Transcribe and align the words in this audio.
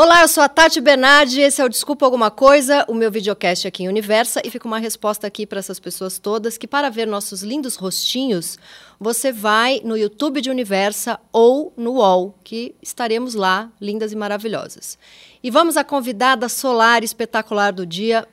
Olá, 0.00 0.22
eu 0.22 0.28
sou 0.28 0.44
a 0.44 0.48
Tati 0.48 0.80
Bernardi, 0.80 1.40
esse 1.40 1.60
é 1.60 1.64
o 1.64 1.68
Desculpa 1.68 2.04
Alguma 2.04 2.30
Coisa, 2.30 2.84
o 2.86 2.94
meu 2.94 3.10
videocast 3.10 3.66
aqui 3.66 3.82
em 3.82 3.88
Universa, 3.88 4.40
e 4.44 4.48
fica 4.48 4.68
uma 4.68 4.78
resposta 4.78 5.26
aqui 5.26 5.44
para 5.44 5.58
essas 5.58 5.80
pessoas 5.80 6.20
todas 6.20 6.56
que 6.56 6.68
para 6.68 6.88
ver 6.88 7.04
nossos 7.04 7.42
lindos 7.42 7.74
rostinhos, 7.74 8.56
você 9.00 9.32
vai 9.32 9.80
no 9.82 9.96
YouTube 9.96 10.40
de 10.40 10.50
Universa 10.50 11.18
ou 11.32 11.72
no 11.76 11.94
UOL, 11.94 12.32
que 12.44 12.76
estaremos 12.80 13.34
lá, 13.34 13.72
lindas 13.80 14.12
e 14.12 14.16
maravilhosas. 14.16 14.96
E 15.42 15.50
vamos 15.50 15.76
à 15.76 15.82
convidada 15.82 16.48
solar 16.48 17.02
espetacular 17.02 17.72
do 17.72 17.84
dia. 17.84 18.24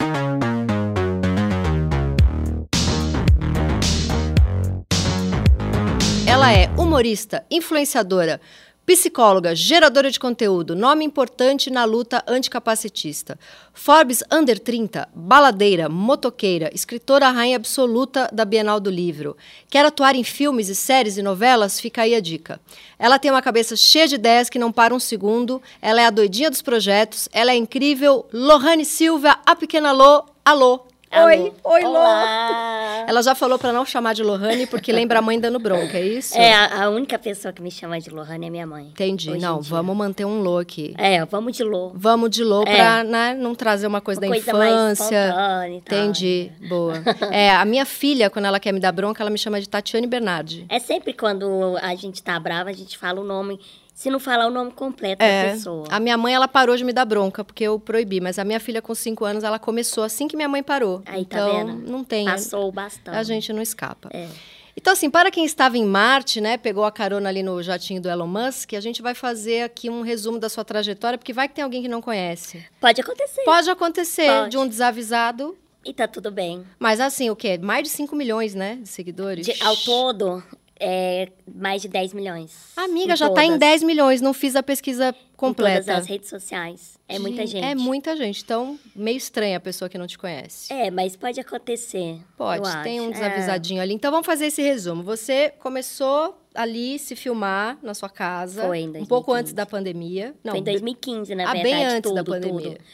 Ela 6.28 6.52
é 6.52 6.70
humorista, 6.78 7.44
influenciadora, 7.50 8.40
Psicóloga, 8.86 9.56
geradora 9.56 10.12
de 10.12 10.20
conteúdo, 10.20 10.76
nome 10.76 11.04
importante 11.04 11.72
na 11.72 11.86
luta 11.86 12.24
anticapacitista. 12.28 13.40
Forbes 13.74 14.24
Under 14.32 14.60
30, 14.60 15.10
baladeira, 15.12 15.90
motoqueira, 15.90 16.70
escritora 16.72 17.32
rainha 17.32 17.56
absoluta 17.56 18.30
da 18.32 18.46
Bienal 18.46 18.80
do 18.80 18.92
Livro. 18.92 19.36
Quer 19.72 19.88
atuar 19.88 20.16
em 20.16 20.24
filmes 20.24 20.70
e 20.70 20.76
séries 20.76 21.18
e 21.18 21.24
novelas? 21.24 21.80
Fica 21.80 22.04
aí 22.04 22.14
a 22.14 22.20
dica. 22.20 22.62
Ela 23.00 23.18
tem 23.18 23.32
uma 23.32 23.42
cabeça 23.42 23.76
cheia 23.76 24.08
de 24.08 24.16
ideias 24.16 24.52
que 24.52 24.60
não 24.60 24.72
para 24.72 24.94
um 24.94 25.00
segundo. 25.00 25.60
Ela 25.82 26.02
é 26.02 26.06
a 26.06 26.12
doidinha 26.12 26.52
dos 26.52 26.62
projetos. 26.62 27.28
Ela 27.34 27.54
é 27.54 27.56
incrível. 27.56 28.28
Lohane 28.32 28.86
Silva, 28.86 29.40
a 29.48 29.56
pequena 29.56 29.92
Lô. 29.94 30.26
Alô, 30.46 30.86
Oi, 31.24 31.54
oi, 31.64 31.86
Olá. 31.86 33.00
Lô. 33.00 33.06
Ela 33.08 33.24
já 33.24 33.34
falou 33.34 33.58
para 33.58 33.72
não 33.72 33.86
chamar 33.86 34.14
de 34.14 34.22
Lohane 34.22 34.68
porque 34.68 34.92
lembra 34.92 35.20
a 35.20 35.22
mãe 35.22 35.40
dando 35.40 35.58
bronca, 35.60 35.98
é 35.98 36.06
isso? 36.06 36.38
É, 36.38 36.54
a, 36.54 36.84
a 36.84 36.90
única 36.90 37.18
pessoa 37.18 37.54
que 37.54 37.62
me 37.62 37.72
chama 37.72 38.00
de 38.02 38.10
Lohane 38.10 38.48
é 38.48 38.50
minha 38.50 38.68
mãe. 38.68 38.88
Entendi. 38.88 39.38
Não, 39.38 39.62
vamos 39.62 39.96
manter 39.96 40.26
um 40.26 40.42
Lô 40.42 40.58
aqui. 40.58 40.94
É, 40.98 41.24
vamos 41.26 41.56
de 41.56 41.64
Lô. 41.64 41.92
Vamos 41.96 42.30
de 42.30 42.44
Lô 42.44 42.64
é. 42.64 42.76
pra 42.76 43.04
né, 43.04 43.34
não 43.34 43.56
trazer 43.56 43.88
uma 43.88 44.02
coisa 44.02 44.20
uma 44.20 44.28
da 44.28 44.34
coisa 44.34 44.50
infância. 44.50 45.34
Mais 45.34 45.74
Entendi. 45.74 46.52
Tal, 46.60 46.70
Boa. 46.70 47.04
é, 47.32 47.52
a 47.52 47.64
minha 47.64 47.86
filha, 47.86 48.30
quando 48.30 48.46
ela 48.46 48.60
quer 48.60 48.74
me 48.74 48.80
dar 48.80 48.92
bronca, 48.92 49.24
ela 49.24 49.30
me 49.30 49.38
chama 49.38 49.62
de 49.62 49.70
Tatiane 49.70 50.08
Bernardi. 50.08 50.66
É 50.68 50.80
sempre 50.80 51.14
quando 51.14 51.78
a 51.82 51.96
gente 51.96 52.22
tá 52.22 52.38
brava, 52.40 52.70
a 52.70 52.74
gente 52.74 52.98
fala 52.98 53.22
o 53.22 53.24
nome 53.24 53.60
se 53.96 54.10
não 54.10 54.20
falar 54.20 54.46
o 54.48 54.52
nome 54.52 54.72
completo 54.72 55.24
é, 55.24 55.46
da 55.46 55.52
pessoa. 55.54 55.88
A 55.90 56.02
minha 56.02 56.18
mãe, 56.18 56.34
ela 56.34 56.50
parou 56.50 56.76
de 56.76 56.84
me 56.84 56.92
dar 56.92 57.06
bronca, 57.06 57.46
porque 57.46 57.64
eu 57.64 57.80
proibi. 57.80 58.20
Mas 58.20 58.38
a 58.38 58.44
minha 58.44 58.60
filha, 58.60 58.82
com 58.82 58.94
cinco 58.94 59.24
anos, 59.24 59.46
ela 59.46 59.58
começou 59.58 60.04
assim 60.04 60.28
que 60.28 60.36
minha 60.36 60.50
mãe 60.50 60.62
parou. 60.62 61.02
Aí, 61.06 61.24
tá 61.24 61.38
então, 61.38 61.50
tá 61.50 61.58
vendo? 61.58 61.90
não 61.90 62.04
tem. 62.04 62.26
Passou 62.26 62.70
bastante. 62.74 63.18
A 63.18 63.24
gente 63.24 63.54
não 63.54 63.62
escapa. 63.62 64.10
É. 64.14 64.28
Então, 64.76 64.92
assim, 64.92 65.10
para 65.10 65.32
quem 65.32 65.46
estava 65.46 65.78
em 65.78 65.86
Marte, 65.86 66.42
né, 66.42 66.58
pegou 66.58 66.84
a 66.84 66.92
carona 66.92 67.30
ali 67.30 67.42
no 67.42 67.64
jatinho 67.64 68.02
do 68.02 68.10
Elon 68.10 68.28
Musk, 68.28 68.74
a 68.74 68.82
gente 68.82 69.02
vai 69.02 69.16
fazer 69.16 69.64
aqui 69.64 69.90
um 69.90 70.02
resumo 70.02 70.38
da 70.38 70.50
sua 70.50 70.66
trajetória, 70.66 71.18
porque 71.18 71.32
vai 71.32 71.48
que 71.48 71.56
tem 71.56 71.64
alguém 71.64 71.82
que 71.82 71.88
não 71.88 72.02
conhece. 72.02 72.66
Pode 72.82 73.00
acontecer. 73.00 73.44
Pode 73.46 73.70
acontecer, 73.70 74.28
Pode. 74.28 74.50
de 74.50 74.58
um 74.58 74.68
desavisado. 74.68 75.58
E 75.86 75.94
tá 75.94 76.06
tudo 76.06 76.30
bem. 76.30 76.66
Mas 76.78 77.00
assim, 77.00 77.30
o 77.30 77.36
quê? 77.36 77.58
Mais 77.58 77.84
de 77.84 77.90
5 77.90 78.14
milhões, 78.14 78.54
né, 78.54 78.76
de 78.82 78.90
seguidores? 78.90 79.46
De, 79.46 79.64
ao 79.64 79.78
todo, 79.78 80.44
é, 80.80 81.30
mais 81.54 81.82
de 81.82 81.88
10 81.88 82.14
milhões. 82.14 82.74
Amiga, 82.76 83.16
já 83.16 83.28
está 83.28 83.44
em 83.46 83.58
10 83.58 83.84
milhões, 83.84 84.22
não 84.22 84.34
fiz 84.34 84.56
a 84.56 84.64
pesquisa 84.64 85.16
completa. 85.38 85.82
Em 85.82 85.86
todas 85.86 86.02
as 86.02 86.08
redes 86.08 86.30
sociais. 86.30 86.98
É 87.08 87.20
muita 87.20 87.46
gente. 87.46 87.64
É 87.64 87.76
muita 87.76 88.16
gente. 88.16 88.44
Então, 88.44 88.78
meio 88.96 89.18
estranha 89.18 89.58
a 89.58 89.60
pessoa 89.60 89.88
que 89.88 89.98
não 89.98 90.08
te 90.08 90.18
conhece. 90.18 90.72
É, 90.74 90.92
mas 90.92 91.16
pode 91.16 91.40
acontecer. 91.40 92.20
Pode, 92.38 92.84
tem 92.84 93.00
um 93.00 93.12
desavisadinho 93.12 93.80
é. 93.80 93.84
ali. 93.84 93.94
Então, 93.94 94.12
vamos 94.12 94.26
fazer 94.26 94.48
esse 94.48 94.62
resumo. 94.62 95.04
Você 95.04 95.54
começou 95.60 96.38
ali 96.54 96.98
se 96.98 97.16
filmar 97.16 97.78
na 97.82 97.94
sua 97.94 98.10
casa. 98.10 98.64
Foi 98.64 98.80
em 98.80 98.92
2015. 98.92 99.04
Um 99.04 99.08
pouco 99.08 99.34
antes 99.34 99.54
da 99.54 99.66
pandemia. 99.66 100.34
Não, 100.44 100.54
Foi 100.54 100.60
em 100.60 100.64
2015, 100.64 101.36
na 101.36 101.44
ah, 101.44 101.54
verdade. 101.54 101.64
bem 101.64 101.86
antes 101.86 102.02
tudo, 102.02 102.16
da 102.16 102.24
pandemia. 102.24 102.72
Tudo. 102.72 102.86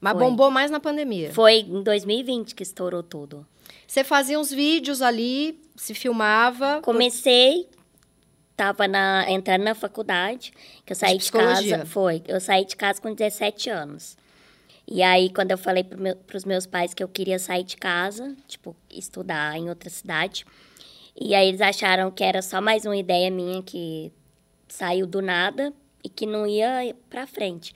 Mas 0.00 0.12
Foi. 0.14 0.22
bombou 0.24 0.50
mais 0.50 0.70
na 0.70 0.80
pandemia. 0.80 1.32
Foi 1.32 1.60
em 1.60 1.82
2020 1.82 2.54
que 2.54 2.62
estourou 2.62 3.02
tudo. 3.02 3.46
Você 3.86 4.02
fazia 4.02 4.40
uns 4.40 4.50
vídeos 4.50 5.02
ali, 5.02 5.60
se 5.76 5.94
filmava. 5.94 6.80
Comecei, 6.82 7.68
tava 8.56 8.86
na, 8.86 9.24
entrando 9.28 9.62
na 9.62 9.74
faculdade, 9.74 10.52
que 10.84 10.92
eu 10.92 10.96
saí 10.96 11.18
de, 11.18 11.24
de 11.24 11.32
casa. 11.32 11.86
Foi, 11.86 12.22
eu 12.26 12.40
saí 12.40 12.64
de 12.64 12.76
casa 12.76 13.00
com 13.00 13.12
17 13.12 13.70
anos. 13.70 14.16
E 14.86 15.02
aí, 15.02 15.32
quando 15.32 15.52
eu 15.52 15.58
falei 15.58 15.84
para 15.84 15.96
meu, 15.96 16.18
os 16.34 16.44
meus 16.44 16.66
pais 16.66 16.92
que 16.92 17.02
eu 17.02 17.08
queria 17.08 17.38
sair 17.38 17.64
de 17.64 17.76
casa, 17.76 18.36
tipo, 18.48 18.76
estudar 18.90 19.56
em 19.56 19.68
outra 19.68 19.88
cidade, 19.88 20.44
e 21.18 21.34
aí 21.34 21.48
eles 21.48 21.60
acharam 21.60 22.10
que 22.10 22.24
era 22.24 22.42
só 22.42 22.60
mais 22.60 22.84
uma 22.84 22.96
ideia 22.96 23.30
minha 23.30 23.62
que 23.62 24.12
saiu 24.68 25.06
do 25.06 25.20
nada 25.20 25.72
e 26.02 26.08
que 26.08 26.26
não 26.26 26.46
ia 26.46 26.96
para 27.08 27.26
frente. 27.26 27.72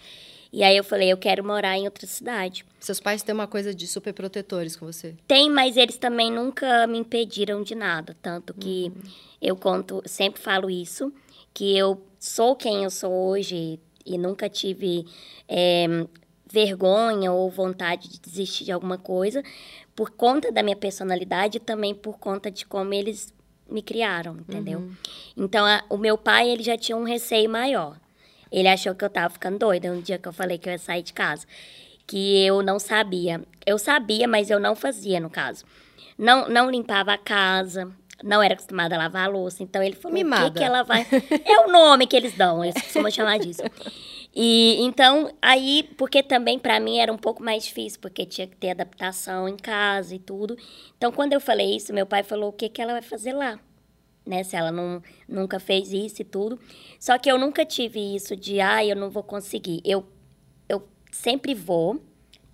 E 0.53 0.63
aí 0.63 0.77
eu 0.77 0.85
falei, 0.85 1.13
eu 1.13 1.17
quero 1.17 1.45
morar 1.45 1.77
em 1.77 1.85
outra 1.85 2.07
cidade. 2.07 2.65
Seus 2.81 3.01
pais 3.01 3.23
têm 3.23 3.35
uma 3.35 3.47
coisa 3.47 3.75
de 3.75 3.87
super 3.87 4.13
protetores 4.13 4.77
com 4.77 4.87
você? 4.87 5.15
Tem, 5.27 5.51
mas 5.51 5.77
eles 5.77 5.97
também 5.97 6.31
nunca 6.31 6.87
me 6.87 6.99
impediram 6.99 7.63
de 7.63 7.75
nada. 7.75 8.17
Tanto 8.23 8.55
que 8.55 8.93
uhum. 8.95 9.11
eu 9.43 9.57
conto, 9.57 10.03
sempre 10.07 10.41
falo 10.41 10.71
isso, 10.71 11.13
que 11.53 11.77
eu 11.77 12.01
sou 12.19 12.55
quem 12.55 12.85
eu 12.85 12.91
sou 12.91 13.13
hoje 13.13 13.81
e 14.05 14.17
nunca 14.17 14.49
tive 14.49 15.07
é, 15.49 16.07
vergonha 16.51 17.33
ou 17.33 17.51
vontade 17.51 18.09
de 18.09 18.21
desistir 18.21 18.65
de 18.65 18.73
alguma 18.73 18.97
coisa 18.97 19.43
por 19.95 20.11
conta 20.11 20.53
da 20.53 20.63
minha 20.63 20.77
personalidade 20.77 21.57
e 21.57 21.61
também 21.61 21.95
por 21.95 22.19
conta 22.19 22.51
de 22.51 22.67
como 22.67 22.93
eles 22.93 23.35
me 23.69 23.83
criaram, 23.83 24.37
entendeu? 24.37 24.81
Uhum. 24.81 24.93
Então, 25.37 25.65
a, 25.67 25.83
o 25.89 25.97
meu 25.97 26.17
pai, 26.17 26.49
ele 26.49 26.63
já 26.63 26.77
tinha 26.77 26.97
um 26.97 27.03
receio 27.03 27.51
maior. 27.51 27.99
Ele 28.51 28.69
achou 28.69 28.95
que 28.95 29.05
eu 29.05 29.11
tava 29.11 29.33
ficando 29.33 29.59
doida 29.59 29.93
no 29.93 30.03
dia 30.03 30.19
que 30.19 30.29
eu 30.29 30.33
falei 30.33 30.59
que 30.59 30.69
eu 30.69 30.73
ia 30.73 30.79
sair 30.79 31.03
de 31.03 31.13
casa. 31.13 31.47
Que 32.07 32.45
eu 32.45 32.63
não 32.63 32.79
sabia. 32.79 33.43
Eu 33.65 33.79
sabia, 33.79 34.29
mas 34.29 34.51
eu 34.51 34.61
não 34.61 34.77
fazia, 34.77 35.19
no 35.19 35.29
caso. 35.29 35.65
Não, 36.17 36.49
não 36.49 36.71
limpava 36.71 37.13
a 37.13 37.19
casa, 37.19 37.93
não 38.23 38.43
era 38.43 38.55
acostumada 38.55 38.95
a 38.95 38.99
lavar 38.99 39.27
a 39.27 39.31
louça. 39.31 39.63
Então 39.63 39.83
ele 39.83 39.97
falou: 39.97 40.15
Mimada. 40.15 40.47
o 40.47 40.53
que, 40.53 40.59
que 40.59 40.65
ela 40.65 40.83
vai. 40.83 41.07
é 41.45 41.61
o 41.61 41.71
nome 41.71 42.07
que 42.07 42.17
eles 42.17 42.35
dão, 42.35 42.65
eles 42.65 42.81
costumam 42.81 43.11
chamar 43.11 43.39
disso. 43.39 43.63
E 44.39 44.77
então, 44.83 45.33
aí, 45.41 45.89
porque 45.97 46.23
também 46.23 46.59
para 46.59 46.79
mim 46.79 46.99
era 46.99 47.11
um 47.11 47.17
pouco 47.17 47.43
mais 47.43 47.65
difícil, 47.65 47.99
porque 48.03 48.27
tinha 48.27 48.47
que 48.47 48.55
ter 48.55 48.73
adaptação 48.73 49.49
em 49.49 49.57
casa 49.57 50.15
e 50.15 50.19
tudo. 50.19 50.59
Então, 50.99 51.11
quando 51.11 51.33
eu 51.33 51.41
falei 51.41 51.75
isso, 51.75 51.91
meu 51.91 52.05
pai 52.05 52.23
falou: 52.23 52.51
o 52.51 52.53
que, 52.53 52.69
que 52.69 52.83
ela 52.83 52.93
vai 52.93 53.01
fazer 53.01 53.33
lá? 53.33 53.59
Né? 54.27 54.43
Se 54.43 54.57
ela 54.57 54.73
não, 54.73 55.03
nunca 55.29 55.61
fez 55.61 55.93
isso 55.93 56.23
e 56.23 56.25
tudo. 56.25 56.59
Só 56.99 57.17
que 57.19 57.31
eu 57.31 57.39
nunca 57.39 57.65
tive 57.65 58.01
isso 58.15 58.35
de, 58.37 58.61
ah, 58.61 58.85
eu 58.85 58.97
não 58.97 59.09
vou 59.09 59.23
conseguir. 59.23 59.81
Eu, 59.85 60.05
eu 60.69 60.87
sempre 61.11 61.55
vou, 61.55 62.01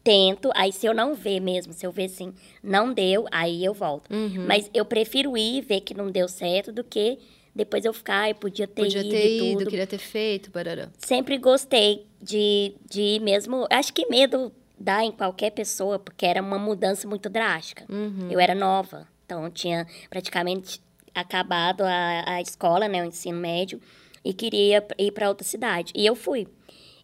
tento, 0.04 0.50
aí 0.54 0.72
se 0.72 0.86
eu 0.86 0.94
não 0.94 1.14
ver 1.14 1.40
mesmo, 1.40 1.72
se 1.72 1.86
eu 1.86 1.92
ver 1.92 2.04
assim, 2.04 2.32
não 2.62 2.92
deu, 2.92 3.26
aí 3.30 3.64
eu 3.64 3.72
volto. 3.72 4.12
Uhum. 4.12 4.46
Mas 4.46 4.70
eu 4.74 4.84
prefiro 4.84 5.36
ir, 5.36 5.62
ver 5.62 5.80
que 5.80 5.94
não 5.94 6.10
deu 6.10 6.28
certo, 6.28 6.72
do 6.72 6.84
que 6.84 7.18
depois 7.54 7.84
eu 7.84 7.92
ficar, 7.92 8.28
eu 8.28 8.34
podia 8.34 8.66
ter 8.66 8.82
podia 8.82 9.00
ido 9.00 9.10
ter 9.10 9.36
ido, 9.36 9.58
tudo. 9.58 9.70
queria 9.70 9.86
ter 9.86 9.98
feito, 9.98 10.50
barará. 10.50 10.88
Sempre 10.98 11.36
gostei 11.36 12.06
de, 12.20 12.74
de 12.90 13.00
ir 13.00 13.20
mesmo, 13.20 13.66
acho 13.70 13.92
que 13.92 14.06
medo 14.08 14.50
dá 14.78 15.04
em 15.04 15.12
qualquer 15.12 15.50
pessoa, 15.50 15.98
porque 15.98 16.26
era 16.26 16.42
uma 16.42 16.58
mudança 16.58 17.06
muito 17.06 17.28
drástica. 17.28 17.84
Uhum. 17.88 18.28
Eu 18.30 18.40
era 18.40 18.54
nova, 18.54 19.06
então 19.24 19.50
tinha 19.50 19.86
praticamente 20.08 20.80
acabado 21.14 21.82
a, 21.82 22.34
a 22.34 22.40
escola, 22.40 22.88
né, 22.88 23.02
o 23.02 23.06
ensino 23.06 23.38
médio, 23.38 23.80
e 24.24 24.32
queria 24.32 24.84
ir 24.98 25.12
para 25.12 25.28
outra 25.28 25.46
cidade. 25.46 25.92
E 25.94 26.06
eu 26.06 26.14
fui. 26.14 26.46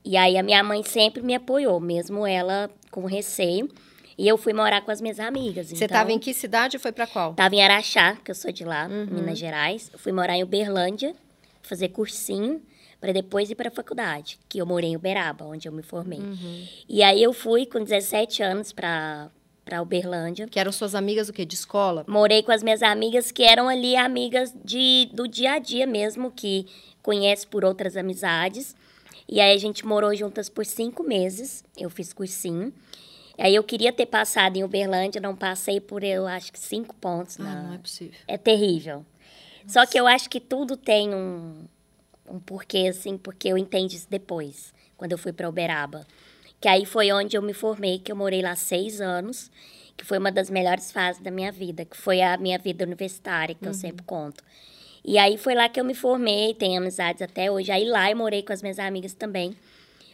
E 0.05 0.17
aí 0.17 0.39
a 0.39 0.43
minha 0.43 0.63
mãe 0.63 0.83
sempre 0.83 1.23
me 1.23 1.35
apoiou, 1.35 1.81
mesmo 1.81 2.27
ela 2.27 2.71
com 2.91 3.05
receio. 3.05 3.69
E 4.17 4.27
eu 4.27 4.37
fui 4.37 4.53
morar 4.53 4.81
com 4.81 4.91
as 4.91 5.01
minhas 5.01 5.21
amigas. 5.21 5.69
Você 5.69 5.85
estava 5.85 6.11
então, 6.11 6.17
em 6.17 6.19
que 6.19 6.35
cidade 6.35 6.77
e 6.77 6.81
foi 6.81 6.91
para 6.91 7.07
qual? 7.07 7.31
Estava 7.31 7.55
em 7.55 7.63
Araxá, 7.63 8.17
que 8.17 8.31
eu 8.31 8.35
sou 8.35 8.51
de 8.51 8.65
lá, 8.65 8.89
uhum. 8.89 9.07
Minas 9.07 9.39
Gerais. 9.39 9.91
Eu 9.93 9.99
fui 9.99 10.11
morar 10.11 10.37
em 10.37 10.43
Uberlândia, 10.43 11.15
fazer 11.63 11.91
cursinho, 11.91 12.61
para 13.01 13.13
depois 13.13 13.49
ir 13.49 13.55
para 13.55 13.69
a 13.69 13.71
faculdade, 13.71 14.39
que 14.49 14.59
eu 14.59 14.67
morei 14.67 14.91
em 14.91 14.97
Uberaba, 14.97 15.45
onde 15.45 15.69
eu 15.69 15.73
me 15.73 15.83
formei. 15.83 16.19
Uhum. 16.19 16.67
E 16.89 17.01
aí 17.03 17.23
eu 17.23 17.33
fui 17.33 17.65
com 17.65 17.79
17 17.79 18.43
anos 18.43 18.73
para 18.73 19.31
para 19.69 19.83
Uberlândia. 19.83 20.49
Que 20.49 20.59
eram 20.59 20.73
suas 20.73 20.95
amigas 20.95 21.29
o 21.29 21.33
quê? 21.33 21.45
De 21.45 21.55
escola? 21.55 22.03
Morei 22.09 22.43
com 22.43 22.51
as 22.51 22.63
minhas 22.63 22.83
amigas 22.83 23.31
que 23.31 23.43
eram 23.43 23.69
ali 23.69 23.97
amigas 23.97 24.55
de, 24.65 25.11
do 25.13 25.29
dia 25.29 25.53
a 25.53 25.59
dia 25.59 25.87
mesmo, 25.87 26.31
que 26.31 26.67
conhece 27.03 27.47
por 27.47 27.67
outras 27.67 27.95
amizades. 27.95 28.75
E 29.29 29.43
aí 29.43 29.55
a 29.55 29.59
gente 29.59 29.87
morou 29.87 30.15
juntas 30.17 30.49
por 30.49 30.65
cinco 30.65 31.03
meses. 31.03 31.63
Eu 31.77 31.91
fiz 31.91 32.15
cursinho. 32.15 32.73
Aí 33.37 33.55
eu 33.55 33.63
queria 33.63 33.93
ter 33.93 34.07
passado 34.07 34.57
em 34.57 34.65
Uberlândia, 34.65 35.21
não 35.21 35.37
passei 35.37 35.81
por, 35.81 36.03
eu 36.03 36.27
acho 36.27 36.51
que 36.51 36.59
cinco 36.59 36.95
pontos. 36.95 37.39
Ah, 37.39 37.45
na... 37.45 37.63
não 37.65 37.75
é 37.75 37.79
possível. 37.79 38.19
É 38.27 38.39
terrível. 38.39 39.05
Nossa. 39.63 39.69
Só 39.69 39.87
que 39.87 40.01
eu 40.01 40.07
acho 40.07 40.31
que 40.31 40.41
tudo 40.41 40.79
tem 40.79 41.15
um, 41.15 41.67
um 42.27 42.41
porquê, 42.41 42.89
assim, 42.89 43.19
porque 43.19 43.49
eu 43.49 43.59
entendi 43.59 43.97
isso 43.97 44.09
depois, 44.09 44.73
quando 44.97 45.13
eu 45.13 45.19
fui 45.19 45.33
para 45.33 45.47
Uberaba. 45.47 46.07
Que 46.61 46.69
aí 46.69 46.85
foi 46.85 47.13
onde 47.13 47.37
eu 47.37 47.43
me 47.43 47.53
formei, 47.53 47.99
que 47.99 48.11
eu 48.11 48.17
morei 48.17 48.43
lá 48.43 48.57
seis 48.57 49.01
anos, 49.01 49.51
que 49.97 50.05
foi 50.05 50.19
uma 50.19 50.33
das 50.33 50.51
melhores 50.51 50.91
fases 50.91 51.23
da 51.23 51.31
minha 51.31 51.53
vida, 51.53 51.85
que 51.85 51.97
foi 51.97 52.21
a 52.21 52.37
minha 52.37 52.59
vida 52.59 52.85
universitária, 52.85 53.55
que 53.55 53.65
uhum. 53.65 53.71
eu 53.71 53.75
sempre 53.75 54.05
conto. 54.05 54.43
E 55.05 55.17
aí 55.19 55.39
foi 55.39 55.55
lá 55.55 55.69
que 55.69 55.81
eu 55.81 55.85
me 55.85 55.95
formei, 55.95 56.55
tenho 56.55 56.81
amizades 56.81 57.23
até 57.23 57.51
hoje. 57.51 57.71
Aí 57.71 57.85
lá 57.85 58.11
eu 58.11 58.17
morei 58.17 58.43
com 58.43 58.53
as 58.53 58.63
minhas 58.63 58.79
amigas 58.79 59.15
também 59.15 59.57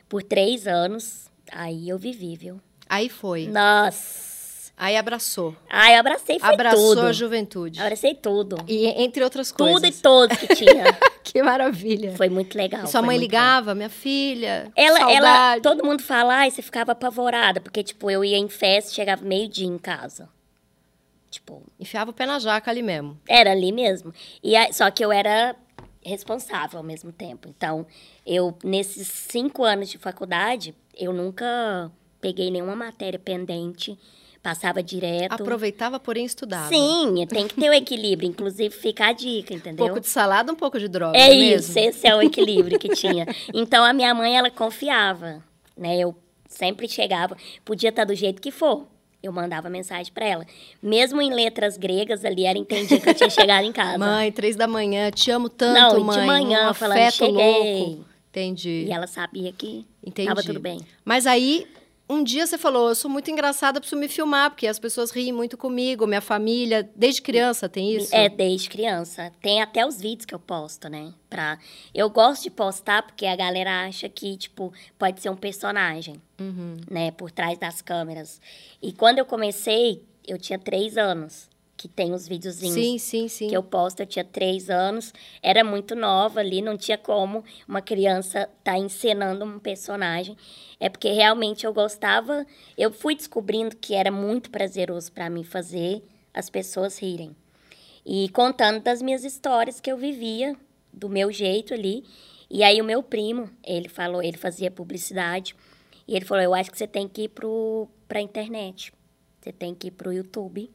por 0.08 0.22
três 0.22 0.66
anos. 0.66 1.30
Aí 1.50 1.88
eu 1.88 1.98
vivi, 1.98 2.36
viu? 2.36 2.60
Aí 2.88 3.08
foi. 3.08 3.46
Nossa! 3.48 4.33
Aí 4.76 4.96
abraçou. 4.96 5.54
Ai, 5.70 5.94
eu 5.94 6.00
abracei, 6.00 6.38
foi 6.40 6.52
Abraçou 6.52 6.96
tudo. 6.96 7.06
a 7.06 7.12
juventude. 7.12 7.80
Abracei 7.80 8.12
tudo. 8.14 8.56
E 8.66 8.86
entre 9.02 9.22
outras 9.22 9.52
Tudo 9.52 9.68
e 9.68 9.72
coisas. 9.80 10.00
todos 10.00 10.36
que 10.36 10.48
tinha. 10.54 10.84
Que 11.24 11.42
maravilha. 11.42 12.14
Foi 12.16 12.28
muito 12.28 12.56
legal. 12.56 12.84
E 12.84 12.86
sua 12.86 13.00
mãe 13.00 13.16
ligava, 13.16 13.74
minha 13.74 13.88
filha. 13.88 14.70
Ela, 14.76 14.98
ela, 15.10 15.10
saudade. 15.10 15.62
todo 15.62 15.82
mundo 15.84 16.02
fala, 16.02 16.46
e 16.46 16.50
você 16.50 16.60
ficava 16.60 16.92
apavorada, 16.92 17.60
porque, 17.62 17.82
tipo, 17.82 18.10
eu 18.10 18.22
ia 18.22 18.36
em 18.36 18.48
festa 18.48 18.92
chegava 18.92 19.24
meio-dia 19.24 19.66
em 19.66 19.78
casa. 19.78 20.28
Tipo, 21.30 21.62
Enfiava 21.80 22.10
o 22.10 22.14
pé 22.14 22.26
na 22.26 22.38
jaca 22.38 22.70
ali 22.70 22.82
mesmo. 22.82 23.18
era 23.28 23.50
ali 23.52 23.72
mesmo. 23.72 24.12
E 24.42 24.54
aí- 24.54 24.72
só 24.72 24.88
que 24.90 25.04
eu 25.04 25.10
era 25.10 25.56
responsável 26.04 26.78
ao 26.78 26.84
mesmo 26.84 27.10
tempo. 27.10 27.48
Então, 27.48 27.86
eu, 28.26 28.56
nesses 28.62 29.08
cinco 29.08 29.64
anos 29.64 29.88
de 29.88 29.96
faculdade, 29.98 30.74
eu 30.96 31.12
nunca 31.12 31.90
peguei 32.20 32.50
nenhuma 32.50 32.76
matéria 32.76 33.18
pendente, 33.18 33.98
passava 34.44 34.82
direto. 34.82 35.32
Aproveitava, 35.32 35.98
porém 35.98 36.26
estudava. 36.26 36.68
Sim, 36.68 37.26
tem 37.26 37.48
que 37.48 37.54
ter 37.54 37.70
o 37.70 37.72
equilíbrio. 37.72 38.28
Inclusive, 38.28 38.72
fica 38.72 39.06
a 39.06 39.12
dica, 39.12 39.54
Um 39.54 39.56
entendeu? 39.56 39.86
pouco 39.86 40.00
de 40.00 40.06
salada, 40.06 40.52
um 40.52 40.54
pouco 40.54 40.78
de 40.78 40.86
droga. 40.86 41.16
É 41.18 41.32
isso, 41.32 41.72
mesmo? 41.72 41.90
esse 41.90 42.06
é 42.06 42.14
o 42.14 42.20
equilíbrio 42.22 42.78
que 42.78 42.90
tinha. 42.90 43.26
Então 43.54 43.82
a 43.82 43.94
minha 43.94 44.12
mãe, 44.14 44.36
ela 44.36 44.50
confiava, 44.50 45.42
né? 45.76 45.96
Eu 45.98 46.14
sempre 46.46 46.86
chegava, 46.86 47.36
podia 47.64 47.88
estar 47.88 48.04
do 48.04 48.14
jeito 48.14 48.42
que 48.42 48.50
for. 48.50 48.86
Eu 49.22 49.32
mandava 49.32 49.70
mensagem 49.70 50.12
pra 50.12 50.26
ela. 50.26 50.46
Mesmo 50.82 51.22
em 51.22 51.32
letras 51.32 51.78
gregas 51.78 52.22
ali, 52.26 52.44
ela 52.44 52.58
entendia 52.58 53.00
que 53.00 53.08
eu 53.08 53.14
tinha 53.14 53.30
chegado 53.30 53.64
em 53.64 53.72
casa. 53.72 53.96
Mãe, 53.96 54.30
três 54.30 54.54
da 54.54 54.66
manhã, 54.68 55.10
te 55.10 55.30
amo 55.30 55.48
tanto, 55.48 55.80
Não, 55.80 55.92
e 55.92 56.00
de 56.00 56.04
mãe. 56.04 56.26
manhã, 56.26 56.70
um 56.70 56.74
falando, 56.74 57.10
"Cheguei". 57.10 57.32
louco. 57.86 58.04
Entendi. 58.28 58.84
E 58.86 58.92
ela 58.92 59.06
sabia 59.06 59.50
que 59.52 59.86
Entendi. 60.06 60.28
tava 60.28 60.42
tudo 60.42 60.60
bem. 60.60 60.80
Mas 61.02 61.26
aí, 61.26 61.66
um 62.08 62.22
dia 62.22 62.46
você 62.46 62.58
falou, 62.58 62.88
eu 62.90 62.94
sou 62.94 63.10
muito 63.10 63.30
engraçada, 63.30 63.80
preciso 63.80 63.98
me 64.00 64.08
filmar, 64.08 64.50
porque 64.50 64.66
as 64.66 64.78
pessoas 64.78 65.10
riem 65.10 65.32
muito 65.32 65.56
comigo, 65.56 66.06
minha 66.06 66.20
família, 66.20 66.88
desde 66.94 67.22
criança 67.22 67.68
tem 67.68 67.96
isso? 67.96 68.14
É, 68.14 68.28
desde 68.28 68.68
criança. 68.68 69.32
Tem 69.40 69.62
até 69.62 69.86
os 69.86 70.00
vídeos 70.00 70.26
que 70.26 70.34
eu 70.34 70.38
posto, 70.38 70.88
né? 70.88 71.12
Pra... 71.30 71.58
Eu 71.94 72.10
gosto 72.10 72.42
de 72.44 72.50
postar 72.50 73.02
porque 73.02 73.24
a 73.26 73.34
galera 73.36 73.86
acha 73.86 74.08
que, 74.08 74.36
tipo, 74.36 74.72
pode 74.98 75.20
ser 75.20 75.30
um 75.30 75.36
personagem, 75.36 76.20
Uhum. 76.38 76.76
né? 76.90 77.10
Por 77.10 77.30
trás 77.30 77.58
das 77.58 77.80
câmeras. 77.80 78.40
E 78.82 78.92
quando 78.92 79.18
eu 79.18 79.24
comecei, 79.24 80.02
eu 80.26 80.36
tinha 80.38 80.58
três 80.58 80.96
anos. 80.98 81.48
Que 81.76 81.88
tem 81.88 82.12
os 82.12 82.28
videozinhos 82.28 82.74
Sim, 82.74 82.98
sim, 82.98 83.28
sim. 83.28 83.48
que 83.48 83.56
eu 83.56 83.62
posto, 83.62 84.00
eu 84.00 84.06
tinha 84.06 84.24
três 84.24 84.70
anos. 84.70 85.12
Era 85.42 85.64
muito 85.64 85.96
nova 85.96 86.40
ali, 86.40 86.62
não 86.62 86.76
tinha 86.76 86.96
como 86.96 87.44
uma 87.66 87.82
criança 87.82 88.48
estar 88.58 88.78
encenando 88.78 89.44
um 89.44 89.58
personagem. 89.58 90.36
É 90.78 90.88
porque 90.88 91.10
realmente 91.10 91.66
eu 91.66 91.72
gostava. 91.72 92.46
Eu 92.78 92.92
fui 92.92 93.16
descobrindo 93.16 93.76
que 93.76 93.94
era 93.94 94.10
muito 94.10 94.50
prazeroso 94.50 95.10
para 95.10 95.28
mim 95.28 95.42
fazer 95.42 96.02
as 96.32 96.48
pessoas 96.48 96.98
rirem. 96.98 97.34
E 98.06 98.28
contando 98.28 98.80
das 98.80 99.02
minhas 99.02 99.24
histórias 99.24 99.80
que 99.80 99.90
eu 99.90 99.96
vivia, 99.96 100.56
do 100.92 101.08
meu 101.08 101.32
jeito 101.32 101.74
ali. 101.74 102.04
E 102.50 102.62
aí 102.62 102.80
o 102.80 102.84
meu 102.84 103.02
primo, 103.02 103.50
ele 103.64 103.88
falou, 103.88 104.22
ele 104.22 104.36
fazia 104.36 104.70
publicidade. 104.70 105.56
E 106.06 106.14
ele 106.14 106.24
falou, 106.24 106.42
eu 106.42 106.54
acho 106.54 106.70
que 106.70 106.78
você 106.78 106.86
tem 106.86 107.08
que 107.08 107.22
ir 107.22 107.28
pro, 107.28 107.88
pra 108.06 108.20
internet. 108.20 108.92
Você 109.40 109.52
tem 109.52 109.74
que 109.74 109.88
ir 109.88 109.90
pro 109.90 110.12
YouTube 110.12 110.70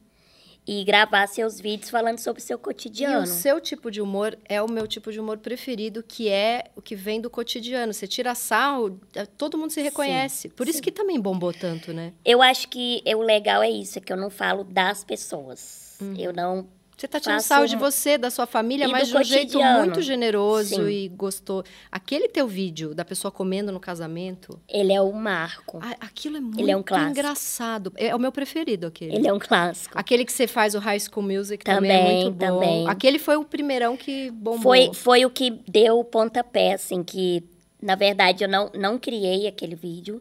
e 0.72 0.84
gravar 0.84 1.26
seus 1.26 1.60
vídeos 1.60 1.90
falando 1.90 2.18
sobre 2.20 2.40
o 2.40 2.44
seu 2.44 2.56
E 2.56 2.60
cotidiano. 2.60 3.24
o 3.24 3.26
seu 3.26 3.60
tipo 3.60 3.90
de 3.90 4.00
humor 4.00 4.38
é 4.44 4.62
o 4.62 4.70
meu 4.70 4.86
tipo 4.86 5.10
de 5.10 5.18
humor 5.18 5.38
preferido, 5.38 6.00
que 6.00 6.28
é 6.28 6.70
o 6.76 6.80
que 6.80 6.94
vem 6.94 7.20
do 7.20 7.28
cotidiano. 7.28 7.92
Você 7.92 8.06
tira 8.06 8.36
sarro, 8.36 9.00
eh, 9.16 9.26
todo 9.26 9.58
mundo 9.58 9.72
se 9.72 9.82
reconhece. 9.82 10.48
Por 10.50 10.68
isso 10.68 10.76
sim. 10.78 10.82
que 10.84 10.92
também 10.92 11.18
bombou 11.18 11.52
tanto, 11.52 11.92
né? 11.92 12.12
Eu 12.24 12.40
acho 12.40 12.68
que 12.68 13.02
é- 13.04 13.16
o 13.16 13.20
legal 13.20 13.64
é 13.64 13.68
isso, 13.70 13.98
é 13.98 14.00
que 14.00 14.12
eu 14.12 14.16
não 14.16 14.30
falo 14.30 14.62
das 14.62 15.02
pessoas. 15.02 15.96
Uhum. 16.00 16.14
Eu 16.16 16.32
não. 16.32 16.68
Você 17.00 17.08
tá 17.08 17.18
tirando 17.18 17.40
sarro 17.40 17.66
de 17.66 17.76
você, 17.76 18.18
da 18.18 18.28
sua 18.28 18.44
família, 18.46 18.86
mas 18.86 19.08
de 19.08 19.16
um 19.16 19.24
jeito 19.24 19.58
muito 19.58 20.02
generoso 20.02 20.74
Sim. 20.84 20.88
e 20.90 21.08
gostoso. 21.08 21.64
Aquele 21.90 22.28
teu 22.28 22.46
vídeo 22.46 22.94
da 22.94 23.06
pessoa 23.06 23.32
comendo 23.32 23.72
no 23.72 23.80
casamento, 23.80 24.60
Ele 24.68 24.92
é 24.92 25.00
o 25.00 25.10
marco. 25.10 25.78
a- 25.82 25.96
aquilo 25.98 26.36
é 26.36 26.40
muito 26.40 26.92
é 26.92 26.98
um 26.98 27.08
engraçado. 27.08 27.90
É 27.96 28.14
o 28.14 28.18
meu 28.18 28.30
preferido, 28.30 28.86
aquele. 28.86 29.14
Ele 29.16 29.26
é 29.26 29.32
um 29.32 29.38
clássico. 29.38 29.98
Aquele 29.98 30.26
que 30.26 30.32
você 30.32 30.46
faz 30.46 30.74
o 30.74 30.78
High 30.78 31.00
School 31.00 31.22
Music 31.26 31.64
também, 31.64 31.90
é 31.90 31.98
Também, 32.02 32.22
muito 32.24 32.36
bom. 32.36 32.46
também. 32.46 32.86
Aquele 32.90 33.18
foi 33.18 33.36
o 33.36 33.44
primeirão 33.46 33.96
que 33.96 34.30
bombou. 34.32 34.60
Foi, 34.60 34.90
foi 34.92 35.24
o 35.24 35.30
que 35.30 35.50
deu 35.66 36.00
o 36.00 36.04
pontapé, 36.04 36.74
assim, 36.74 37.02
que, 37.02 37.42
na 37.80 37.94
verdade, 37.94 38.44
eu 38.44 38.48
não, 38.48 38.70
não 38.74 38.98
criei 38.98 39.46
aquele 39.46 39.74
vídeo. 39.74 40.20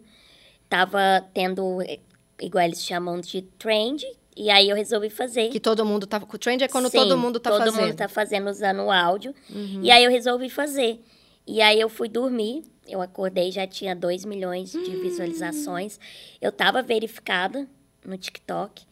Tava 0.70 1.26
tendo, 1.34 1.82
eh, 1.82 2.00
igual 2.42 2.64
eles 2.64 2.82
chamam 2.84 3.20
de 3.20 3.42
trend, 3.42 4.06
e 4.40 4.50
aí 4.50 4.70
eu 4.70 4.76
resolvi 4.76 5.10
fazer. 5.10 5.50
Que 5.50 5.60
todo 5.60 5.86
mundo 5.86 6.08
tá... 6.08 6.18
O 6.18 6.38
trend 6.38 6.64
é 6.64 6.68
quando 6.70 6.90
Sim, 6.90 6.98
todo 6.98 7.18
mundo 7.18 7.42
tá 7.42 7.50
todo 7.50 7.60
fazendo. 7.60 7.76
Uhum. 7.76 7.88
mundo 7.88 7.98
tá 7.98 8.08
fazendo 8.08 8.50
usando 8.50 8.84
o 8.84 8.90
áudio. 8.90 9.36
E 9.84 9.92
aí 9.92 10.02
eu 10.02 10.10
resolvi 10.10 10.50
fazer. 10.50 11.04
E 11.46 11.62
aí 11.62 11.78
eu 11.78 11.90
fui 11.90 12.08
dormir, 12.08 12.64
eu 12.88 13.02
acordei, 13.02 13.52
já 13.52 13.68
tinha 13.68 13.94
2 13.94 14.24
milhões 14.24 14.72
de 14.72 14.78
Hum. 14.78 15.02
visualizações. 15.02 16.00
Eu 16.40 16.54
tava 16.54 16.82
verificada 16.82 17.68
no 18.06 18.18
TikTok. 18.18 18.84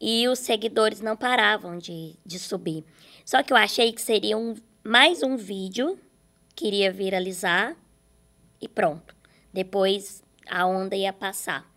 E 0.00 0.28
os 0.28 0.38
seguidores 0.38 1.00
não 1.00 1.16
paravam 1.16 1.78
de, 1.78 2.14
de 2.24 2.38
subir. 2.38 2.84
Só 3.24 3.42
que 3.42 3.52
eu 3.52 3.56
achei 3.56 3.92
que 3.92 4.00
seria 4.00 4.38
um, 4.38 4.54
mais 4.84 5.20
um 5.24 5.36
vídeo 5.36 5.98
que 6.54 6.68
iria 6.68 6.92
viralizar 6.92 7.74
e 8.60 8.68
pronto. 8.68 9.16
Depois 9.52 10.22
a 10.48 10.64
onda 10.64 10.94
ia 10.94 11.12
passar. 11.12 11.68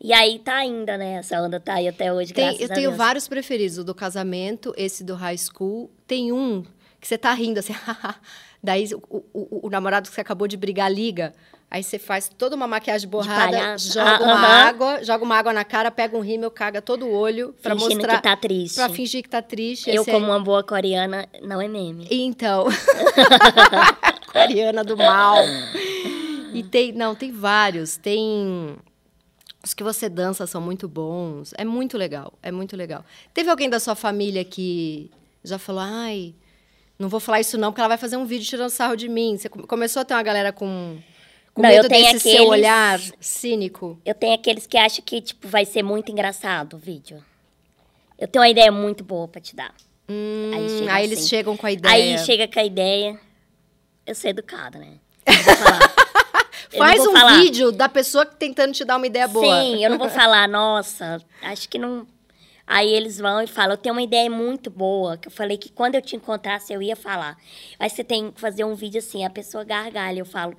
E 0.00 0.12
aí 0.12 0.38
tá 0.38 0.56
ainda, 0.56 0.96
né? 0.98 1.14
Essa 1.14 1.40
onda 1.40 1.58
tá 1.58 1.74
aí 1.74 1.88
até 1.88 2.12
hoje, 2.12 2.32
Tem- 2.32 2.60
eu 2.60 2.68
tenho 2.68 2.92
vários 2.92 3.26
preferidos, 3.28 3.78
o 3.78 3.84
do 3.84 3.94
casamento, 3.94 4.72
esse 4.76 5.02
do 5.02 5.14
high 5.14 5.38
school. 5.38 5.90
Tem 6.06 6.32
um 6.32 6.62
que 7.00 7.08
você 7.08 7.16
tá 7.16 7.32
rindo 7.32 7.58
assim, 7.60 7.72
daí 8.62 8.86
o, 9.10 9.24
o- 9.32 9.66
o 9.66 9.70
namorado 9.70 10.08
que 10.08 10.14
você 10.14 10.20
acabou 10.20 10.46
de 10.46 10.56
brigar 10.56 10.92
liga. 10.92 11.32
Aí 11.68 11.82
você 11.82 11.98
faz 11.98 12.28
toda 12.38 12.54
uma 12.54 12.66
maquiagem 12.68 13.08
borrada, 13.08 13.76
joga 13.76 14.10
Ah, 14.18 14.20
uma 14.22 14.32
aham. 14.34 14.46
água, 14.68 15.02
joga 15.04 15.24
uma 15.24 15.36
água 15.36 15.52
na 15.52 15.64
cara, 15.64 15.90
pega 15.90 16.16
um 16.16 16.20
rímel, 16.20 16.48
caga 16.50 16.80
todo 16.80 17.06
o 17.06 17.12
olho 17.12 17.54
pra 17.60 17.72
Fingindo 17.74 17.94
mostrar, 17.96 18.16
que 18.18 18.22
tá 18.22 18.36
triste. 18.36 18.76
pra 18.76 18.88
fingir 18.88 19.22
que 19.22 19.28
tá 19.28 19.42
triste. 19.42 19.90
Eu, 19.90 20.02
Esse 20.02 20.10
como 20.12 20.26
aí- 20.26 20.30
uma 20.30 20.38
boa 20.40 20.62
coreana, 20.62 21.26
não 21.42 21.60
é 21.60 21.66
meme. 21.66 22.06
Então, 22.08 22.66
Ariana 24.32 24.84
do 24.84 24.96
mal. 24.96 25.38
E 26.54 26.62
tem, 26.62 26.92
não, 26.92 27.14
tem 27.14 27.32
vários. 27.32 27.96
Tem 27.96 28.76
os 29.66 29.74
que 29.74 29.82
você 29.82 30.08
dança 30.08 30.46
são 30.46 30.60
muito 30.60 30.86
bons. 30.88 31.52
É 31.58 31.64
muito 31.64 31.98
legal, 31.98 32.32
é 32.42 32.52
muito 32.52 32.76
legal. 32.76 33.04
Teve 33.34 33.50
alguém 33.50 33.68
da 33.68 33.80
sua 33.80 33.94
família 33.96 34.44
que 34.44 35.10
já 35.42 35.58
falou, 35.58 35.82
ai, 35.84 36.34
não 36.98 37.08
vou 37.08 37.18
falar 37.20 37.40
isso 37.40 37.58
não, 37.58 37.70
porque 37.72 37.80
ela 37.80 37.88
vai 37.88 37.98
fazer 37.98 38.16
um 38.16 38.24
vídeo 38.24 38.46
tirando 38.46 38.70
sarro 38.70 38.96
de 38.96 39.08
mim. 39.08 39.36
Você 39.36 39.48
come- 39.48 39.66
começou 39.66 40.02
a 40.02 40.04
ter 40.04 40.14
uma 40.14 40.22
galera 40.22 40.52
com, 40.52 40.98
com 41.52 41.62
Não, 41.62 41.68
medo 41.68 41.88
desse 41.88 42.20
seu 42.20 42.30
aqueles- 42.32 42.48
olhar 42.48 43.00
cínico. 43.20 43.98
Eu 44.04 44.14
tenho 44.14 44.34
aqueles 44.34 44.66
que 44.66 44.78
acham 44.78 45.04
que, 45.04 45.20
tipo, 45.20 45.48
vai 45.48 45.64
ser 45.64 45.82
muito 45.82 46.10
engraçado 46.12 46.74
o 46.74 46.78
vídeo. 46.78 47.22
Eu 48.18 48.28
tenho 48.28 48.42
uma 48.42 48.48
ideia 48.48 48.70
muito 48.72 49.02
boa 49.04 49.26
pra 49.28 49.40
te 49.40 49.54
dar. 49.54 49.74
Hum, 50.08 50.52
Aí 50.54 50.88
aí 50.88 51.04
eles 51.04 51.18
assim. 51.18 51.28
chegam 51.28 51.56
com 51.56 51.66
a 51.66 51.72
ideia. 51.72 52.18
Aí 52.18 52.24
chega 52.24 52.46
com 52.48 52.60
a 52.60 52.64
ideia. 52.64 53.18
Eu 54.06 54.14
sou 54.14 54.30
educada, 54.30 54.78
né? 54.78 54.94
Eu 55.26 55.34
vou 55.34 55.56
falar. 55.56 56.05
Faz 56.76 56.98
vou 57.02 57.10
um 57.12 57.16
falar. 57.16 57.40
vídeo 57.40 57.70
da 57.72 57.88
pessoa 57.88 58.24
tentando 58.26 58.72
te 58.72 58.84
dar 58.84 58.96
uma 58.96 59.06
ideia 59.06 59.28
boa. 59.28 59.44
Sim, 59.62 59.84
eu 59.84 59.90
não 59.90 59.98
vou 59.98 60.08
falar, 60.08 60.48
nossa, 60.48 61.22
acho 61.42 61.68
que 61.68 61.78
não. 61.78 62.06
Aí 62.66 62.92
eles 62.92 63.18
vão 63.18 63.40
e 63.40 63.46
falam, 63.46 63.72
eu 63.72 63.76
tenho 63.76 63.94
uma 63.94 64.02
ideia 64.02 64.28
muito 64.28 64.68
boa, 64.70 65.16
que 65.16 65.28
eu 65.28 65.32
falei 65.32 65.56
que 65.56 65.70
quando 65.70 65.94
eu 65.94 66.02
te 66.02 66.16
encontrasse 66.16 66.72
eu 66.72 66.82
ia 66.82 66.96
falar. 66.96 67.36
Aí 67.78 67.88
você 67.88 68.02
tem 68.02 68.32
que 68.32 68.40
fazer 68.40 68.64
um 68.64 68.74
vídeo 68.74 68.98
assim, 68.98 69.24
a 69.24 69.30
pessoa 69.30 69.62
gargalha, 69.62 70.18
eu 70.18 70.26
falo. 70.26 70.56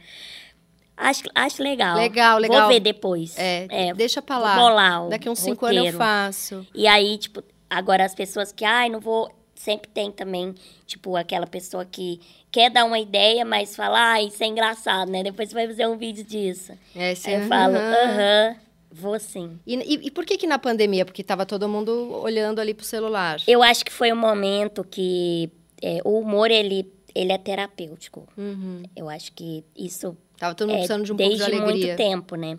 Acho, 0.95 1.23
acho 1.35 1.61
legal. 1.61 1.95
Legal, 1.97 2.39
legal. 2.39 2.61
Vou 2.61 2.69
ver 2.69 2.79
depois. 2.79 3.35
É, 3.37 3.93
deixa 3.93 4.21
pra 4.21 4.37
vou 4.37 4.45
lá. 4.45 4.55
bolar 4.55 5.05
o 5.05 5.09
Daqui 5.09 5.29
uns 5.29 5.39
cinco 5.39 5.65
anos 5.65 5.77
eu 5.77 5.83
roteiro. 5.83 5.97
faço. 5.97 6.65
E 6.73 6.87
aí, 6.87 7.17
tipo, 7.19 7.43
agora 7.69 8.03
as 8.03 8.15
pessoas 8.15 8.51
que, 8.51 8.65
ai, 8.65 8.89
não 8.89 8.99
vou. 8.99 9.29
Sempre 9.67 9.89
tem 9.93 10.09
também, 10.09 10.55
tipo, 10.85 11.17
aquela 11.17 11.45
pessoa 11.45 11.83
que 11.83 12.21
quer 12.49 12.71
dar 12.71 12.85
uma 12.85 12.97
ideia, 12.97 13.43
mas 13.43 13.75
fala, 13.75 14.13
ah, 14.13 14.23
isso 14.23 14.41
é 14.41 14.47
engraçado, 14.47 15.11
né? 15.11 15.21
Depois 15.23 15.49
você 15.49 15.55
vai 15.55 15.67
fazer 15.67 15.85
um 15.85 15.97
vídeo 15.97 16.23
disso. 16.23 16.71
É, 16.95 17.13
você- 17.13 17.29
Aí 17.31 17.41
eu 17.41 17.47
falo, 17.49 17.75
Aham. 17.75 18.55
vou 18.89 19.19
sim. 19.19 19.59
E, 19.67 19.75
e- 19.75 20.07
e 20.07 20.11
por 20.11 20.25
que 20.25 20.37
que 20.37 20.47
na 20.47 20.57
pandemia? 20.57 21.03
Porque 21.03 21.21
tava 21.21 21.45
todo 21.45 21.67
mundo 21.67 21.91
olhando 22.23 22.61
ali 22.61 22.73
pro 22.73 22.85
celular. 22.85 23.41
Eu 23.45 23.61
acho 23.61 23.83
que 23.83 23.91
foi 23.91 24.09
um 24.13 24.15
momento 24.15 24.85
que 24.85 25.49
é, 25.81 25.99
o 26.05 26.17
humor, 26.17 26.49
ele, 26.49 26.89
ele 27.13 27.33
é 27.33 27.37
terapêutico. 27.37 28.25
Uhum. 28.37 28.83
Eu 28.95 29.09
acho 29.09 29.33
que 29.33 29.65
isso 29.75 30.15
Tava 30.37 30.55
todo 30.55 30.69
mundo 30.69 30.75
é 30.77 30.79
precisando 30.79 31.03
de 31.03 31.11
um 31.11 31.17
pouco 31.17 31.29
de 31.33 31.37
desde 31.39 31.55
alegria. 31.57 31.87
muito 31.87 31.97
tempo, 31.97 32.35
né? 32.37 32.57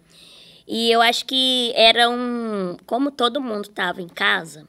E 0.66 0.90
eu 0.90 1.00
acho 1.00 1.24
que 1.24 1.72
era 1.74 2.10
um... 2.10 2.76
Como 2.84 3.10
todo 3.10 3.40
mundo 3.40 3.64
estava 3.64 4.02
em 4.02 4.08
casa, 4.08 4.68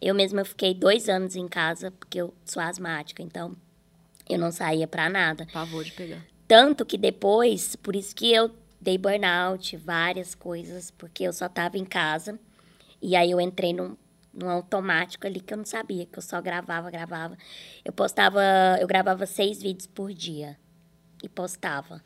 eu 0.00 0.14
mesma 0.14 0.44
fiquei 0.44 0.74
dois 0.74 1.08
anos 1.08 1.36
em 1.36 1.48
casa, 1.48 1.90
porque 1.90 2.20
eu 2.20 2.34
sou 2.44 2.62
asmática, 2.62 3.22
então 3.22 3.56
eu 4.28 4.38
não 4.38 4.52
saía 4.52 4.86
pra 4.86 5.08
nada. 5.08 5.46
Pavor 5.52 5.84
de 5.84 5.92
pegar. 5.92 6.24
Tanto 6.46 6.86
que 6.86 6.96
depois, 6.96 7.76
por 7.76 7.94
isso 7.96 8.14
que 8.14 8.32
eu 8.32 8.50
dei 8.80 8.96
burnout, 8.96 9.76
várias 9.76 10.34
coisas, 10.34 10.90
porque 10.90 11.24
eu 11.24 11.32
só 11.32 11.48
tava 11.48 11.76
em 11.76 11.84
casa. 11.84 12.38
E 13.02 13.14
aí 13.16 13.30
eu 13.30 13.40
entrei 13.40 13.72
num, 13.72 13.96
num 14.32 14.48
automático 14.48 15.26
ali 15.26 15.40
que 15.40 15.52
eu 15.52 15.58
não 15.58 15.64
sabia, 15.64 16.06
que 16.06 16.18
eu 16.18 16.22
só 16.22 16.40
gravava, 16.40 16.90
gravava. 16.90 17.36
Eu 17.84 17.92
postava, 17.92 18.40
eu 18.80 18.86
gravava 18.86 19.26
seis 19.26 19.60
vídeos 19.60 19.86
por 19.86 20.12
dia 20.12 20.56
e 21.22 21.28
postava. 21.28 22.02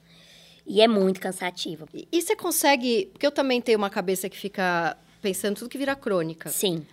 E 0.66 0.80
é 0.80 0.88
muito 0.88 1.20
cansativo. 1.20 1.88
E, 1.92 2.08
e 2.10 2.22
você 2.22 2.36
consegue. 2.36 3.10
Porque 3.12 3.26
eu 3.26 3.32
também 3.32 3.60
tenho 3.60 3.78
uma 3.78 3.90
cabeça 3.90 4.28
que 4.28 4.36
fica 4.36 4.96
pensando 5.20 5.56
tudo 5.56 5.68
que 5.68 5.78
vira 5.78 5.94
crônica. 5.94 6.48
Sim. 6.48 6.86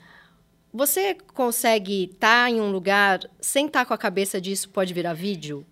Você 0.74 1.16
consegue 1.34 2.06
estar 2.06 2.46
tá 2.46 2.50
em 2.50 2.62
um 2.62 2.72
lugar 2.72 3.22
sem 3.42 3.66
estar 3.66 3.80
tá 3.80 3.86
com 3.86 3.94
a 3.94 3.98
cabeça 3.98 4.40
disso 4.40 4.70
pode 4.70 4.94
virar 4.94 5.14
vídeo? 5.14 5.66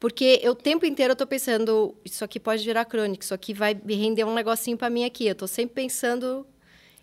Porque 0.00 0.40
eu, 0.42 0.52
o 0.52 0.54
tempo 0.54 0.86
inteiro 0.86 1.12
eu 1.12 1.16
tô 1.16 1.26
pensando, 1.26 1.94
isso 2.04 2.24
aqui 2.24 2.38
pode 2.38 2.64
virar 2.64 2.84
crônica, 2.84 3.24
isso 3.24 3.34
aqui 3.34 3.52
vai 3.52 3.78
me 3.84 3.94
render 3.94 4.24
um 4.24 4.34
negocinho 4.34 4.76
para 4.76 4.88
mim 4.88 5.04
aqui. 5.04 5.26
Eu 5.26 5.34
tô 5.34 5.46
sempre 5.46 5.74
pensando. 5.74 6.46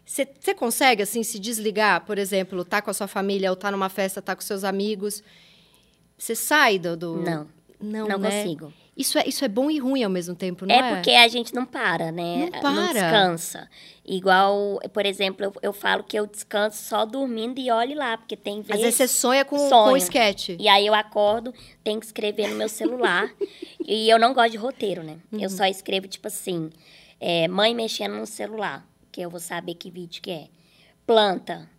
Você 0.06 0.54
consegue, 0.56 1.02
assim, 1.02 1.24
se 1.24 1.40
desligar? 1.40 2.06
Por 2.06 2.18
exemplo, 2.18 2.64
tá 2.64 2.82
com 2.82 2.92
a 2.92 2.94
sua 2.94 3.08
família, 3.08 3.50
ou 3.50 3.56
tá 3.56 3.72
numa 3.72 3.90
festa, 3.90 4.22
tá 4.22 4.36
com 4.36 4.42
seus 4.42 4.64
amigos. 4.64 5.24
Você 6.18 6.36
sai 6.36 6.80
do, 6.80 6.96
do... 6.96 7.18
Não. 7.18 7.48
Não, 7.82 8.08
não 8.08 8.20
né? 8.20 8.44
consigo. 8.44 8.72
Isso 8.98 9.20
é, 9.20 9.28
isso 9.28 9.44
é 9.44 9.50
bom 9.50 9.70
e 9.70 9.78
ruim 9.78 10.04
ao 10.04 10.10
mesmo 10.10 10.34
tempo, 10.34 10.66
não 10.66 10.74
é? 10.74 10.78
É 10.78 10.96
porque 10.96 11.12
a 11.12 11.28
gente 11.28 11.54
não 11.54 11.66
para, 11.66 12.14
né? 12.14 12.50
Não 12.52 12.62
para. 12.62 12.72
Não 12.72 12.94
descansa. 12.94 13.70
Igual, 14.06 14.80
por 14.94 15.06
exemplo, 15.06 15.46
eu, 15.46 15.54
eu 15.62 15.74
falo 15.74 16.02
que 16.04 16.18
eu 16.18 16.26
descanso 16.26 16.82
só 16.82 17.06
dormindo 17.06 17.60
e 17.60 17.70
olhe 17.70 17.94
lá, 17.94 18.18
porque 18.18 18.38
tem 18.38 18.62
vezes... 18.62 18.72
Às 18.72 18.80
vezes 18.80 18.96
você 18.96 19.08
sonha 19.08 19.44
com, 19.44 19.58
sonho. 19.58 19.88
com 19.88 19.92
o 19.92 19.98
sketch. 19.98 20.50
E 20.58 20.70
aí 20.70 20.86
eu 20.86 20.94
acordo, 20.94 21.54
tenho 21.84 22.00
que 22.00 22.06
escrever 22.06 22.48
no 22.48 22.56
meu 22.56 22.70
celular. 22.70 23.30
e 23.86 24.10
eu 24.10 24.18
não 24.18 24.34
gosto 24.34 24.52
de 24.52 24.58
roteiro, 24.58 25.04
né? 25.04 25.18
Uhum. 25.30 25.42
Eu 25.42 25.50
só 25.50 25.66
escrevo, 25.66 26.08
tipo 26.08 26.28
assim, 26.28 26.70
é, 27.20 27.50
mãe 27.50 27.76
mexendo 27.76 28.16
no 28.16 28.26
celular, 28.26 28.88
que 29.12 29.20
eu 29.20 29.30
vou 29.30 29.42
saber 29.42 29.74
que 29.76 29.92
vídeo 29.92 30.22
que 30.22 30.32
é. 30.32 30.48
Planta, 31.06 31.70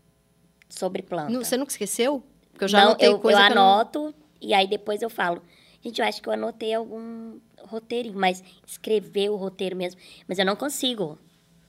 sobre 0.68 1.02
planta. 1.02 1.32
Não, 1.32 1.42
você 1.42 1.56
nunca 1.56 1.72
esqueceu? 1.72 2.22
Porque 2.52 2.64
eu 2.64 2.68
já 2.68 2.80
não, 2.80 2.86
anotei 2.88 3.08
eu, 3.08 3.18
coisa 3.18 3.40
eu 3.40 3.44
anoto 3.44 4.02
não... 4.02 4.14
e 4.40 4.52
aí 4.52 4.66
depois 4.66 5.00
eu 5.00 5.08
falo 5.10 5.42
Gente, 5.86 6.00
eu 6.00 6.04
acho 6.04 6.20
que 6.20 6.28
eu 6.28 6.32
anotei 6.32 6.74
algum 6.74 7.38
roteirinho, 7.62 8.18
mas 8.18 8.42
escrever 8.66 9.30
o 9.30 9.36
roteiro 9.36 9.76
mesmo. 9.76 10.00
Mas 10.26 10.36
eu 10.36 10.44
não 10.44 10.56
consigo 10.56 11.16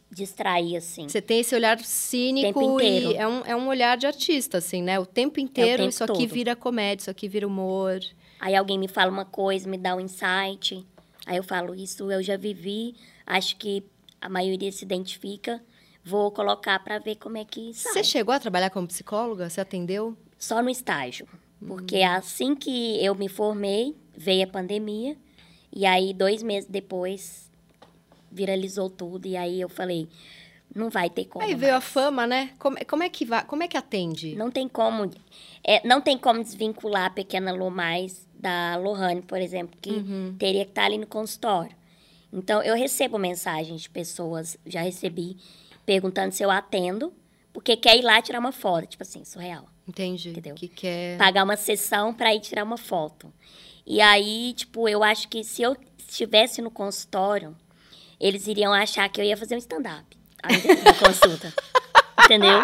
distrair, 0.10 0.76
assim. 0.76 1.08
Você 1.08 1.22
tem 1.22 1.42
esse 1.42 1.54
olhar 1.54 1.80
cínico 1.80 2.82
e 2.82 3.16
é 3.16 3.28
um, 3.28 3.46
é 3.46 3.56
um 3.56 3.68
olhar 3.68 3.96
de 3.96 4.08
artista, 4.08 4.58
assim, 4.58 4.82
né? 4.82 5.00
O 5.00 5.06
tempo 5.06 5.40
inteiro, 5.40 5.70
é 5.70 5.74
o 5.74 5.78
tempo 5.78 5.90
isso 5.90 6.04
aqui 6.04 6.26
todo. 6.26 6.34
vira 6.34 6.56
comédia, 6.56 7.04
isso 7.04 7.12
aqui 7.12 7.28
vira 7.28 7.46
humor. 7.46 8.00
Aí 8.40 8.56
alguém 8.56 8.80
me 8.80 8.88
fala 8.88 9.12
uma 9.12 9.26
coisa, 9.26 9.70
me 9.70 9.78
dá 9.78 9.96
um 9.96 10.00
insight. 10.00 10.84
Aí 11.28 11.38
eu 11.38 11.44
falo, 11.44 11.76
isso 11.76 12.12
eu 12.12 12.24
já 12.24 12.38
vivi, 12.38 12.96
acho 13.24 13.56
que 13.58 13.84
a 14.20 14.28
maioria 14.28 14.72
se 14.72 14.84
identifica. 14.84 15.62
Vou 16.04 16.32
colocar 16.32 16.80
para 16.80 16.98
ver 16.98 17.18
como 17.18 17.38
é 17.38 17.46
que 17.46 17.72
sai. 17.76 17.94
Você 17.94 18.04
chegou 18.04 18.34
a 18.34 18.40
trabalhar 18.40 18.72
como 18.72 18.88
psicóloga? 18.88 19.48
Você 19.48 19.62
atendeu? 19.62 20.18
Só 20.40 20.64
no 20.64 20.72
estágio. 20.72 21.28
Porque 21.66 21.98
uhum. 21.98 22.12
assim 22.12 22.56
que 22.56 23.04
eu 23.04 23.16
me 23.16 23.28
formei, 23.28 23.96
veio 24.18 24.44
a 24.46 24.48
pandemia. 24.48 25.16
E 25.72 25.86
aí, 25.86 26.14
dois 26.14 26.42
meses 26.42 26.68
depois, 26.68 27.50
viralizou 28.32 28.90
tudo. 28.90 29.28
E 29.28 29.38
aí 29.38 29.62
eu 29.62 29.70
falei, 29.70 30.10
não 30.74 30.90
vai 30.90 31.10
ter 31.10 31.26
como. 31.26 31.46
Aí 31.46 31.54
veio 31.54 31.74
mais. 31.74 31.84
a 31.84 31.88
fama, 31.88 32.26
né? 32.26 32.52
Como, 32.58 32.78
como, 32.86 33.04
é 33.04 33.10
que 33.10 33.24
vai, 33.26 33.46
como 33.46 33.64
é 33.64 33.68
que 33.68 33.78
atende? 33.78 34.36
Não 34.36 34.50
tem 34.50 34.68
como. 34.68 35.10
É, 35.64 35.86
não 35.88 36.02
tem 36.02 36.18
como 36.18 36.44
desvincular 36.44 37.06
a 37.06 37.10
pequena 37.10 37.54
Lô 37.54 37.70
mais 37.70 38.28
da 38.34 38.76
Lohane, 38.78 39.22
por 39.22 39.40
exemplo, 39.40 39.78
que 39.82 39.92
uhum. 39.92 40.36
teria 40.38 40.64
que 40.64 40.72
estar 40.72 40.86
ali 40.86 40.98
no 40.98 41.08
consultório. 41.08 41.76
Então, 42.32 42.62
eu 42.62 42.76
recebo 42.76 43.18
mensagens 43.18 43.82
de 43.82 43.90
pessoas, 43.90 44.58
já 44.66 44.82
recebi, 44.82 45.38
perguntando 45.86 46.34
se 46.34 46.44
eu 46.44 46.52
atendo, 46.52 47.14
porque 47.54 47.76
quer 47.76 47.98
ir 47.98 48.04
lá 48.04 48.22
tirar 48.22 48.40
uma 48.40 48.52
foto. 48.52 48.88
Tipo 48.88 49.04
assim, 49.04 49.24
surreal. 49.24 49.66
Entendi. 49.88 50.30
Entendeu? 50.30 50.54
Que 50.56 50.68
quer... 50.68 51.18
Pagar 51.18 51.44
uma 51.44 51.56
sessão 51.56 52.14
para 52.14 52.34
ir 52.36 52.42
tirar 52.42 52.64
uma 52.64 52.78
foto. 52.78 53.34
E 53.88 54.02
aí, 54.02 54.54
tipo, 54.54 54.90
eu 54.90 55.02
acho 55.02 55.30
que 55.30 55.46
se 55.46 55.62
eu 55.62 55.78
estivesse 55.98 56.62
no 56.62 56.70
consultório, 56.70 57.56
eles 58.20 58.46
iriam 58.46 58.74
achar 58.74 59.08
que 59.08 59.22
eu 59.22 59.24
ia 59.24 59.38
fazer 59.38 59.56
um 59.56 59.60
stand-up 59.60 60.06
na 60.44 60.94
consulta. 60.94 61.54
Entendeu? 62.26 62.62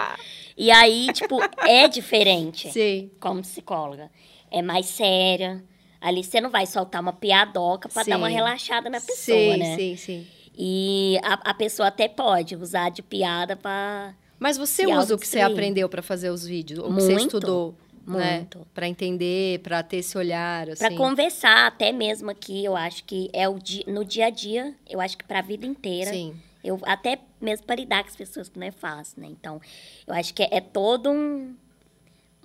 E 0.58 0.70
aí, 0.70 1.08
tipo, 1.14 1.40
é 1.66 1.88
diferente 1.88 2.70
Sim. 2.70 3.10
como 3.22 3.42
psicóloga. 3.42 4.12
É 4.52 4.62
mais 4.62 4.88
séria. 4.88 5.64
Ali 6.02 6.26
você 6.26 6.42
não 6.42 6.50
vai 6.50 6.66
soltar 6.66 7.02
uma 7.02 7.14
piadoca 7.14 7.88
para 7.88 8.04
dar 8.04 8.18
uma 8.18 8.28
relaxada 8.28 8.90
na 8.90 9.00
pessoa, 9.00 9.54
sim, 9.54 9.58
né? 9.58 9.76
Sim, 9.78 9.96
sim, 9.96 10.28
E 10.54 11.18
a, 11.24 11.52
a 11.52 11.54
pessoa 11.54 11.88
até 11.88 12.10
pode 12.10 12.58
usar 12.58 12.90
de 12.90 13.02
piada 13.02 13.56
para 13.56 14.14
Mas 14.38 14.58
você 14.58 14.86
usa 14.86 15.16
o 15.16 15.18
que 15.18 15.26
você 15.26 15.40
aprendeu 15.40 15.88
para 15.88 16.02
fazer 16.02 16.30
os 16.30 16.46
vídeos? 16.46 16.80
O 16.80 16.94
que 16.94 17.02
você 17.02 17.14
estudou? 17.14 17.74
Né? 18.06 18.38
Muito. 18.38 18.60
Né? 18.60 18.66
Para 18.74 18.88
entender, 18.88 19.60
para 19.60 19.82
ter 19.82 19.98
esse 19.98 20.18
olhar, 20.18 20.70
assim. 20.70 20.86
Para 20.86 20.96
conversar, 20.96 21.68
até 21.68 21.92
mesmo 21.92 22.30
aqui, 22.30 22.64
eu 22.64 22.76
acho 22.76 23.04
que 23.06 23.30
é 23.34 23.48
o 23.48 23.58
di 23.60 23.84
no 23.88 24.04
dia 24.04 24.28
a 24.28 24.30
dia, 24.30 24.76
eu 24.90 25.00
acho 25.00 25.18
que 25.18 25.24
para 25.24 25.40
a 25.40 25.42
vida 25.42 25.66
inteira. 25.66 26.12
Sim. 26.12 26.36
Eu, 26.64 26.80
até 26.84 27.20
mesmo 27.42 27.66
para 27.66 27.76
lidar 27.76 28.04
com 28.04 28.10
as 28.10 28.16
pessoas 28.16 28.48
que 28.48 28.58
não 28.58 28.66
é 28.66 28.72
fácil, 28.72 29.22
né? 29.22 29.28
Então, 29.30 29.60
eu 30.08 30.14
acho 30.14 30.34
que 30.34 30.44
é, 30.44 30.50
é 30.52 30.62
todo 30.62 31.10
um, 31.10 31.56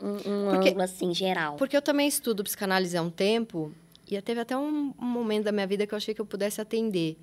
um, 0.02 0.08
um 0.08 0.50
porque, 0.50 0.70
ângulo, 0.70 0.82
assim, 0.82 1.14
geral. 1.14 1.56
Porque 1.56 1.76
eu 1.76 1.82
também 1.82 2.08
estudo 2.08 2.42
psicanálise 2.42 2.96
há 2.96 3.02
um 3.02 3.10
tempo, 3.10 3.72
e 4.10 4.20
teve 4.22 4.40
até 4.40 4.56
um, 4.56 4.92
um 4.98 5.04
momento 5.04 5.44
da 5.44 5.52
minha 5.52 5.66
vida 5.66 5.86
que 5.86 5.94
eu 5.94 5.96
achei 5.96 6.14
que 6.14 6.20
eu 6.20 6.26
pudesse 6.26 6.60
atender. 6.60 7.16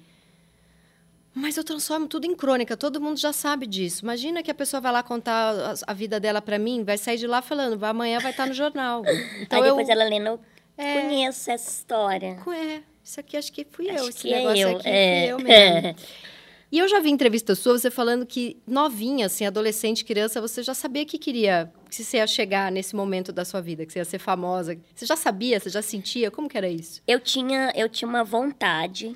Mas 1.35 1.57
eu 1.57 1.65
transformo 1.65 2.07
tudo 2.07 2.25
em 2.25 2.33
crônica, 2.33 2.77
todo 2.77 3.01
mundo 3.01 3.19
já 3.19 3.33
sabe 3.33 3.67
disso. 3.67 4.05
Imagina 4.05 4.41
que 4.41 4.49
a 4.49 4.53
pessoa 4.53 4.79
vai 4.79 4.93
lá 4.93 5.03
contar 5.03 5.53
a, 5.53 5.73
a 5.85 5.93
vida 5.93 6.17
dela 6.17 6.41
para 6.41 6.57
mim, 6.57 6.81
vai 6.85 6.97
sair 6.97 7.17
de 7.17 7.27
lá 7.27 7.41
falando, 7.41 7.83
amanhã 7.83 8.19
vai 8.19 8.31
estar 8.31 8.47
no 8.47 8.53
jornal. 8.53 9.03
Então 9.41 9.61
Aí 9.61 9.69
depois 9.69 9.89
eu, 9.89 9.93
ela 9.93 10.05
lendo, 10.05 10.39
é, 10.77 11.01
conheço 11.01 11.51
essa 11.51 11.69
história. 11.69 12.37
É, 12.47 12.81
isso 13.03 13.19
aqui 13.19 13.35
acho 13.35 13.51
que 13.51 13.67
fui 13.69 13.89
acho 13.89 14.03
eu, 14.03 14.09
esse 14.09 14.19
que 14.19 14.31
negócio 14.31 14.57
é 14.57 14.71
eu. 14.71 14.77
aqui 14.77 14.87
é. 14.87 15.21
fui 15.21 15.31
eu 15.31 15.39
mesmo. 15.39 15.95
E 16.71 16.79
eu 16.79 16.89
já 16.89 16.99
vi 16.99 17.09
entrevista 17.09 17.55
sua, 17.55 17.77
você 17.77 17.91
falando 17.91 18.25
que 18.25 18.57
novinha, 18.67 19.27
assim, 19.27 19.45
adolescente, 19.45 20.03
criança, 20.03 20.41
você 20.41 20.63
já 20.63 20.73
sabia 20.73 21.05
que 21.05 21.17
queria, 21.17 21.71
que 21.89 22.03
você 22.03 22.17
ia 22.17 22.27
chegar 22.27 22.71
nesse 22.71 22.95
momento 22.95 23.31
da 23.31 23.45
sua 23.45 23.61
vida, 23.61 23.85
que 23.85 23.93
você 23.93 23.99
ia 23.99 24.03
ser 24.03 24.19
famosa. 24.19 24.77
Você 24.93 25.05
já 25.05 25.15
sabia, 25.15 25.57
você 25.59 25.69
já 25.69 25.81
sentia? 25.81 26.29
Como 26.29 26.49
que 26.49 26.57
era 26.57 26.67
isso? 26.67 27.01
Eu 27.07 27.19
tinha, 27.19 27.71
eu 27.75 27.87
tinha 27.87 28.09
uma 28.09 28.23
vontade 28.23 29.15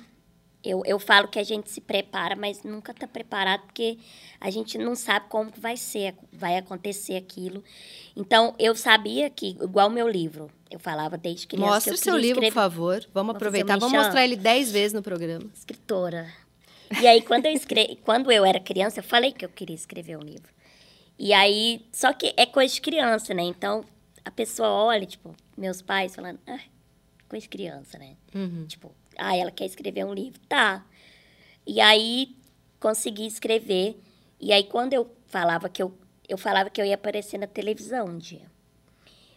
eu, 0.62 0.82
eu 0.84 0.98
falo 0.98 1.28
que 1.28 1.38
a 1.38 1.42
gente 1.42 1.70
se 1.70 1.80
prepara, 1.80 2.36
mas 2.36 2.62
nunca 2.62 2.92
está 2.92 3.06
preparado 3.06 3.62
porque 3.62 3.98
a 4.40 4.50
gente 4.50 4.76
não 4.76 4.94
sabe 4.94 5.26
como 5.28 5.50
vai 5.56 5.76
ser, 5.76 6.14
vai 6.32 6.56
acontecer 6.56 7.16
aquilo. 7.16 7.64
Então, 8.14 8.54
eu 8.58 8.74
sabia 8.74 9.30
que, 9.30 9.56
igual 9.60 9.88
o 9.88 9.90
meu 9.90 10.08
livro, 10.08 10.50
eu 10.70 10.78
falava 10.78 11.16
desde 11.16 11.46
criança. 11.46 11.74
Mostre 11.74 11.94
o 11.94 11.96
seu 11.96 12.16
livro, 12.16 12.44
escrever. 12.44 12.52
por 12.52 12.54
favor. 12.54 13.06
Vamos 13.14 13.34
aproveitar. 13.34 13.78
Vamos 13.78 13.96
mostrar 13.96 14.24
ele 14.24 14.36
dez 14.36 14.70
vezes 14.70 14.92
no 14.92 15.02
programa. 15.02 15.48
Escritora. 15.54 16.30
E 17.00 17.06
aí, 17.06 17.22
quando 17.22 17.46
eu, 17.46 17.52
escre... 17.52 17.98
quando 18.04 18.30
eu 18.30 18.44
era 18.44 18.60
criança, 18.60 19.00
eu 19.00 19.04
falei 19.04 19.32
que 19.32 19.44
eu 19.44 19.48
queria 19.48 19.76
escrever 19.76 20.18
um 20.18 20.22
livro. 20.22 20.52
E 21.18 21.32
aí, 21.32 21.86
só 21.92 22.12
que 22.12 22.34
é 22.36 22.44
coisa 22.44 22.74
de 22.74 22.80
criança, 22.80 23.32
né? 23.32 23.42
Então, 23.42 23.84
a 24.24 24.30
pessoa 24.30 24.68
olha, 24.68 25.06
tipo, 25.06 25.34
meus 25.56 25.80
pais 25.80 26.14
falando, 26.14 26.38
ah, 26.46 26.60
coisa 27.28 27.42
de 27.42 27.48
criança, 27.48 27.98
né? 27.98 28.16
Uhum. 28.34 28.66
Tipo, 28.66 28.92
ah, 29.20 29.36
ela 29.36 29.50
quer 29.50 29.66
escrever 29.66 30.04
um 30.04 30.14
livro. 30.14 30.40
Tá. 30.48 30.84
E 31.66 31.80
aí 31.80 32.36
consegui 32.78 33.26
escrever. 33.26 34.00
E 34.40 34.52
aí 34.52 34.64
quando 34.64 34.94
eu 34.94 35.10
falava 35.26 35.68
que 35.68 35.82
eu 35.82 35.96
eu 36.28 36.38
falava 36.38 36.70
que 36.70 36.80
eu 36.80 36.84
ia 36.84 36.94
aparecer 36.94 37.38
na 37.38 37.46
televisão 37.48 38.06
um 38.06 38.16
dia. 38.16 38.48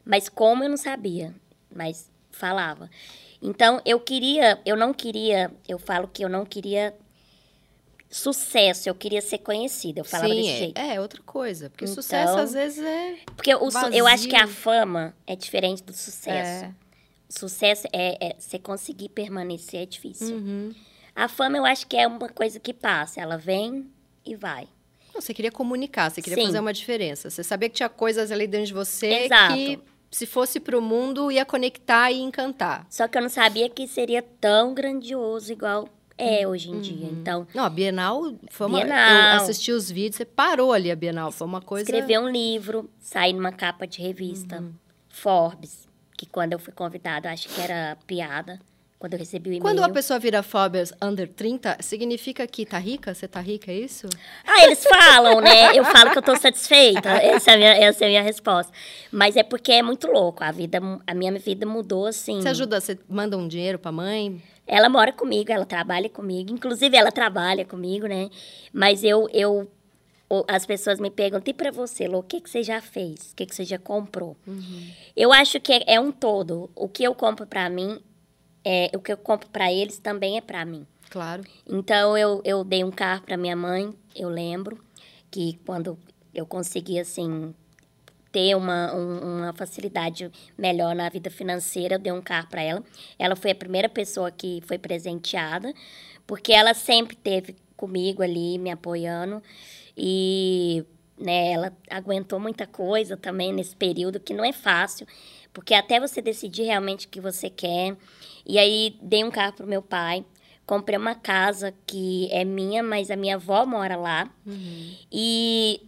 Mas 0.06 0.30
como 0.30 0.63
eu 0.63 0.70
não 0.70 0.78
sabia, 0.78 1.34
mas 1.74 2.10
falava. 2.30 2.90
Então 3.42 3.82
eu 3.84 4.00
queria, 4.00 4.62
eu 4.66 4.75
não 4.75 4.94
queria, 4.94 5.52
eu 5.68 5.80
falo 5.80 6.08
que 6.08 6.24
eu 6.24 6.30
não 6.30 6.46
queria 6.46 6.94
sucesso, 8.12 8.88
eu 8.88 8.94
queria 8.94 9.22
ser 9.22 9.40
conhecida. 9.40 10.02
Eu 10.02 10.06
falava 10.06 10.30
Sim, 10.30 10.42
desse 10.42 10.54
é, 10.54 10.58
jeito. 10.58 10.78
É, 10.78 11.02
outra 11.02 11.22
coisa. 11.24 11.70
Porque 11.70 11.86
então, 11.86 11.96
sucesso 11.96 12.38
às 12.38 12.54
vezes 12.54 12.84
é. 12.84 13.18
Porque 13.36 13.54
o, 13.56 13.70
eu 13.92 14.06
acho 14.06 14.28
que 14.28 14.36
a 14.36 14.48
fama 14.48 15.16
é 15.25 15.36
diferente 15.36 15.82
do 15.84 15.94
sucesso. 15.94 16.66
É. 16.66 16.74
Sucesso 17.38 17.88
é, 17.92 18.18
é 18.28 18.36
você 18.38 18.60
conseguir 18.60 19.10
permanecer 19.10 19.82
é 19.82 19.86
difícil. 19.86 20.36
Uhum. 20.36 20.72
A 21.16 21.28
fama 21.28 21.58
eu 21.58 21.66
acho 21.66 21.88
que 21.88 21.98
é 21.98 22.06
uma 22.08 22.30
coisa 22.30 22.60
que 22.60 22.74
passa, 22.74 23.20
ela 23.20 23.38
vem 23.38 23.88
e 24.25 24.36
vai. 24.36 24.68
Você 25.16 25.34
queria 25.34 25.52
comunicar, 25.52 26.12
você 26.12 26.22
queria 26.22 26.38
Sim. 26.38 26.46
fazer 26.46 26.60
uma 26.60 26.74
diferença. 26.74 27.30
Você 27.30 27.44
sabia 27.44 27.70
que 27.70 27.75
tinha 27.75 27.90
coisas 27.90 28.32
ali 28.32 28.48
dentro 28.48 28.68
de 28.68 28.74
você 28.74 29.25
Exato. 29.25 29.54
que 29.54 29.80
se 30.12 30.25
fosse 30.28 30.60
para 30.60 30.78
o 30.78 30.82
mundo 30.82 31.32
ia 31.32 31.44
conectar 31.46 32.12
e 32.12 32.20
encantar. 32.20 32.86
Só 32.90 33.08
que 33.08 33.18
eu 33.18 33.22
não 33.22 33.30
sabia 33.30 33.68
que 33.70 33.88
seria 33.88 34.22
tão 34.22 34.74
grandioso 34.74 35.52
igual 35.52 35.88
é 36.18 36.48
hoje 36.48 36.70
em 36.70 36.75
uhum. 36.75 36.82
dia. 36.82 37.08
Então, 37.08 37.48
não, 37.54 37.63
a 37.63 37.70
Bienal 37.70 38.34
foi 38.52 38.68
uma 38.68 38.80
Bienal. 38.80 39.38
eu 39.38 39.42
assisti 39.42 39.72
os 39.72 39.90
vídeos, 39.90 40.18
você 40.18 40.25
parou 40.25 40.72
ali 40.72 40.92
a 40.92 40.96
Bienal, 40.96 41.32
foi 41.32 41.48
uma 41.48 41.62
coisa 41.62 41.84
escrever 41.84 42.20
um 42.20 42.30
livro, 42.30 42.88
sair 43.00 43.34
numa 43.34 43.52
capa 43.52 43.88
de 43.88 44.02
revista, 44.02 44.60
Uhum. 44.60 44.74
Forbes, 45.10 45.83
que 46.24 46.30
quando 46.32 46.53
eu 46.53 46.60
fui 46.60 46.74
convidada, 46.74 47.30
acho 47.32 47.50
que 47.50 47.60
era 47.60 47.98
piada. 48.08 48.60
quando 48.98 49.13
eu 49.13 49.20
recebi 49.20 49.50
o 49.50 49.51
e-mail. 49.51 49.62
Quando 49.62 49.84
a 49.84 49.89
pessoa 49.89 50.18
vira 50.18 50.42
Forbes 50.42 50.94
under 51.01 51.27
30, 51.27 51.77
significa 51.82 52.48
que 52.48 52.65
tá 52.65 52.77
rica? 52.77 53.13
Você 53.13 53.27
tá 53.27 53.42
rica, 53.42 53.70
é 53.70 53.75
isso? 53.75 54.08
Ah, 54.48 54.63
eles 54.63 54.82
falam, 54.86 55.42
né? 55.42 55.77
Eu 55.77 55.84
falo 55.84 56.12
que 56.12 56.18
eu 56.18 56.22
tô 56.22 56.34
satisfeita. 56.38 57.10
Essa 57.22 57.51
é 57.51 57.53
a 57.53 57.58
minha, 57.58 57.74
essa 57.74 58.06
é 58.06 58.08
a 58.08 58.10
minha 58.10 58.22
resposta. 58.22 58.72
Mas 59.12 59.36
é 59.36 59.44
porque 59.44 59.74
é 59.74 59.82
muito 59.82 60.08
louco. 60.08 60.42
A 60.42 60.51
vida, 60.51 60.80
a 61.06 61.13
minha 61.13 61.34
vida 61.34 61.65
mudou 61.65 62.06
assim. 62.06 62.42
Você 62.42 62.48
ajuda, 62.48 62.80
você 62.80 62.98
manda 63.10 63.38
um 63.38 63.46
dinheiro 63.46 63.77
pra 63.77 63.92
mãe? 63.92 64.42
Ela 64.65 64.88
mora 64.88 65.12
comigo, 65.12 65.51
ela 65.51 65.65
trabalha 65.65 66.08
comigo. 66.08 66.53
Inclusive, 66.53 66.96
ela 66.96 67.12
trabalha 67.12 67.65
comigo, 67.65 68.08
né? 68.08 68.30
Mas 68.72 69.03
eu, 69.03 69.27
eu 69.34 69.70
as 70.48 70.66
pessoas 70.66 71.00
me 71.00 71.12
perguntam, 71.12 71.52
e 71.52 71.54
para 71.54 71.72
você, 71.72 72.08
Lô, 72.08 72.20
o 72.20 72.24
que, 72.24 72.42
que 72.42 72.50
você 72.50 72.63
já 72.63 72.82
fez? 72.82 73.32
O 73.32 73.36
que, 73.36 73.46
que 73.46 73.56
você 73.56 73.63
já 73.66 73.78
comprou? 73.78 74.36
Uhum. 74.48 74.90
Eu 75.16 75.32
acho 75.32 75.60
que 75.60 75.74
é, 75.74 75.84
é, 75.96 76.00
um 76.00 76.12
todo. 76.12 76.70
O 76.75 76.88
que 76.88 77.04
eu 77.04 77.13
compro 77.13 77.46
para 77.46 77.70
mim 77.70 78.00
é, 78.63 78.90
o 78.96 79.00
que 79.00 79.12
eu 79.12 79.18
compro 79.18 79.50
para 79.50 79.72
eles 79.72 80.00
também 80.00 80.38
é 80.38 80.42
para 80.42 80.63
mim. 80.66 80.88
Claro. 81.10 81.44
Então 81.68 82.18
eu, 82.18 82.42
eu 82.44 82.63
dei 82.63 82.84
um 82.84 82.92
carro 82.92 83.22
para 83.22 83.38
minha 83.38 83.56
mãe, 83.56 83.94
eu 84.16 84.30
lembro 84.30 84.84
que 85.30 85.60
quando 85.66 85.98
eu 86.34 86.46
consegui 86.46 87.00
assim 87.00 87.54
ter 88.32 88.56
uma, 88.56 88.96
um, 88.96 89.38
uma 89.38 89.54
facilidade 89.54 90.32
melhor 90.58 90.96
na 90.96 91.08
vida 91.08 91.30
financeira, 91.30 91.96
eu 91.96 92.00
dei 92.00 92.12
um 92.12 92.22
carro 92.22 92.48
para 92.48 92.63
ela. 92.63 92.84
Ela 93.20 93.36
foi 93.36 93.52
a 93.52 93.56
primeira 93.56 93.88
pessoa 93.88 94.32
que 94.32 94.60
foi 94.66 94.80
presenteada, 94.80 95.72
porque 96.25 96.52
ela 96.52 96.74
sempre 96.74 97.16
teve 97.16 97.56
comigo 97.78 98.24
ali 98.24 98.58
me 98.58 98.72
apoiando 98.72 99.44
e 99.97 100.85
né, 101.17 101.53
ela 101.53 101.77
aguentou 101.89 102.39
muita 102.39 102.65
coisa 102.65 103.15
também 103.15 103.53
nesse 103.53 103.75
período 103.75 104.19
que 104.19 104.33
não 104.33 104.43
é 104.43 104.51
fácil, 104.51 105.07
porque 105.53 105.73
até 105.73 106.00
você 106.00 106.21
decidir 106.21 106.63
realmente 106.63 107.07
o 107.07 107.09
que 107.09 107.21
você 107.21 107.50
quer, 107.50 107.95
e 108.45 108.57
aí 108.57 108.97
dei 109.01 109.23
um 109.23 109.31
carro 109.31 109.53
pro 109.53 109.67
meu 109.67 109.81
pai. 109.81 110.25
Comprei 110.65 110.97
uma 110.97 111.13
casa 111.13 111.73
que 111.85 112.29
é 112.31 112.45
minha, 112.45 112.81
mas 112.81 113.12
a 113.12 113.17
minha 113.17 113.35
avó 113.35 113.65
mora 113.65 113.97
lá. 113.97 114.31
Uhum. 114.45 114.95
E 115.12 115.81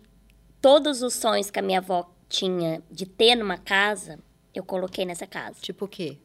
todos 0.62 1.02
os 1.02 1.14
sonhos 1.14 1.50
que 1.50 1.60
a 1.60 1.62
minha 1.62 1.80
avó 1.80 2.14
tinha 2.28 2.84
de 2.92 3.06
ter 3.06 3.36
numa 3.36 3.58
casa, 3.58 4.20
eu 4.54 4.64
coloquei 4.64 5.06
nessa 5.06 5.26
casa. 5.26 5.56
Tipo 5.62 5.86
o 5.86 5.88
quê? 5.88 6.18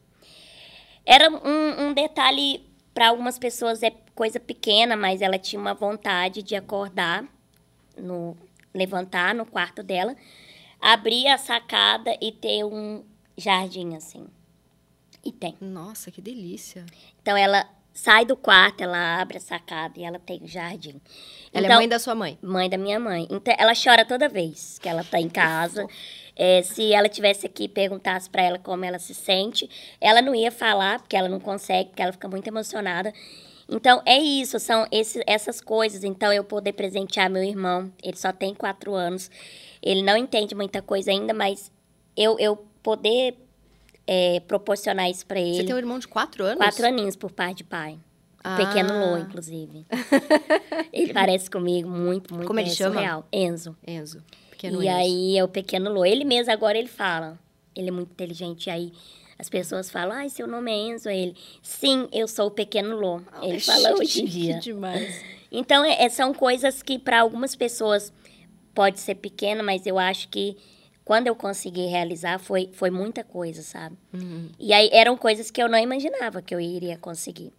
Era 1.05 1.29
um, 1.29 1.87
um 1.87 1.93
detalhe, 1.93 2.69
para 2.93 3.07
algumas 3.09 3.39
pessoas 3.39 3.81
é 3.81 3.91
coisa 4.13 4.39
pequena, 4.39 4.95
mas 4.95 5.21
ela 5.21 5.37
tinha 5.37 5.59
uma 5.59 5.73
vontade 5.73 6.43
de 6.43 6.55
acordar, 6.55 7.25
no 7.97 8.35
levantar 8.73 9.35
no 9.35 9.45
quarto 9.45 9.83
dela, 9.83 10.15
abrir 10.79 11.27
a 11.27 11.37
sacada 11.37 12.17
e 12.21 12.31
ter 12.31 12.63
um 12.63 13.03
jardim 13.37 13.95
assim. 13.95 14.27
E 15.23 15.31
tem. 15.31 15.55
Nossa, 15.61 16.09
que 16.09 16.21
delícia. 16.21 16.85
Então 17.21 17.37
ela 17.37 17.67
sai 17.93 18.25
do 18.25 18.35
quarto, 18.35 18.81
ela 18.81 19.21
abre 19.21 19.37
a 19.37 19.41
sacada 19.41 19.99
e 19.99 20.03
ela 20.03 20.17
tem 20.17 20.41
o 20.41 20.47
jardim. 20.47 20.99
Ela 21.53 21.65
é 21.65 21.67
então, 21.67 21.75
é 21.75 21.79
mãe 21.79 21.89
da 21.89 21.99
sua 21.99 22.15
mãe? 22.15 22.39
Mãe 22.41 22.69
da 22.69 22.77
minha 22.77 22.99
mãe. 22.99 23.27
Então 23.29 23.53
ela 23.57 23.73
chora 23.75 24.05
toda 24.05 24.27
vez 24.29 24.79
que 24.79 24.89
ela 24.89 25.03
tá 25.03 25.19
em 25.19 25.29
casa. 25.29 25.85
É, 26.35 26.61
se 26.63 26.93
ela 26.93 27.09
tivesse 27.09 27.45
aqui 27.45 27.65
e 27.65 27.69
perguntasse 27.69 28.29
para 28.29 28.41
ela 28.41 28.57
como 28.57 28.85
ela 28.85 28.97
se 28.97 29.13
sente, 29.13 29.69
ela 29.99 30.21
não 30.21 30.33
ia 30.33 30.51
falar, 30.51 30.99
porque 30.99 31.15
ela 31.15 31.27
não 31.27 31.39
consegue, 31.39 31.89
porque 31.89 32.01
ela 32.01 32.13
fica 32.13 32.27
muito 32.27 32.47
emocionada. 32.47 33.13
Então, 33.71 34.01
é 34.05 34.19
isso, 34.19 34.59
são 34.59 34.85
esse, 34.91 35.23
essas 35.25 35.61
coisas. 35.61 36.03
Então, 36.03 36.33
eu 36.33 36.43
poder 36.43 36.73
presentear 36.73 37.29
meu 37.29 37.41
irmão, 37.41 37.89
ele 38.03 38.17
só 38.17 38.33
tem 38.33 38.53
quatro 38.53 38.93
anos, 38.93 39.31
ele 39.81 40.03
não 40.03 40.17
entende 40.17 40.53
muita 40.53 40.81
coisa 40.81 41.09
ainda, 41.09 41.33
mas 41.33 41.71
eu, 42.17 42.37
eu 42.37 42.57
poder 42.83 43.37
é, 44.05 44.41
proporcionar 44.41 45.09
isso 45.09 45.25
para 45.25 45.39
ele. 45.39 45.55
Você 45.55 45.63
tem 45.63 45.73
um 45.73 45.77
irmão 45.77 45.99
de 45.99 46.07
quatro 46.07 46.43
anos? 46.43 46.57
Quatro 46.57 46.85
aninhos 46.85 47.15
por 47.15 47.31
pai 47.31 47.53
de 47.53 47.63
pai. 47.63 47.97
Ah. 48.43 48.57
Pequeno 48.57 48.99
Lô, 48.99 49.17
inclusive. 49.17 49.85
ele 50.91 51.13
parece 51.13 51.49
comigo 51.49 51.89
muito, 51.89 52.33
muito. 52.33 52.47
Como 52.47 52.59
ele 52.59 52.69
é, 52.69 52.73
chama? 52.73 52.95
Surreal. 52.95 53.27
Enzo. 53.31 53.77
Enzo. 53.87 54.21
Pequeno 54.49 54.83
e 54.83 54.87
Enzo. 54.87 54.97
aí 54.97 55.37
é 55.37 55.43
o 55.43 55.47
pequeno 55.47 55.93
Lô. 55.93 56.03
Ele 56.03 56.25
mesmo 56.25 56.51
agora 56.51 56.77
ele 56.77 56.87
fala. 56.87 57.39
Ele 57.75 57.87
é 57.87 57.91
muito 57.91 58.11
inteligente. 58.11 58.67
E 58.67 58.69
aí 58.69 58.93
as 59.41 59.49
pessoas 59.49 59.89
falam, 59.89 60.15
ai, 60.15 60.29
seu 60.29 60.45
nome 60.45 60.71
é 60.71 60.75
Enzo. 60.75 61.09
Ele, 61.09 61.35
sim, 61.63 62.07
eu 62.11 62.27
sou 62.27 62.45
o 62.45 62.51
pequeno 62.51 62.95
Lô. 62.95 63.19
ele 63.41 63.59
fala 63.59 63.93
hoje 63.93 64.21
em 64.21 64.25
dia. 64.25 64.59
Demais. 64.59 65.19
Então, 65.53 65.83
é, 65.83 66.07
são 66.07 66.33
coisas 66.33 66.81
que 66.81 66.97
para 66.97 67.19
algumas 67.19 67.57
pessoas 67.57 68.13
pode 68.73 69.01
ser 69.01 69.15
pequena, 69.15 69.61
mas 69.61 69.85
eu 69.85 69.99
acho 69.99 70.29
que 70.29 70.55
quando 71.03 71.27
eu 71.27 71.35
consegui 71.35 71.87
realizar, 71.87 72.39
foi, 72.39 72.69
foi 72.71 72.89
muita 72.89 73.21
coisa, 73.21 73.61
sabe? 73.61 73.97
Uhum. 74.13 74.47
E 74.57 74.71
aí 74.71 74.89
eram 74.93 75.17
coisas 75.17 75.51
que 75.51 75.61
eu 75.61 75.67
não 75.67 75.77
imaginava 75.77 76.41
que 76.41 76.55
eu 76.55 76.59
iria 76.61 76.97
conseguir. 76.97 77.51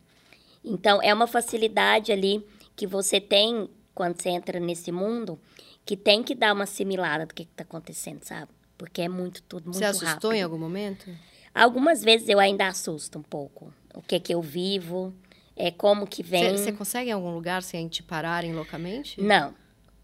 Então, 0.64 1.02
é 1.02 1.12
uma 1.12 1.26
facilidade 1.26 2.10
ali 2.10 2.42
que 2.74 2.86
você 2.86 3.20
tem 3.20 3.68
quando 3.94 4.18
você 4.18 4.30
entra 4.30 4.58
nesse 4.58 4.90
mundo, 4.90 5.38
que 5.84 5.94
tem 5.94 6.22
que 6.22 6.34
dar 6.34 6.54
uma 6.54 6.64
assimilada 6.64 7.26
do 7.26 7.34
que 7.34 7.42
está 7.42 7.62
acontecendo, 7.62 8.24
sabe? 8.24 8.50
Porque 8.78 9.02
é 9.02 9.08
muito, 9.08 9.42
tudo 9.42 9.64
muito 9.64 9.78
rápido. 9.78 9.98
Você 9.98 10.06
assustou 10.06 10.30
rápido. 10.30 10.40
em 10.40 10.42
algum 10.42 10.58
momento? 10.58 11.10
Algumas 11.54 12.02
vezes 12.02 12.28
eu 12.28 12.38
ainda 12.38 12.66
assusto 12.66 13.18
um 13.18 13.22
pouco. 13.22 13.72
O 13.94 14.00
que 14.00 14.18
que 14.18 14.34
eu 14.34 14.40
vivo, 14.40 15.14
é 15.56 15.70
como 15.70 16.06
que 16.06 16.22
vem. 16.22 16.56
Você 16.56 16.72
consegue 16.72 17.10
em 17.10 17.12
algum 17.12 17.32
lugar 17.34 17.62
sem 17.62 17.88
te 17.88 18.02
pararem 18.02 18.54
loucamente? 18.54 19.20
Não. 19.20 19.54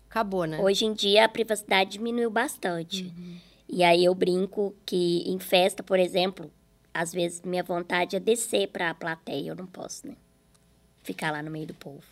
Acabou, 0.08 0.44
né? 0.44 0.58
Hoje 0.58 0.84
em 0.84 0.92
dia 0.92 1.24
a 1.24 1.28
privacidade 1.28 1.92
diminuiu 1.92 2.30
bastante. 2.30 3.04
Uhum. 3.04 3.37
E 3.68 3.84
aí 3.84 4.04
eu 4.04 4.14
brinco 4.14 4.74
que 4.87 5.22
em 5.26 5.38
festa, 5.38 5.82
por 5.82 5.98
exemplo, 5.98 6.50
às 6.92 7.12
vezes 7.12 7.42
minha 7.42 7.62
vontade 7.62 8.16
é 8.16 8.20
descer 8.20 8.68
para 8.68 8.90
a 8.90 8.94
plateia, 8.94 9.50
eu 9.50 9.56
não 9.56 9.66
posso, 9.66 10.06
né? 10.06 10.16
Ficar 11.02 11.30
lá 11.30 11.42
no 11.42 11.50
meio 11.50 11.66
do 11.66 11.74
povo. 11.74 12.02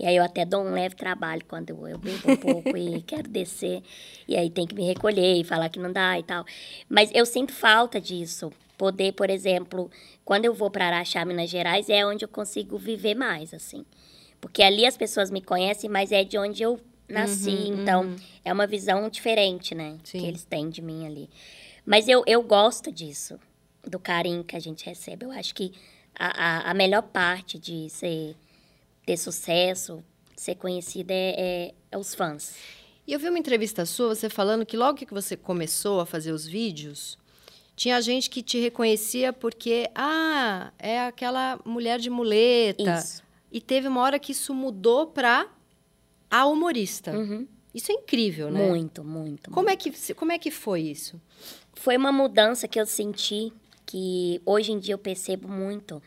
E 0.00 0.06
aí 0.06 0.16
eu 0.16 0.24
até 0.24 0.46
dou 0.46 0.62
um 0.62 0.72
leve 0.72 0.94
trabalho 0.94 1.42
quando 1.46 1.86
eu, 1.86 1.98
bebo 1.98 2.32
um 2.32 2.36
pouco 2.36 2.74
e 2.74 3.02
quero 3.06 3.28
descer. 3.28 3.82
E 4.26 4.34
aí 4.34 4.48
tem 4.48 4.66
que 4.66 4.74
me 4.74 4.82
recolher 4.82 5.36
e 5.36 5.44
falar 5.44 5.68
que 5.68 5.78
não 5.78 5.92
dá 5.92 6.18
e 6.18 6.22
tal. 6.22 6.42
Mas 6.88 7.10
eu 7.12 7.26
sinto 7.26 7.52
falta 7.52 8.00
disso. 8.00 8.50
Poder, 8.78 9.12
por 9.12 9.28
exemplo, 9.28 9.90
quando 10.24 10.46
eu 10.46 10.54
vou 10.54 10.70
para 10.70 10.86
Araxá, 10.86 11.22
Minas 11.26 11.50
Gerais, 11.50 11.90
é 11.90 12.04
onde 12.06 12.24
eu 12.24 12.28
consigo 12.30 12.78
viver 12.78 13.14
mais, 13.14 13.52
assim. 13.52 13.84
Porque 14.40 14.62
ali 14.62 14.86
as 14.86 14.96
pessoas 14.96 15.30
me 15.30 15.42
conhecem, 15.42 15.90
mas 15.90 16.12
é 16.12 16.24
de 16.24 16.38
onde 16.38 16.62
eu 16.62 16.80
nasci, 17.06 17.50
uhum, 17.50 17.82
então 17.82 18.02
uhum. 18.04 18.16
é 18.42 18.50
uma 18.50 18.66
visão 18.66 19.06
diferente, 19.10 19.74
né? 19.74 19.98
Sim. 20.02 20.20
Que 20.20 20.26
eles 20.26 20.44
têm 20.44 20.70
de 20.70 20.80
mim 20.80 21.04
ali. 21.04 21.28
Mas 21.84 22.08
eu, 22.08 22.22
eu 22.26 22.42
gosto 22.42 22.90
disso, 22.90 23.38
do 23.84 23.98
carinho 23.98 24.44
que 24.44 24.56
a 24.56 24.60
gente 24.60 24.86
recebe. 24.86 25.26
Eu 25.26 25.30
acho 25.32 25.54
que 25.54 25.72
a, 26.18 26.68
a, 26.68 26.70
a 26.70 26.74
melhor 26.74 27.02
parte 27.02 27.58
de 27.58 27.90
ser, 27.90 28.34
ter 29.10 29.16
sucesso, 29.16 30.04
ser 30.36 30.54
conhecida 30.54 31.12
é, 31.12 31.34
é, 31.36 31.74
é 31.90 31.98
os 31.98 32.14
fãs. 32.14 32.54
E 33.04 33.12
eu 33.12 33.18
vi 33.18 33.28
uma 33.28 33.40
entrevista 33.40 33.84
sua, 33.84 34.14
você 34.14 34.30
falando 34.30 34.64
que 34.64 34.76
logo 34.76 34.98
que 34.98 35.12
você 35.12 35.36
começou 35.36 35.98
a 35.98 36.06
fazer 36.06 36.30
os 36.30 36.46
vídeos, 36.46 37.18
tinha 37.74 38.00
gente 38.00 38.30
que 38.30 38.40
te 38.40 38.60
reconhecia 38.60 39.32
porque, 39.32 39.90
ah, 39.96 40.72
é 40.78 41.00
aquela 41.00 41.58
mulher 41.64 41.98
de 41.98 42.08
muleta. 42.08 42.98
Isso. 42.98 43.24
E 43.50 43.60
teve 43.60 43.88
uma 43.88 44.00
hora 44.00 44.16
que 44.16 44.30
isso 44.30 44.54
mudou 44.54 45.08
para 45.08 45.48
a 46.30 46.46
humorista. 46.46 47.10
Uhum. 47.10 47.48
Isso 47.74 47.90
é 47.90 47.96
incrível, 47.96 48.48
né? 48.48 48.64
Muito, 48.68 49.02
muito. 49.02 49.50
Como, 49.50 49.66
muito. 49.66 49.88
É 49.88 49.90
que, 49.90 50.14
como 50.14 50.30
é 50.30 50.38
que 50.38 50.52
foi 50.52 50.82
isso? 50.82 51.20
Foi 51.74 51.96
uma 51.96 52.12
mudança 52.12 52.68
que 52.68 52.78
eu 52.78 52.86
senti, 52.86 53.52
que 53.84 54.40
hoje 54.46 54.70
em 54.70 54.78
dia 54.78 54.94
eu 54.94 54.98
percebo 54.98 55.48
muito. 55.48 56.00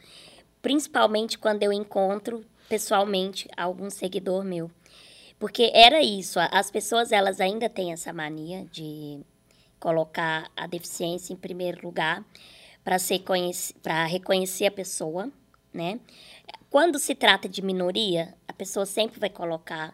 Principalmente 0.62 1.38
quando 1.38 1.64
eu 1.64 1.74
encontro 1.74 2.46
pessoalmente 2.74 3.48
algum 3.56 3.88
seguidor 3.88 4.44
meu. 4.44 4.72
Porque 5.38 5.70
era 5.76 6.02
isso, 6.02 6.40
as 6.40 6.72
pessoas 6.72 7.12
elas 7.12 7.40
ainda 7.40 7.70
têm 7.70 7.94
essa 7.94 8.12
mania 8.12 8.66
de 8.72 9.22
colocar 9.80 10.50
a 10.58 10.66
deficiência 10.66 11.34
em 11.34 11.36
primeiro 11.36 11.86
lugar 11.86 12.26
para 12.84 12.98
reconhecer 14.06 14.66
a 14.66 14.72
pessoa, 14.72 15.32
né? 15.72 16.00
Quando 16.68 16.98
se 16.98 17.14
trata 17.14 17.48
de 17.48 17.62
minoria, 17.62 18.34
a 18.48 18.54
pessoa 18.54 18.88
sempre 18.88 19.20
vai 19.20 19.30
colocar 19.30 19.94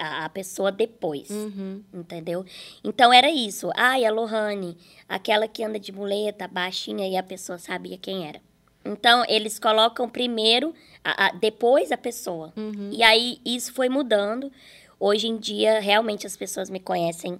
a, 0.00 0.24
a, 0.24 0.28
pessoa 0.28 0.72
depois, 0.72 1.30
uhum. 1.30 1.84
entendeu? 1.94 2.44
Então 2.82 3.12
era 3.12 3.30
isso. 3.30 3.70
Ai, 3.76 4.04
a 4.04 4.10
Lohane, 4.10 4.76
aquela 5.08 5.46
que 5.46 5.62
anda 5.62 5.78
de 5.78 5.92
muleta, 5.92 6.48
baixinha, 6.48 7.06
e 7.06 7.16
a 7.16 7.22
pessoa 7.22 7.58
sabia 7.58 7.96
quem 7.96 8.26
era. 8.26 8.40
Então 8.84 9.24
eles 9.28 9.58
colocam 9.58 10.08
primeiro, 10.08 10.74
a, 11.04 11.26
a, 11.26 11.32
depois 11.32 11.92
a 11.92 11.96
pessoa. 11.96 12.52
Uhum. 12.56 12.90
E 12.92 13.02
aí 13.02 13.38
isso 13.44 13.72
foi 13.72 13.88
mudando. 13.88 14.50
Hoje 14.98 15.28
em 15.28 15.36
dia, 15.36 15.80
realmente 15.80 16.26
as 16.26 16.36
pessoas 16.36 16.68
me 16.70 16.80
conhecem 16.80 17.38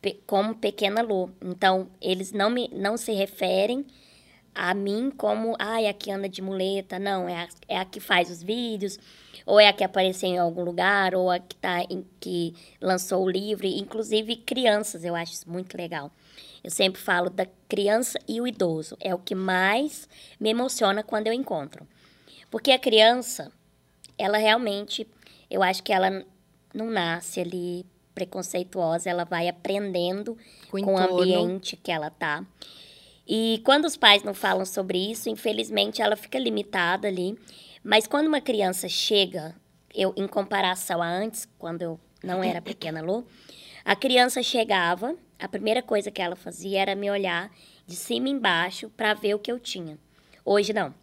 pe 0.00 0.20
como 0.26 0.54
Pequena 0.54 1.02
Lô. 1.02 1.30
Então 1.40 1.88
eles 2.00 2.32
não, 2.32 2.50
me, 2.50 2.68
não 2.72 2.96
se 2.96 3.12
referem 3.12 3.84
a 4.54 4.74
mim 4.74 5.10
como, 5.16 5.56
ai, 5.58 5.86
a 5.86 5.92
que 5.92 6.10
anda 6.10 6.28
de 6.28 6.42
muleta. 6.42 6.98
Não, 6.98 7.28
é 7.28 7.36
a, 7.36 7.48
é 7.68 7.78
a 7.78 7.84
que 7.84 8.00
faz 8.00 8.30
os 8.30 8.42
vídeos 8.42 8.98
ou 9.46 9.58
é 9.58 9.68
a 9.68 9.72
que 9.72 9.84
apareceu 9.84 10.28
em 10.28 10.38
algum 10.38 10.62
lugar, 10.62 11.14
ou 11.14 11.30
a 11.30 11.38
que, 11.38 11.56
tá 11.56 11.82
em, 11.90 12.04
que 12.20 12.54
lançou 12.80 13.24
o 13.24 13.30
livro, 13.30 13.66
inclusive 13.66 14.36
crianças, 14.36 15.04
eu 15.04 15.14
acho 15.14 15.32
isso 15.32 15.50
muito 15.50 15.76
legal. 15.76 16.10
Eu 16.62 16.70
sempre 16.70 17.00
falo 17.00 17.28
da 17.28 17.46
criança 17.68 18.18
e 18.28 18.40
o 18.40 18.46
idoso. 18.46 18.96
É 19.00 19.14
o 19.14 19.18
que 19.18 19.34
mais 19.34 20.08
me 20.38 20.50
emociona 20.50 21.02
quando 21.02 21.26
eu 21.26 21.32
encontro. 21.32 21.86
Porque 22.50 22.70
a 22.70 22.78
criança, 22.78 23.50
ela 24.16 24.38
realmente, 24.38 25.06
eu 25.50 25.62
acho 25.62 25.82
que 25.82 25.92
ela 25.92 26.24
não 26.74 26.90
nasce 26.90 27.40
ali 27.40 27.84
preconceituosa, 28.14 29.08
ela 29.08 29.24
vai 29.24 29.48
aprendendo 29.48 30.36
com, 30.70 30.82
com 30.82 30.94
o 30.94 30.98
ambiente 30.98 31.76
que 31.76 31.90
ela 31.90 32.10
tá. 32.10 32.44
E 33.26 33.60
quando 33.64 33.86
os 33.86 33.96
pais 33.96 34.22
não 34.22 34.34
falam 34.34 34.64
sobre 34.64 34.98
isso, 34.98 35.28
infelizmente 35.28 36.02
ela 36.02 36.16
fica 36.16 36.38
limitada 36.38 37.08
ali. 37.08 37.38
Mas 37.82 38.06
quando 38.06 38.26
uma 38.26 38.40
criança 38.40 38.88
chega, 38.88 39.54
eu 39.94 40.12
em 40.16 40.26
comparação 40.26 41.02
a 41.02 41.08
antes, 41.08 41.48
quando 41.58 41.82
eu 41.82 42.00
não 42.22 42.42
era 42.42 42.60
pequena 42.60 43.00
Lu, 43.00 43.26
a 43.84 43.96
criança 43.96 44.42
chegava, 44.42 45.16
a 45.42 45.48
primeira 45.48 45.82
coisa 45.82 46.08
que 46.08 46.22
ela 46.22 46.36
fazia 46.36 46.80
era 46.80 46.94
me 46.94 47.10
olhar 47.10 47.50
de 47.84 47.96
cima 47.96 48.28
embaixo 48.28 48.88
para 48.96 49.12
ver 49.12 49.34
o 49.34 49.40
que 49.40 49.50
eu 49.50 49.58
tinha. 49.58 49.98
Hoje 50.44 50.72
não. 50.72 50.94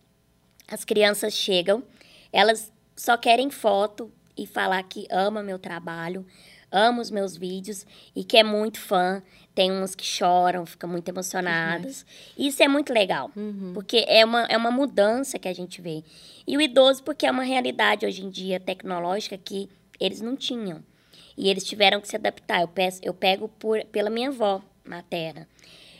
As 0.65 0.85
crianças 0.85 1.33
chegam, 1.33 1.83
elas 2.31 2.71
só 2.95 3.17
querem 3.17 3.49
foto 3.49 4.09
e 4.37 4.47
falar 4.47 4.81
que 4.83 5.05
ama 5.11 5.43
meu 5.43 5.59
trabalho, 5.59 6.25
ama 6.71 7.01
os 7.01 7.11
meus 7.11 7.35
vídeos 7.35 7.85
e 8.15 8.23
que 8.23 8.37
é 8.37 8.43
muito 8.43 8.79
fã. 8.79 9.21
Tem 9.53 9.73
uns 9.73 9.93
que 9.93 10.05
choram, 10.05 10.65
ficam 10.65 10.89
muito 10.89 11.09
emocionadas. 11.09 12.01
Uhum. 12.37 12.47
Isso 12.47 12.63
é 12.63 12.67
muito 12.69 12.93
legal, 12.93 13.29
uhum. 13.35 13.71
porque 13.73 14.05
é 14.07 14.23
uma, 14.23 14.43
é 14.45 14.55
uma 14.55 14.71
mudança 14.71 15.37
que 15.37 15.49
a 15.49 15.53
gente 15.53 15.81
vê. 15.81 16.01
E 16.47 16.55
o 16.55 16.61
idoso, 16.61 17.03
porque 17.03 17.25
é 17.25 17.31
uma 17.31 17.43
realidade 17.43 18.05
hoje 18.05 18.23
em 18.23 18.29
dia 18.29 18.57
tecnológica 18.57 19.37
que 19.37 19.69
eles 19.99 20.21
não 20.21 20.37
tinham. 20.37 20.81
E 21.37 21.49
eles 21.49 21.63
tiveram 21.63 22.01
que 22.01 22.07
se 22.07 22.15
adaptar. 22.15 22.61
Eu, 22.61 22.67
peço, 22.67 22.99
eu 23.03 23.13
pego 23.13 23.47
por, 23.47 23.83
pela 23.85 24.09
minha 24.09 24.29
avó 24.29 24.61
materna. 24.83 25.47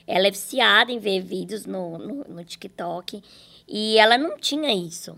Ela 0.06 0.28
é 0.28 0.32
viciada 0.32 0.92
em 0.92 1.00
ver 1.00 1.22
vídeos 1.22 1.66
no, 1.66 1.98
no, 1.98 2.24
no 2.24 2.44
TikTok 2.44 3.22
e 3.68 3.98
ela 3.98 4.18
não 4.18 4.38
tinha 4.38 4.74
isso. 4.74 5.16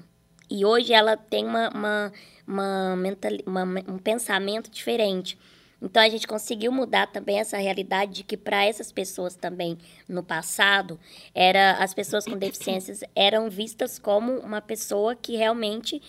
E 0.49 0.65
hoje 0.65 0.91
ela 0.91 1.15
tem 1.15 1.45
uma, 1.45 1.69
uma, 1.69 2.13
uma, 2.45 2.95
mental, 2.97 3.31
uma 3.45 3.63
um 3.63 3.97
pensamento 3.97 4.69
diferente. 4.69 5.37
Então 5.81 6.03
a 6.03 6.09
gente 6.09 6.27
conseguiu 6.27 6.71
mudar 6.71 7.07
também 7.07 7.39
essa 7.39 7.57
realidade 7.57 8.11
de 8.11 8.23
que 8.23 8.35
para 8.35 8.65
essas 8.65 8.91
pessoas 8.91 9.35
também 9.35 9.77
no 10.07 10.21
passado 10.21 10.99
era 11.33 11.77
as 11.77 11.93
pessoas 11.93 12.25
com 12.25 12.35
deficiências 12.37 13.01
eram 13.15 13.49
vistas 13.49 13.97
como 13.97 14.39
uma 14.39 14.61
pessoa 14.61 15.15
que 15.15 15.37
realmente 15.37 16.01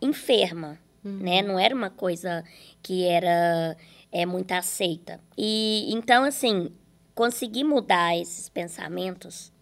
enferma, 0.00 0.78
uhum. 1.04 1.18
né? 1.18 1.42
Não 1.42 1.58
era 1.58 1.74
uma 1.74 1.90
coisa 1.90 2.44
que 2.82 3.04
era 3.04 3.76
é 4.10 4.24
muito 4.24 4.52
aceita. 4.52 5.20
E 5.36 5.92
então 5.92 6.24
assim, 6.24 6.70
conseguir 7.14 7.64
mudar 7.64 8.16
esses 8.16 8.48
pensamentos 8.48 9.52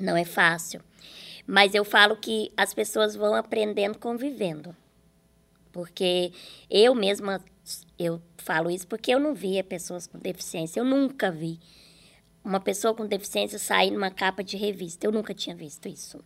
não 0.00 0.16
é 0.16 0.24
fácil. 0.24 0.80
Mas 1.46 1.74
eu 1.74 1.84
falo 1.84 2.16
que 2.16 2.50
as 2.56 2.72
pessoas 2.72 3.14
vão 3.14 3.34
aprendendo 3.34 3.98
convivendo. 3.98 4.74
Porque 5.70 6.32
eu 6.70 6.94
mesma, 6.94 7.44
eu 7.98 8.22
falo 8.38 8.70
isso 8.70 8.86
porque 8.86 9.12
eu 9.12 9.18
não 9.18 9.34
via 9.34 9.62
pessoas 9.62 10.06
com 10.06 10.18
deficiência. 10.18 10.80
Eu 10.80 10.84
nunca 10.84 11.30
vi 11.30 11.58
uma 12.44 12.60
pessoa 12.60 12.94
com 12.94 13.06
deficiência 13.06 13.58
sair 13.58 13.90
numa 13.90 14.10
capa 14.10 14.42
de 14.42 14.56
revista. 14.56 15.06
Eu 15.06 15.12
nunca 15.12 15.34
tinha 15.34 15.54
visto 15.54 15.88
isso. 15.88 16.22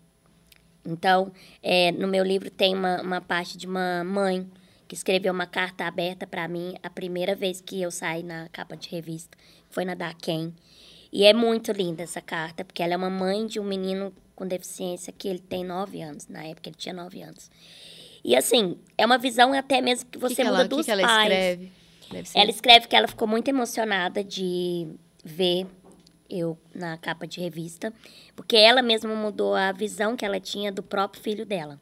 Então, 0.88 1.30
é, 1.62 1.92
no 1.92 2.08
meu 2.08 2.24
livro 2.24 2.50
tem 2.50 2.74
uma, 2.74 3.02
uma 3.02 3.20
parte 3.20 3.58
de 3.58 3.66
uma 3.66 4.02
mãe 4.02 4.48
que 4.88 4.94
escreveu 4.94 5.32
uma 5.32 5.46
carta 5.46 5.84
aberta 5.84 6.26
para 6.26 6.48
mim 6.48 6.74
a 6.82 6.88
primeira 6.88 7.34
vez 7.34 7.60
que 7.60 7.82
eu 7.82 7.90
saí 7.90 8.22
na 8.22 8.48
capa 8.48 8.74
de 8.74 8.88
revista. 8.88 9.36
Foi 9.68 9.84
na 9.84 9.94
Daquem. 9.94 10.54
E 11.12 11.24
é 11.24 11.34
muito 11.34 11.72
linda 11.72 12.02
essa 12.02 12.22
carta, 12.22 12.64
porque 12.64 12.82
ela 12.82 12.94
é 12.94 12.96
uma 12.96 13.10
mãe 13.10 13.46
de 13.46 13.60
um 13.60 13.64
menino 13.64 14.12
com 14.34 14.46
deficiência 14.46 15.12
que 15.12 15.28
ele 15.28 15.38
tem 15.38 15.62
nove 15.62 16.00
anos. 16.00 16.26
Na 16.26 16.42
época 16.44 16.70
ele 16.70 16.76
tinha 16.76 16.94
nove 16.94 17.20
anos. 17.22 17.50
E 18.24 18.34
assim, 18.34 18.78
é 18.96 19.04
uma 19.04 19.18
visão 19.18 19.52
até 19.52 19.80
mesmo 19.80 20.08
que 20.10 20.18
você 20.18 20.36
que 20.36 20.42
que 20.42 20.48
muda 20.48 20.60
ela, 20.60 20.68
dos 20.68 20.86
que 20.86 20.90
ela 20.90 21.02
pais. 21.02 21.32
Escreve? 21.32 21.72
Ela 22.34 22.50
escreve 22.50 22.88
que 22.88 22.96
ela 22.96 23.06
ficou 23.06 23.28
muito 23.28 23.48
emocionada 23.48 24.24
de 24.24 24.88
ver 25.22 25.66
eu 26.28 26.58
na 26.74 26.96
capa 26.98 27.26
de 27.26 27.40
revista, 27.40 27.92
porque 28.36 28.56
ela 28.56 28.82
mesma 28.82 29.14
mudou 29.14 29.54
a 29.54 29.72
visão 29.72 30.16
que 30.16 30.24
ela 30.24 30.40
tinha 30.40 30.70
do 30.70 30.82
próprio 30.82 31.22
filho 31.22 31.46
dela. 31.46 31.80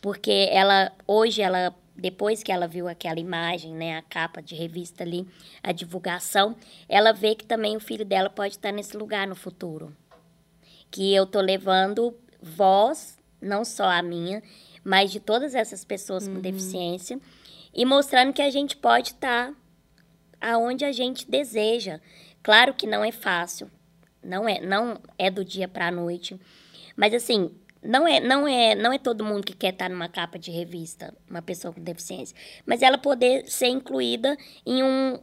Porque 0.00 0.48
ela 0.50 0.92
hoje 1.06 1.42
ela 1.42 1.74
depois 1.96 2.42
que 2.42 2.52
ela 2.52 2.68
viu 2.68 2.86
aquela 2.86 3.18
imagem, 3.18 3.74
né, 3.74 3.96
a 3.96 4.02
capa 4.02 4.42
de 4.42 4.54
revista 4.54 5.02
ali, 5.02 5.26
a 5.62 5.72
divulgação, 5.72 6.54
ela 6.88 7.12
vê 7.12 7.34
que 7.34 7.46
também 7.46 7.76
o 7.76 7.80
filho 7.80 8.04
dela 8.04 8.28
pode 8.28 8.54
estar 8.54 8.70
nesse 8.70 8.96
lugar 8.96 9.26
no 9.26 9.34
futuro. 9.34 9.96
Que 10.90 11.14
eu 11.14 11.26
tô 11.26 11.40
levando 11.40 12.14
voz, 12.40 13.18
não 13.40 13.64
só 13.64 13.84
a 13.84 14.02
minha, 14.02 14.42
mas 14.84 15.10
de 15.10 15.20
todas 15.20 15.54
essas 15.54 15.84
pessoas 15.84 16.26
uhum. 16.26 16.34
com 16.34 16.40
deficiência, 16.40 17.18
e 17.74 17.84
mostrando 17.84 18.32
que 18.32 18.42
a 18.42 18.50
gente 18.50 18.76
pode 18.76 19.12
estar 19.12 19.52
aonde 20.40 20.84
a 20.84 20.92
gente 20.92 21.28
deseja. 21.28 22.00
Claro 22.46 22.74
que 22.74 22.86
não 22.86 23.04
é 23.04 23.10
fácil, 23.10 23.68
não 24.22 24.48
é, 24.48 24.60
não 24.60 25.00
é 25.18 25.28
do 25.32 25.44
dia 25.44 25.66
para 25.66 25.88
a 25.88 25.90
noite, 25.90 26.40
mas 26.96 27.12
assim, 27.12 27.50
não 27.82 28.06
é, 28.06 28.20
não 28.20 28.46
é, 28.46 28.72
não 28.72 28.92
é 28.92 28.98
todo 28.98 29.24
mundo 29.24 29.44
que 29.44 29.52
quer 29.52 29.72
estar 29.72 29.86
tá 29.86 29.88
numa 29.88 30.08
capa 30.08 30.38
de 30.38 30.52
revista, 30.52 31.12
uma 31.28 31.42
pessoa 31.42 31.74
com 31.74 31.82
deficiência, 31.82 32.36
mas 32.64 32.82
ela 32.82 32.98
poder 32.98 33.50
ser 33.50 33.66
incluída 33.66 34.38
em 34.64 34.80
um 34.80 35.18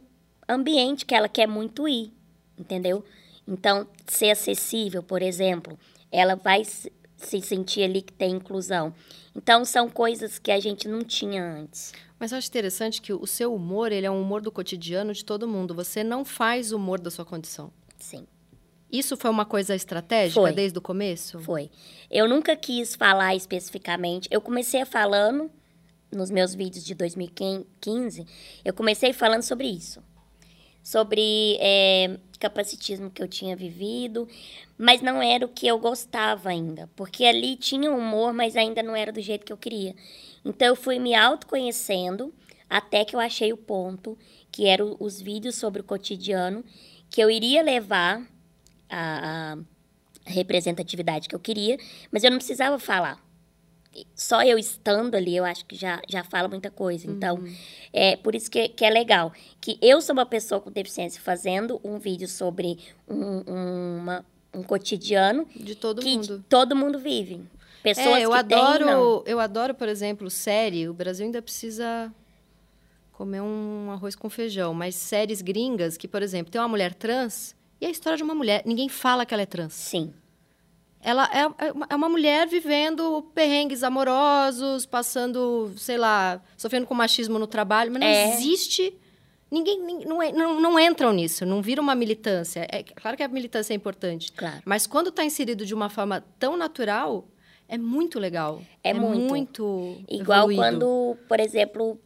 ambiente 0.46 1.06
que 1.06 1.14
ela 1.14 1.26
quer 1.26 1.48
muito 1.48 1.88
ir, 1.88 2.12
entendeu? 2.58 3.02
Então, 3.48 3.88
ser 4.06 4.30
acessível, 4.30 5.02
por 5.02 5.22
exemplo, 5.22 5.78
ela 6.12 6.34
vai 6.34 6.62
se 6.62 7.40
sentir 7.40 7.84
ali 7.84 8.02
que 8.02 8.12
tem 8.12 8.32
inclusão. 8.32 8.92
Então, 9.36 9.64
são 9.64 9.88
coisas 9.88 10.38
que 10.38 10.50
a 10.50 10.60
gente 10.60 10.86
não 10.86 11.02
tinha 11.02 11.44
antes. 11.44 11.92
Mas 12.18 12.32
eu 12.32 12.38
acho 12.38 12.48
interessante 12.48 13.02
que 13.02 13.12
o 13.12 13.26
seu 13.26 13.54
humor, 13.54 13.90
ele 13.90 14.06
é 14.06 14.10
um 14.10 14.20
humor 14.20 14.40
do 14.40 14.52
cotidiano 14.52 15.12
de 15.12 15.24
todo 15.24 15.48
mundo. 15.48 15.74
Você 15.74 16.04
não 16.04 16.24
faz 16.24 16.72
humor 16.72 17.00
da 17.00 17.10
sua 17.10 17.24
condição. 17.24 17.72
Sim. 17.98 18.26
Isso 18.90 19.16
foi 19.16 19.30
uma 19.30 19.44
coisa 19.44 19.74
estratégica 19.74 20.40
foi. 20.40 20.52
desde 20.52 20.78
o 20.78 20.82
começo? 20.82 21.40
Foi. 21.40 21.68
Eu 22.08 22.28
nunca 22.28 22.54
quis 22.54 22.94
falar 22.94 23.34
especificamente. 23.34 24.28
Eu 24.30 24.40
comecei 24.40 24.84
falando 24.84 25.50
nos 26.12 26.30
meus 26.30 26.54
vídeos 26.54 26.84
de 26.84 26.94
2015, 26.94 28.24
eu 28.64 28.72
comecei 28.72 29.12
falando 29.12 29.42
sobre 29.42 29.66
isso 29.66 30.00
sobre 30.84 31.56
é, 31.60 32.18
capacitismo 32.38 33.10
que 33.10 33.22
eu 33.22 33.26
tinha 33.26 33.56
vivido, 33.56 34.28
mas 34.76 35.00
não 35.00 35.22
era 35.22 35.46
o 35.46 35.48
que 35.48 35.66
eu 35.66 35.78
gostava 35.78 36.50
ainda, 36.50 36.90
porque 36.94 37.24
ali 37.24 37.56
tinha 37.56 37.90
humor, 37.90 38.34
mas 38.34 38.54
ainda 38.54 38.82
não 38.82 38.94
era 38.94 39.10
do 39.10 39.20
jeito 39.20 39.46
que 39.46 39.52
eu 39.52 39.56
queria. 39.56 39.96
Então 40.44 40.68
eu 40.68 40.76
fui 40.76 40.98
me 40.98 41.14
autoconhecendo 41.14 42.34
até 42.68 43.02
que 43.02 43.16
eu 43.16 43.20
achei 43.20 43.50
o 43.50 43.56
ponto, 43.56 44.18
que 44.52 44.66
eram 44.66 44.94
os 45.00 45.18
vídeos 45.18 45.54
sobre 45.54 45.80
o 45.80 45.84
cotidiano, 45.84 46.62
que 47.08 47.22
eu 47.22 47.30
iria 47.30 47.62
levar 47.62 48.22
a, 48.90 49.54
a 49.54 50.30
representatividade 50.30 51.28
que 51.28 51.34
eu 51.34 51.40
queria, 51.40 51.78
mas 52.12 52.24
eu 52.24 52.30
não 52.30 52.38
precisava 52.38 52.78
falar 52.78 53.23
só 54.14 54.42
eu 54.42 54.58
estando 54.58 55.14
ali, 55.14 55.36
eu 55.36 55.44
acho 55.44 55.64
que 55.64 55.76
já, 55.76 56.00
já 56.08 56.24
fala 56.24 56.48
muita 56.48 56.70
coisa. 56.70 57.06
Então, 57.06 57.36
uhum. 57.36 57.54
é 57.92 58.16
por 58.16 58.34
isso 58.34 58.50
que, 58.50 58.68
que 58.68 58.84
é 58.84 58.90
legal. 58.90 59.32
Que 59.60 59.78
eu 59.80 60.00
sou 60.00 60.12
uma 60.12 60.26
pessoa 60.26 60.60
com 60.60 60.70
deficiência 60.70 61.20
fazendo 61.20 61.80
um 61.84 61.98
vídeo 61.98 62.28
sobre 62.28 62.78
um, 63.08 63.40
uma, 64.00 64.24
um 64.52 64.62
cotidiano. 64.62 65.46
De 65.54 65.74
todo 65.74 66.00
que 66.00 66.16
mundo. 66.16 66.44
todo 66.48 66.76
mundo 66.76 66.98
vive. 66.98 67.42
Pessoas 67.82 68.16
é, 68.16 68.24
eu 68.24 68.30
que 68.30 68.36
adoro, 68.36 69.22
têm, 69.24 69.32
Eu 69.32 69.40
adoro, 69.40 69.74
por 69.74 69.88
exemplo, 69.88 70.30
série. 70.30 70.88
O 70.88 70.94
Brasil 70.94 71.26
ainda 71.26 71.42
precisa 71.42 72.12
comer 73.12 73.42
um 73.42 73.90
arroz 73.90 74.16
com 74.16 74.30
feijão. 74.30 74.72
Mas 74.72 74.94
séries 74.94 75.42
gringas 75.42 75.96
que, 75.96 76.08
por 76.08 76.22
exemplo, 76.22 76.50
tem 76.50 76.60
uma 76.60 76.68
mulher 76.68 76.94
trans 76.94 77.54
e 77.80 77.86
a 77.86 77.90
história 77.90 78.16
de 78.16 78.22
uma 78.22 78.34
mulher. 78.34 78.62
Ninguém 78.64 78.88
fala 78.88 79.26
que 79.26 79.34
ela 79.34 79.42
é 79.42 79.46
trans. 79.46 79.74
Sim. 79.74 80.14
Ela 81.04 81.28
é, 81.30 81.66
é, 81.66 81.72
é 81.90 81.94
uma 81.94 82.08
mulher 82.08 82.48
vivendo 82.48 83.22
perrengues 83.34 83.82
amorosos, 83.82 84.86
passando, 84.86 85.70
sei 85.76 85.98
lá, 85.98 86.40
sofrendo 86.56 86.86
com 86.86 86.94
machismo 86.94 87.38
no 87.38 87.46
trabalho, 87.46 87.92
mas 87.92 88.00
não 88.00 88.08
é. 88.08 88.32
existe. 88.32 88.98
Ninguém 89.50 89.78
não, 90.06 90.18
não, 90.32 90.60
não 90.62 90.80
entram 90.80 91.12
nisso, 91.12 91.44
não 91.44 91.60
vira 91.60 91.80
uma 91.80 91.94
militância. 91.94 92.66
É 92.72 92.82
claro 92.82 93.18
que 93.18 93.22
a 93.22 93.28
militância 93.28 93.74
é 93.74 93.76
importante. 93.76 94.32
Claro. 94.32 94.62
Mas 94.64 94.86
quando 94.86 95.10
está 95.10 95.22
inserido 95.22 95.66
de 95.66 95.74
uma 95.74 95.90
forma 95.90 96.24
tão 96.38 96.56
natural, 96.56 97.28
é 97.68 97.76
muito 97.76 98.18
legal. 98.18 98.62
É, 98.82 98.90
é 98.90 98.94
muito. 98.94 99.28
muito. 99.28 100.04
Igual 100.08 100.50
evoluído. 100.50 100.62
quando, 100.62 101.18
por 101.28 101.38
exemplo, 101.38 102.00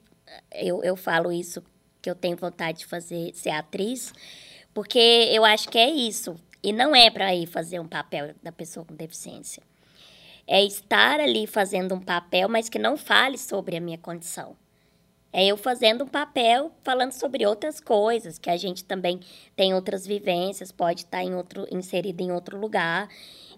eu, 0.52 0.82
eu 0.82 0.96
falo 0.96 1.30
isso, 1.30 1.62
que 2.02 2.10
eu 2.10 2.16
tenho 2.16 2.36
vontade 2.36 2.78
de 2.78 2.86
fazer, 2.86 3.30
ser 3.32 3.50
atriz, 3.50 4.12
porque 4.74 4.98
eu 5.32 5.44
acho 5.44 5.68
que 5.68 5.78
é 5.78 5.88
isso. 5.88 6.34
E 6.62 6.72
não 6.72 6.94
é 6.94 7.10
para 7.10 7.34
ir 7.34 7.46
fazer 7.46 7.78
um 7.78 7.86
papel 7.86 8.34
da 8.42 8.50
pessoa 8.50 8.84
com 8.84 8.94
deficiência. 8.94 9.62
É 10.46 10.62
estar 10.64 11.20
ali 11.20 11.46
fazendo 11.46 11.94
um 11.94 12.00
papel, 12.00 12.48
mas 12.48 12.68
que 12.68 12.78
não 12.78 12.96
fale 12.96 13.36
sobre 13.36 13.76
a 13.76 13.80
minha 13.80 13.98
condição. 13.98 14.56
É 15.32 15.44
eu 15.44 15.56
fazendo 15.58 16.04
um 16.04 16.08
papel 16.08 16.72
falando 16.82 17.12
sobre 17.12 17.46
outras 17.46 17.80
coisas, 17.80 18.38
que 18.38 18.48
a 18.48 18.56
gente 18.56 18.82
também 18.82 19.20
tem 19.54 19.74
outras 19.74 20.06
vivências, 20.06 20.72
pode 20.72 21.02
estar 21.02 21.22
em 21.22 21.34
outro, 21.34 21.66
inserido 21.70 22.22
em 22.22 22.32
outro 22.32 22.58
lugar. 22.58 23.08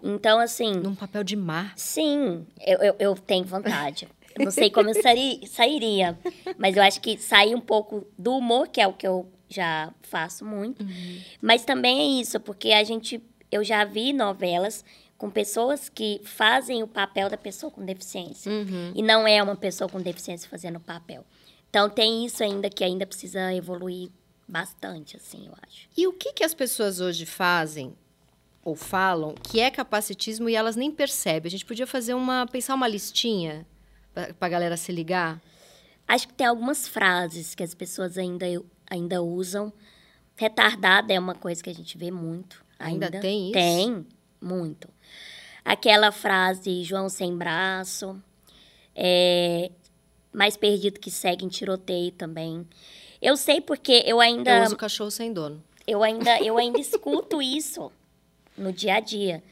Então, 0.03 0.39
assim. 0.39 0.73
Num 0.73 0.95
papel 0.95 1.23
de 1.23 1.35
mar. 1.35 1.73
Sim, 1.77 2.45
eu, 2.59 2.79
eu, 2.79 2.95
eu 2.99 3.15
tenho 3.15 3.45
vontade. 3.45 4.07
Eu 4.37 4.45
não 4.45 4.51
sei 4.51 4.69
como 4.69 4.89
eu 4.89 4.95
sairia, 5.47 6.17
mas 6.57 6.75
eu 6.75 6.83
acho 6.83 7.01
que 7.01 7.17
sair 7.17 7.55
um 7.55 7.61
pouco 7.61 8.07
do 8.17 8.37
humor, 8.37 8.67
que 8.67 8.81
é 8.81 8.87
o 8.87 8.93
que 8.93 9.07
eu 9.07 9.29
já 9.53 9.93
faço 10.01 10.45
muito. 10.45 10.83
Uhum. 10.83 11.21
Mas 11.41 11.63
também 11.63 11.99
é 11.99 12.21
isso, 12.21 12.39
porque 12.39 12.71
a 12.71 12.83
gente. 12.83 13.21
Eu 13.51 13.63
já 13.63 13.83
vi 13.83 14.13
novelas 14.13 14.83
com 15.17 15.29
pessoas 15.29 15.87
que 15.87 16.19
fazem 16.23 16.81
o 16.81 16.87
papel 16.87 17.29
da 17.29 17.37
pessoa 17.37 17.71
com 17.71 17.85
deficiência. 17.85 18.51
Uhum. 18.51 18.91
E 18.95 19.03
não 19.03 19.27
é 19.27 19.43
uma 19.43 19.55
pessoa 19.55 19.87
com 19.87 20.01
deficiência 20.01 20.49
fazendo 20.49 20.77
o 20.77 20.79
papel. 20.79 21.23
Então 21.69 21.89
tem 21.89 22.25
isso 22.25 22.43
ainda 22.43 22.69
que 22.69 22.83
ainda 22.83 23.05
precisa 23.05 23.53
evoluir 23.53 24.09
bastante, 24.47 25.15
assim, 25.15 25.47
eu 25.47 25.53
acho. 25.61 25.87
E 25.95 26.07
o 26.07 26.13
que, 26.13 26.33
que 26.33 26.43
as 26.43 26.53
pessoas 26.53 26.99
hoje 26.99 27.25
fazem 27.25 27.95
ou 28.63 28.75
falam 28.75 29.33
que 29.35 29.59
é 29.59 29.69
capacitismo 29.71 30.49
e 30.49 30.55
elas 30.55 30.75
nem 30.75 30.91
percebem? 30.91 31.47
A 31.47 31.51
gente 31.51 31.65
podia 31.65 31.85
fazer 31.85 32.13
uma 32.13 32.47
pensar 32.47 32.73
uma 32.73 32.87
listinha 32.87 33.65
para 34.13 34.33
a 34.39 34.49
galera 34.49 34.75
se 34.75 34.91
ligar. 34.91 35.41
Acho 36.07 36.27
que 36.27 36.33
tem 36.33 36.47
algumas 36.47 36.87
frases 36.87 37.55
que 37.55 37.63
as 37.63 37.73
pessoas 37.73 38.17
ainda 38.17 38.45
ainda 38.91 39.21
usam. 39.21 39.71
Retardada 40.35 41.13
é 41.13 41.19
uma 41.19 41.33
coisa 41.33 41.63
que 41.63 41.69
a 41.69 41.73
gente 41.73 41.97
vê 41.97 42.11
muito. 42.11 42.63
Ainda, 42.77 43.05
ainda. 43.05 43.19
tem 43.19 43.45
isso? 43.45 43.53
Tem, 43.53 44.05
muito. 44.41 44.89
Aquela 45.63 46.11
frase 46.11 46.83
João 46.83 47.07
sem 47.07 47.35
braço. 47.37 48.21
É, 48.93 49.71
mais 50.33 50.57
perdido 50.57 50.99
que 50.99 51.09
segue 51.09 51.45
em 51.45 51.47
tiroteio 51.47 52.11
também. 52.11 52.67
Eu 53.21 53.37
sei 53.37 53.61
porque 53.61 54.03
eu 54.05 54.19
ainda. 54.19 54.57
Eu 54.57 54.63
uso 54.63 54.75
cachorro 54.75 55.11
sem 55.11 55.31
dono. 55.31 55.63
Eu 55.87 56.03
ainda, 56.03 56.39
eu 56.41 56.57
ainda 56.57 56.79
escuto 56.81 57.41
isso 57.41 57.91
no 58.57 58.73
dia 58.73 58.95
a 58.95 58.99
dia. 58.99 59.43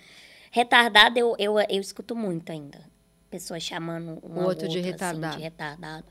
Retardado, 0.51 1.17
eu, 1.17 1.35
eu, 1.37 1.59
eu 1.59 1.79
escuto 1.79 2.15
muito 2.15 2.51
ainda. 2.51 2.83
Pessoas 3.29 3.61
chamando 3.61 4.19
um 4.23 4.43
outro 4.43 4.67
de 4.67 4.79
retardado. 4.79 5.27
Assim, 5.27 5.37
de 5.37 5.43
retardado. 5.43 6.05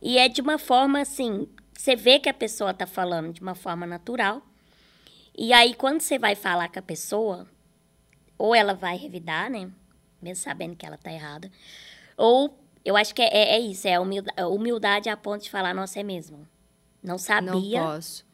E 0.00 0.18
é 0.18 0.28
de 0.28 0.40
uma 0.40 0.58
forma 0.58 1.00
assim, 1.00 1.48
você 1.84 1.94
vê 1.94 2.18
que 2.18 2.30
a 2.30 2.34
pessoa 2.34 2.70
está 2.70 2.86
falando 2.86 3.30
de 3.30 3.42
uma 3.42 3.54
forma 3.54 3.86
natural. 3.86 4.40
E 5.36 5.52
aí, 5.52 5.74
quando 5.74 6.00
você 6.00 6.18
vai 6.18 6.34
falar 6.34 6.70
com 6.70 6.78
a 6.78 6.82
pessoa, 6.82 7.46
ou 8.38 8.54
ela 8.54 8.72
vai 8.72 8.96
revidar, 8.96 9.50
né? 9.50 9.70
Mesmo 10.22 10.42
sabendo 10.42 10.76
que 10.76 10.86
ela 10.86 10.94
está 10.94 11.12
errada. 11.12 11.52
Ou 12.16 12.58
eu 12.82 12.96
acho 12.96 13.14
que 13.14 13.20
é, 13.20 13.26
é, 13.26 13.56
é 13.56 13.60
isso, 13.60 13.86
é 13.86 14.00
humildade, 14.00 14.42
humildade 14.44 15.08
a 15.10 15.16
ponto 15.16 15.42
de 15.42 15.50
falar, 15.50 15.74
nossa, 15.74 16.00
é 16.00 16.02
mesmo. 16.02 16.48
Não 17.02 17.18
sabia. 17.18 17.82
Não 17.82 17.86
posso. 17.86 18.24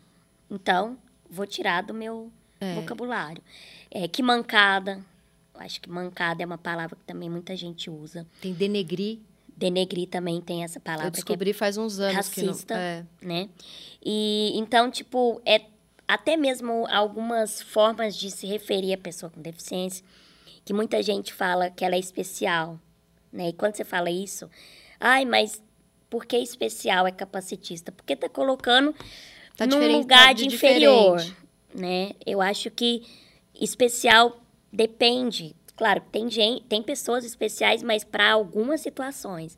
Então, 0.48 0.96
vou 1.28 1.44
tirar 1.44 1.82
do 1.82 1.92
meu 1.92 2.30
é. 2.60 2.76
vocabulário. 2.76 3.42
É, 3.90 4.06
que 4.06 4.22
mancada. 4.22 5.04
Eu 5.52 5.60
acho 5.60 5.80
que 5.80 5.90
mancada 5.90 6.40
é 6.40 6.46
uma 6.46 6.56
palavra 6.56 6.94
que 6.94 7.04
também 7.04 7.28
muita 7.28 7.56
gente 7.56 7.90
usa. 7.90 8.24
Tem 8.40 8.54
denegrir. 8.54 9.18
Denegrir 9.60 10.08
também 10.08 10.40
tem 10.40 10.64
essa 10.64 10.80
palavra. 10.80 11.08
Eu 11.08 11.10
descobri 11.10 11.50
é 11.50 11.52
faz 11.52 11.76
uns 11.76 12.00
anos 12.00 12.16
racista, 12.16 12.74
que 12.74 12.80
não... 12.80 12.80
É. 12.80 13.04
né? 13.22 13.48
E 14.02 14.52
então, 14.54 14.90
tipo, 14.90 15.40
é 15.44 15.60
até 16.08 16.34
mesmo 16.34 16.86
algumas 16.88 17.60
formas 17.60 18.16
de 18.16 18.30
se 18.30 18.46
referir 18.46 18.94
à 18.94 18.98
pessoa 18.98 19.28
com 19.28 19.42
deficiência, 19.42 20.02
que 20.64 20.72
muita 20.72 21.02
gente 21.02 21.34
fala 21.34 21.68
que 21.68 21.84
ela 21.84 21.94
é 21.94 21.98
especial, 21.98 22.80
né? 23.30 23.50
E 23.50 23.52
quando 23.52 23.76
você 23.76 23.84
fala 23.84 24.10
isso, 24.10 24.48
ai, 24.98 25.26
mas 25.26 25.62
por 26.08 26.24
que 26.24 26.38
especial 26.38 27.06
é 27.06 27.12
capacitista? 27.12 27.92
Porque 27.92 28.16
tá 28.16 28.30
colocando 28.30 28.94
tá 29.56 29.66
num 29.66 29.98
lugar 29.98 30.28
tá 30.28 30.32
de, 30.32 30.46
de 30.46 30.54
inferior, 30.54 31.22
né? 31.74 32.12
Eu 32.24 32.40
acho 32.40 32.70
que 32.70 33.06
especial 33.54 34.40
depende. 34.72 35.54
Claro, 35.80 36.02
tem 36.12 36.28
gente, 36.28 36.62
tem 36.64 36.82
pessoas 36.82 37.24
especiais, 37.24 37.82
mas 37.82 38.04
para 38.04 38.32
algumas 38.32 38.82
situações. 38.82 39.56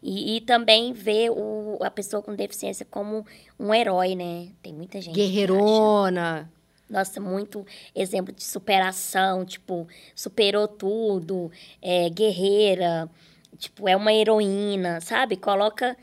E, 0.00 0.36
e, 0.36 0.40
também 0.40 0.92
ver 0.92 1.30
o, 1.30 1.80
a 1.82 1.90
pessoa 1.90 2.22
com 2.22 2.32
deficiência 2.32 2.86
como 2.88 3.26
um 3.58 3.74
herói, 3.74 4.14
né? 4.14 4.50
Tem 4.62 4.72
muita 4.72 5.00
gente. 5.00 5.16
Guerreirona. 5.16 6.48
Nossa, 6.88 7.20
muito 7.20 7.66
exemplo 7.92 8.32
de 8.32 8.44
superação, 8.44 9.44
tipo, 9.44 9.88
superou 10.14 10.68
tudo, 10.68 11.50
é 11.82 12.08
guerreira, 12.08 13.10
tipo, 13.58 13.88
é 13.88 13.96
uma 13.96 14.12
heroína, 14.12 15.00
sabe? 15.00 15.36
Coloca. 15.36 15.96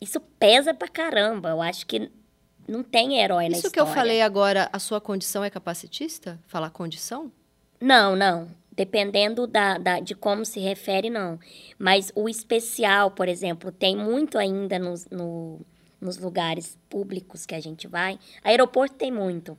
Isso 0.00 0.20
pesa 0.38 0.72
pra 0.72 0.88
caramba. 0.88 1.50
Eu 1.50 1.60
acho 1.60 1.84
que 1.84 2.10
não 2.66 2.82
tem 2.82 3.18
herói 3.20 3.44
Isso 3.44 3.50
na 3.50 3.56
história. 3.58 3.58
Isso 3.58 3.70
que 3.74 3.80
eu 3.80 3.86
falei 3.88 4.22
agora, 4.22 4.70
a 4.72 4.78
sua 4.78 5.02
condição 5.02 5.44
é 5.44 5.50
capacitista? 5.50 6.40
Falar 6.46 6.70
condição? 6.70 7.30
Não, 7.78 8.16
não. 8.16 8.61
Dependendo 8.74 9.46
da, 9.46 9.76
da, 9.76 10.00
de 10.00 10.14
como 10.14 10.44
se 10.44 10.58
refere, 10.58 11.10
não. 11.10 11.38
Mas 11.78 12.10
o 12.14 12.28
especial, 12.28 13.10
por 13.10 13.28
exemplo, 13.28 13.70
tem 13.70 13.94
muito 13.94 14.38
ainda 14.38 14.78
nos, 14.78 15.06
no, 15.10 15.60
nos 16.00 16.16
lugares 16.16 16.78
públicos 16.88 17.44
que 17.44 17.54
a 17.54 17.60
gente 17.60 17.86
vai. 17.86 18.18
Aeroporto 18.42 18.94
tem 18.94 19.12
muito. 19.12 19.58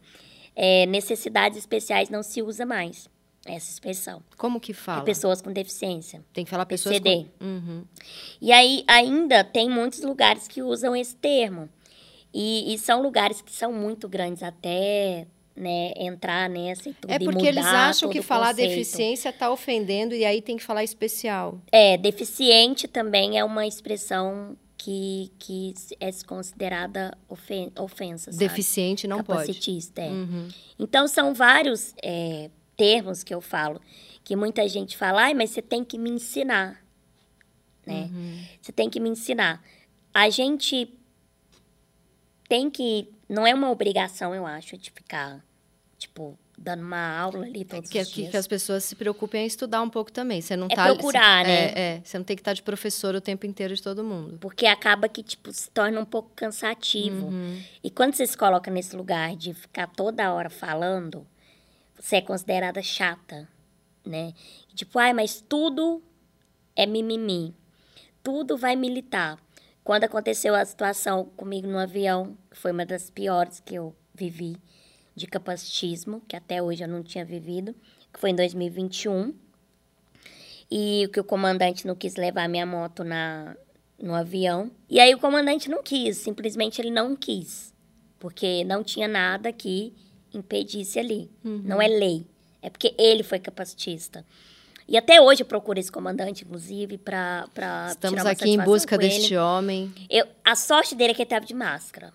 É, 0.56 0.86
necessidades 0.88 1.58
especiais 1.58 2.10
não 2.10 2.23
se 2.23 2.41
usa 2.41 2.65
mais 2.65 3.10
essa 3.45 3.69
expressão. 3.69 4.23
Como 4.38 4.60
que 4.60 4.73
fala? 4.73 5.04
Pessoas 5.04 5.41
com 5.41 5.52
deficiência. 5.52 6.23
Tem 6.34 6.45
que 6.45 6.49
falar 6.49 6.65
pessoas 6.65 6.99
PCD. 6.99 7.28
com... 7.39 7.45
Uhum. 7.45 7.86
E 8.41 8.52
aí, 8.52 8.84
ainda 8.88 9.43
tem 9.43 9.69
muitos 9.69 10.02
lugares 10.02 10.47
que 10.47 10.62
usam 10.62 10.95
esse 10.95 11.15
termo. 11.15 11.69
E, 12.34 12.73
e 12.73 12.78
são 12.80 13.02
lugares 13.02 13.41
que 13.41 13.52
são 13.52 13.71
muito 13.71 14.08
grandes, 14.08 14.41
até 14.41 15.28
né, 15.55 15.93
entrar 15.95 16.49
nessa 16.49 16.89
e 16.89 16.93
tudo. 16.93 17.11
É 17.11 17.19
porque 17.19 17.45
eles 17.45 17.65
acham 17.65 18.09
que 18.09 18.21
falar 18.21 18.53
deficiência 18.53 19.29
está 19.29 19.51
ofendendo 19.51 20.15
e 20.15 20.25
aí 20.25 20.41
tem 20.41 20.57
que 20.57 20.63
falar 20.63 20.83
especial. 20.83 21.61
É, 21.71 21.97
deficiente 21.97 22.87
também 22.87 23.37
é 23.37 23.43
uma 23.43 23.65
expressão 23.67 24.57
que, 24.77 25.31
que 25.39 25.73
é 25.99 26.09
considerada 26.25 27.17
ofen 27.29 27.71
ofensa. 27.77 28.31
Sabe? 28.31 28.45
Deficiente 28.45 29.07
não 29.07 29.17
Capacitista, 29.17 30.01
pode. 30.01 30.13
É. 30.13 30.17
Uhum. 30.17 30.47
Então, 30.77 31.07
são 31.07 31.33
vários 31.33 31.93
é, 32.03 32.49
termos 32.75 33.23
que 33.23 33.33
eu 33.33 33.39
falo, 33.39 33.79
que 34.23 34.35
muita 34.35 34.67
gente 34.67 34.97
fala, 34.97 35.23
Ai, 35.23 35.33
mas 35.33 35.51
você 35.51 35.61
tem 35.61 35.83
que 35.83 35.97
me 35.97 36.09
ensinar. 36.09 36.83
Né? 37.85 38.09
Uhum. 38.11 38.43
Você 38.61 38.71
tem 38.71 38.89
que 38.89 38.99
me 38.99 39.09
ensinar. 39.09 39.63
A 40.13 40.29
gente 40.29 40.93
tem 42.47 42.69
que. 42.69 43.10
Não 43.27 43.47
é 43.47 43.53
uma 43.53 43.69
obrigação, 43.71 44.34
eu 44.36 44.45
acho, 44.45 44.77
de 44.77 44.91
ficar, 44.91 45.43
tipo, 45.97 46.38
dando 46.58 46.84
uma 46.84 47.17
aula 47.17 47.45
ali 47.45 47.65
todos 47.65 47.89
que, 47.89 47.99
os 47.99 48.10
dias. 48.10 48.32
Que 48.32 48.38
as 48.38 48.47
pessoas 48.47 48.84
se 48.84 48.95
preocupem 48.95 49.43
em 49.43 49.47
estudar 49.47 49.82
um 49.82 49.89
pouco 49.89 50.12
também. 50.12 50.41
Você 50.41 50.56
não 50.56 50.67
é 50.69 50.75
tá, 50.75 50.86
procurar, 50.86 51.45
você, 51.45 51.51
né? 51.51 51.65
É, 51.65 51.79
é, 51.79 52.01
você 52.03 52.17
não 52.17 52.25
tem 52.25 52.36
que 52.36 52.41
estar 52.41 52.53
de 52.53 52.62
professor 52.62 53.15
o 53.15 53.21
tempo 53.21 53.45
inteiro 53.45 53.75
de 53.75 53.82
todo 53.82 54.03
mundo. 54.03 54.38
Porque 54.39 54.65
acaba 54.65 55.10
que, 55.10 55.23
tipo, 55.23 55.51
se 55.51 55.69
torna 55.69 55.99
um 55.99 56.06
pouco 56.06 56.32
cansativo. 56.36 57.27
Uhum. 57.27 57.62
E 57.84 57.89
quando 57.89 58.13
você 58.13 58.25
se 58.25 58.38
coloca 58.38 58.69
nesse 58.69 58.95
lugar 58.95 59.36
de 59.36 59.53
ficar 59.53 59.88
toda 59.88 60.32
hora 60.34 60.49
falando, 60.49 61.25
você 61.99 62.17
é 62.17 62.21
considerada 62.21 62.82
chata, 62.82 63.47
né? 64.06 64.34
Tipo, 64.75 64.99
ai, 64.99 65.13
mas 65.13 65.41
tudo 65.47 66.03
é 66.75 66.86
mimimi. 66.86 67.56
Tudo 68.21 68.58
vai 68.58 68.75
militar. 68.75 69.38
Quando 69.84 70.06
aconteceu 70.06 70.56
a 70.56 70.63
situação 70.63 71.26
comigo 71.36 71.67
no 71.67 71.78
avião, 71.78 72.38
que 72.50 72.58
foi 72.58 72.72
uma 72.72 72.86
das 72.86 73.10
piores 73.10 73.60
que 73.60 73.76
eu 73.76 73.93
vivi, 74.13 74.58
de 75.15 75.28
capacitismo, 75.28 76.22
que 76.28 76.36
até 76.36 76.62
hoje 76.62 76.84
eu 76.84 76.88
não 76.88 77.04
tinha 77.04 77.24
vivido, 77.24 77.76
que 78.12 78.19
foi 78.19 78.32
em 78.32 78.36
2021. 78.36 79.34
E 80.72 81.10
que 81.13 81.19
o 81.19 81.24
comandante 81.24 81.86
não 81.86 81.96
quis 81.96 82.15
levar 82.15 82.50
minha 82.50 82.65
moto 82.65 83.04
na, 83.04 83.56
no 84.02 84.15
avião. 84.15 84.72
E 84.89 85.00
aí 85.00 85.13
o 85.13 85.19
comandante 85.19 85.69
não 85.69 85.84
quis, 85.84 86.17
simplesmente 86.17 86.82
ele 86.82 86.89
não 86.89 87.15
quis. 87.15 87.74
Porque 88.17 88.63
não 88.63 88.84
tinha 88.84 89.08
nada 89.08 89.52
que 89.52 89.93
impedisse 90.34 90.98
ali. 90.98 91.30
Uhum. 91.43 91.62
Não 91.63 91.82
é 91.82 91.88
lei. 91.88 92.26
É 92.62 92.69
porque 92.69 92.96
ele 92.98 93.22
foi 93.22 93.39
capacitista. 93.39 94.26
E 94.88 94.98
até 94.98 95.22
hoje 95.22 95.43
eu 95.43 95.46
procuro 95.46 95.80
esse 95.80 95.91
comandante, 95.91 96.43
inclusive, 96.43 96.98
para 96.98 97.48
Estamos 97.89 98.26
aqui 98.26 98.50
em 98.50 98.60
busca 98.60 98.98
deste 98.98 99.36
homem. 99.36 99.93
Eu, 100.10 100.28
a 100.43 100.56
sorte 100.56 100.96
dele 100.96 101.12
é 101.12 101.13
que 101.15 101.22
ele 101.22 101.28
estava 101.28 101.46
de 101.46 101.54
máscara. 101.54 102.12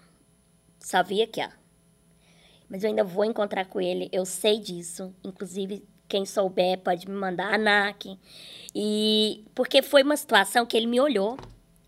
Sabia 0.78 1.26
que, 1.26 1.40
ó, 1.40 1.48
mas 2.68 2.84
eu 2.84 2.90
ainda 2.90 3.04
vou 3.04 3.24
encontrar 3.24 3.64
com 3.64 3.80
ele, 3.80 4.08
eu 4.12 4.24
sei 4.26 4.60
disso. 4.60 5.14
Inclusive, 5.24 5.82
quem 6.06 6.26
souber 6.26 6.78
pode 6.78 7.08
me 7.08 7.14
mandar 7.14 7.52
a 7.52 7.58
NAC. 7.58 8.18
E 8.74 9.44
porque 9.54 9.82
foi 9.82 10.02
uma 10.02 10.16
situação 10.16 10.66
que 10.66 10.76
ele 10.76 10.86
me 10.86 11.00
olhou, 11.00 11.38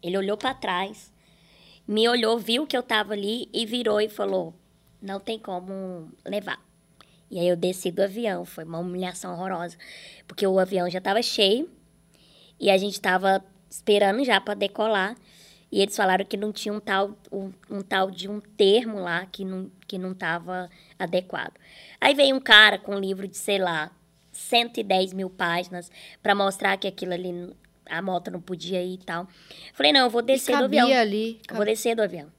ele 0.02 0.16
olhou 0.16 0.36
para 0.36 0.54
trás, 0.54 1.12
me 1.86 2.08
olhou, 2.08 2.38
viu 2.38 2.66
que 2.66 2.76
eu 2.76 2.80
estava 2.80 3.12
ali 3.12 3.48
e 3.52 3.66
virou 3.66 4.00
e 4.00 4.08
falou: 4.08 4.54
"Não 5.00 5.20
tem 5.20 5.38
como 5.38 6.10
levar". 6.24 6.58
E 7.30 7.38
aí 7.38 7.48
eu 7.48 7.56
desci 7.56 7.90
do 7.90 8.02
avião, 8.02 8.44
foi 8.44 8.64
uma 8.64 8.78
humilhação 8.78 9.32
horrorosa, 9.32 9.76
porque 10.26 10.46
o 10.46 10.58
avião 10.58 10.90
já 10.90 10.98
estava 10.98 11.22
cheio 11.22 11.70
e 12.58 12.70
a 12.70 12.76
gente 12.76 12.94
estava 12.94 13.44
esperando 13.70 14.24
já 14.24 14.40
para 14.40 14.54
decolar. 14.54 15.16
E 15.72 15.80
eles 15.80 15.96
falaram 15.96 16.24
que 16.24 16.36
não 16.36 16.52
tinha 16.52 16.74
um 16.74 16.80
tal, 16.80 17.16
um, 17.30 17.52
um 17.70 17.80
tal 17.80 18.10
de 18.10 18.28
um 18.28 18.40
termo 18.40 18.98
lá 18.98 19.24
que 19.26 19.44
não 19.44 19.70
que 19.86 19.98
não 19.98 20.12
estava 20.12 20.68
adequado. 20.98 21.54
Aí 22.00 22.14
veio 22.14 22.34
um 22.34 22.40
cara 22.40 22.78
com 22.78 22.96
um 22.96 22.98
livro 22.98 23.28
de, 23.28 23.36
sei 23.36 23.58
lá, 23.58 23.90
110 24.32 25.12
mil 25.12 25.30
páginas 25.30 25.90
para 26.22 26.34
mostrar 26.34 26.76
que 26.76 26.88
aquilo 26.88 27.12
ali, 27.12 27.52
a 27.86 28.00
moto 28.02 28.30
não 28.30 28.40
podia 28.40 28.82
ir 28.82 28.94
e 28.94 28.98
tal. 28.98 29.28
Falei, 29.74 29.92
não, 29.92 30.02
eu 30.02 30.10
vou 30.10 30.22
descer 30.22 30.56
do 30.56 30.64
avião. 30.64 30.88
ali. 30.92 31.40
Eu 31.48 31.56
vou 31.56 31.64
descer 31.64 31.94
do 31.94 32.02
avião. 32.02 32.32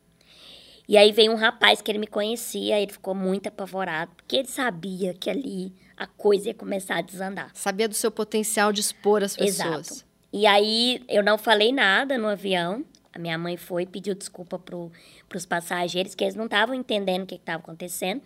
E 0.87 0.97
aí 0.97 1.11
veio 1.11 1.31
um 1.31 1.35
rapaz 1.35 1.81
que 1.81 1.89
ele 1.89 1.99
me 1.99 2.07
conhecia, 2.07 2.79
ele 2.79 2.91
ficou 2.91 3.15
muito 3.15 3.47
apavorado, 3.47 4.11
porque 4.15 4.37
ele 4.37 4.47
sabia 4.47 5.13
que 5.13 5.29
ali 5.29 5.73
a 5.95 6.07
coisa 6.07 6.47
ia 6.47 6.53
começar 6.53 6.97
a 6.97 7.01
desandar. 7.01 7.51
Sabia 7.53 7.87
do 7.87 7.93
seu 7.93 8.11
potencial 8.11 8.73
de 8.73 8.81
expor 8.81 9.23
as 9.23 9.35
pessoas. 9.35 9.91
Exato. 9.91 10.11
E 10.33 10.45
aí 10.45 11.03
eu 11.07 11.23
não 11.23 11.37
falei 11.37 11.71
nada 11.71 12.17
no 12.17 12.27
avião. 12.27 12.83
A 13.13 13.19
minha 13.19 13.37
mãe 13.37 13.57
foi 13.57 13.85
pediu 13.85 14.15
desculpa 14.15 14.57
pro, 14.57 14.91
pros 15.27 15.45
passageiros, 15.45 16.15
que 16.15 16.23
eles 16.23 16.35
não 16.35 16.45
estavam 16.45 16.73
entendendo 16.73 17.23
o 17.23 17.27
que 17.27 17.35
estava 17.35 17.59
acontecendo. 17.59 18.21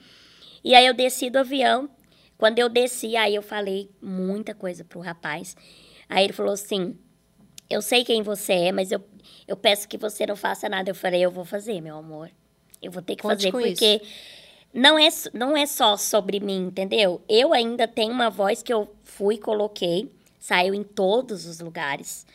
E 0.63 0.73
aí 0.73 0.85
eu 0.85 0.93
desci 0.93 1.29
do 1.29 1.39
avião. 1.39 1.89
Quando 2.37 2.59
eu 2.59 2.69
desci, 2.69 3.15
aí 3.15 3.35
eu 3.35 3.41
falei 3.41 3.89
muita 4.01 4.53
coisa 4.53 4.83
pro 4.83 4.99
rapaz. 4.99 5.55
Aí 6.07 6.23
ele 6.23 6.33
falou 6.33 6.53
assim: 6.53 6.97
Eu 7.69 7.81
sei 7.81 8.03
quem 8.03 8.21
você 8.21 8.53
é, 8.53 8.71
mas 8.71 8.91
eu, 8.91 9.03
eu 9.47 9.57
peço 9.57 9.87
que 9.87 9.97
você 9.97 10.25
não 10.25 10.35
faça 10.35 10.69
nada. 10.69 10.89
Eu 10.89 10.95
falei: 10.95 11.23
Eu 11.23 11.31
vou 11.31 11.45
fazer, 11.45 11.81
meu 11.81 11.97
amor. 11.97 12.31
Eu 12.85 12.91
vou 12.91 13.01
ter 13.01 13.15
que 13.15 13.23
Conte 13.23 13.35
fazer, 13.35 13.51
porque 13.51 14.01
não 14.73 14.99
é, 14.99 15.07
não 15.33 15.57
é 15.57 15.65
só 15.65 15.97
sobre 15.97 16.39
mim, 16.39 16.67
entendeu? 16.67 17.21
Eu 17.27 17.53
ainda 17.53 17.87
tenho 17.87 18.11
uma 18.11 18.29
voz 18.29 18.61
que 18.61 18.71
eu 18.71 18.93
fui, 19.03 19.37
coloquei, 19.37 20.11
saiu 20.39 20.73
em 20.73 20.83
todos 20.83 21.45
os 21.45 21.59
lugares. 21.59 22.25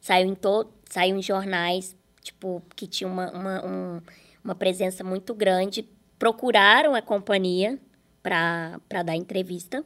Saiu 0.00 0.28
em, 0.28 0.34
to 0.34 0.68
saiu 0.88 1.16
em 1.16 1.22
jornais, 1.22 1.96
tipo, 2.22 2.62
que 2.76 2.86
tinha 2.86 3.08
uma, 3.08 3.30
uma, 3.32 3.66
um, 3.66 4.00
uma 4.44 4.54
presença 4.54 5.02
muito 5.02 5.34
grande. 5.34 5.88
Procuraram 6.18 6.94
a 6.94 7.02
companhia 7.02 7.78
para 8.22 9.02
dar 9.04 9.16
entrevista. 9.16 9.84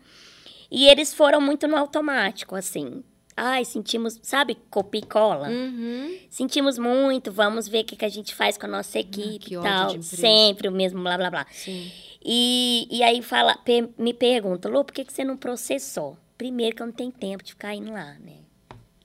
E 0.71 0.87
eles 0.89 1.15
foram 1.15 1.41
muito 1.41 1.67
no 1.67 1.77
automático, 1.77 2.55
assim. 2.55 3.03
Ai, 3.43 3.65
sentimos, 3.65 4.21
sabe, 4.23 4.55
copia 4.71 5.01
e 5.01 5.07
cola? 5.07 5.49
Uhum. 5.49 6.19
Sentimos 6.29 6.77
muito, 6.77 7.33
vamos 7.33 7.67
ver 7.67 7.81
o 7.81 7.85
que, 7.85 7.97
que 7.97 8.05
a 8.05 8.09
gente 8.09 8.35
faz 8.35 8.59
com 8.59 8.67
a 8.67 8.69
nossa 8.69 8.99
equipe 8.99 9.57
Ah, 9.57 9.61
e 9.61 9.63
tal. 9.63 10.03
Sempre 10.03 10.69
o 10.69 10.73
mesmo 10.73 11.03
blá, 11.03 11.17
blá, 11.17 11.31
blá. 11.31 11.47
Sim. 11.51 11.91
E, 12.23 12.87
e 12.91 13.03
aí 13.03 13.23
fala, 13.23 13.59
me 13.97 14.13
pergunta, 14.13 14.69
Lu, 14.69 14.85
por 14.85 14.93
que, 14.93 15.05
que 15.05 15.13
você 15.13 15.25
não 15.25 15.37
processou? 15.39 16.19
Primeiro 16.37 16.77
que 16.77 16.83
eu 16.83 16.87
não 16.87 16.93
tenho 16.93 17.11
tempo 17.13 17.43
de 17.43 17.53
ficar 17.53 17.75
indo 17.75 17.91
lá, 17.93 18.15
né? 18.21 18.35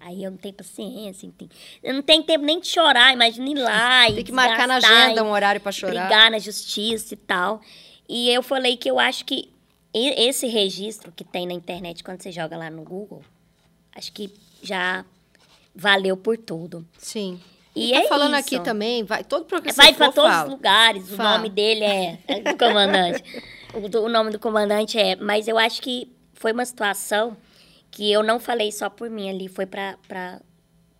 Aí 0.01 0.23
eu 0.23 0.29
não 0.31 0.37
tenho 0.37 0.53
paciência, 0.53 1.31
tenho- 1.37 1.49
eu 1.81 1.93
não 1.93 2.01
tenho 2.01 2.21
tempo 2.23 2.43
nem 2.45 2.59
de 2.59 2.67
chorar, 2.67 3.13
imagina 3.13 3.49
ir 3.49 3.55
lá 3.55 4.07
e 4.11 4.15
Tem 4.15 4.23
que 4.25 4.31
marcar 4.33 4.67
na 4.67 4.75
agenda 4.75 5.23
um 5.23 5.31
horário 5.31 5.61
para 5.61 5.71
chorar. 5.71 6.07
brigar 6.07 6.29
na 6.29 6.39
justiça 6.39 7.13
e 7.13 7.17
tal. 7.17 7.61
E 8.07 8.29
eu 8.29 8.43
falei 8.43 8.75
que 8.77 8.89
eu 8.91 8.99
acho 8.99 9.23
que 9.25 9.49
esse 9.93 10.45
registro 10.47 11.11
que 11.11 11.23
tem 11.23 11.47
na 11.47 11.53
internet 11.53 12.03
quando 12.03 12.21
você 12.21 12.31
joga 12.31 12.57
lá 12.57 12.69
no 12.69 12.83
Google, 12.83 13.23
acho 13.95 14.11
que 14.11 14.29
já 14.61 15.03
valeu 15.73 16.15
por 16.17 16.37
tudo. 16.37 16.85
Sim. 16.97 17.39
E, 17.75 17.89
E 17.89 17.93
tá 17.93 17.99
é 18.03 18.07
falando 18.07 18.37
isso. 18.37 18.55
aqui 18.55 18.59
também, 18.63 19.03
vai, 19.03 19.23
todo 19.23 19.45
programa 19.45 19.73
Vai 19.75 19.93
para 19.93 20.11
todos 20.11 20.31
fala. 20.31 20.45
os 20.45 20.51
lugares. 20.51 21.11
O 21.11 21.15
Fala. 21.15 21.37
nome 21.37 21.49
dele 21.49 21.83
é, 21.83 22.19
é 22.27 22.39
do 22.41 22.57
comandante. 22.57 23.23
o, 23.73 23.89
do- 23.89 24.03
o 24.03 24.09
nome 24.09 24.31
do 24.31 24.39
comandante 24.39 24.97
é. 24.97 25.15
Mas 25.17 25.47
eu 25.47 25.57
acho 25.57 25.81
que 25.81 26.09
foi 26.33 26.51
uma 26.53 26.65
situação 26.65 27.35
que 27.91 28.11
eu 28.11 28.21
não 28.23 28.39
falei 28.39 28.71
só 28.71 28.89
por 28.89 29.09
mim 29.09 29.29
ali, 29.29 29.47
foi 29.47 29.65
para 29.65 30.41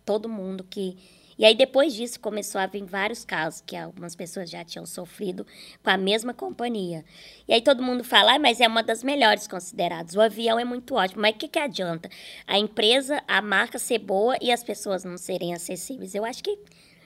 todo 0.04 0.28
mundo 0.28 0.64
que. 0.68 0.96
E 1.38 1.44
aí 1.44 1.54
depois 1.54 1.92
disso 1.94 2.18
começou 2.18 2.60
a 2.60 2.66
vir 2.66 2.84
vários 2.84 3.24
casos 3.24 3.62
que 3.66 3.76
algumas 3.76 4.14
pessoas 4.16 4.48
já 4.48 4.64
tinham 4.64 4.86
sofrido 4.86 5.46
com 5.82 5.90
a 5.90 5.96
mesma 5.96 6.32
companhia. 6.32 7.04
E 7.46 7.52
aí 7.52 7.60
todo 7.60 7.82
mundo 7.82 8.02
fala, 8.02 8.34
ah, 8.34 8.38
mas 8.38 8.60
é 8.60 8.66
uma 8.66 8.82
das 8.82 9.02
melhores 9.04 9.46
consideradas. 9.46 10.14
O 10.14 10.20
avião 10.20 10.58
é 10.58 10.64
muito 10.64 10.94
ótimo, 10.94 11.20
mas 11.22 11.34
o 11.34 11.38
que, 11.38 11.48
que 11.48 11.58
adianta? 11.58 12.08
A 12.46 12.58
empresa, 12.58 13.22
a 13.28 13.42
marca 13.42 13.78
ser 13.78 13.98
boa 13.98 14.36
e 14.40 14.50
as 14.50 14.64
pessoas 14.64 15.04
não 15.04 15.18
serem 15.18 15.52
acessíveis. 15.52 16.14
Eu 16.14 16.24
acho 16.24 16.42
que 16.42 16.58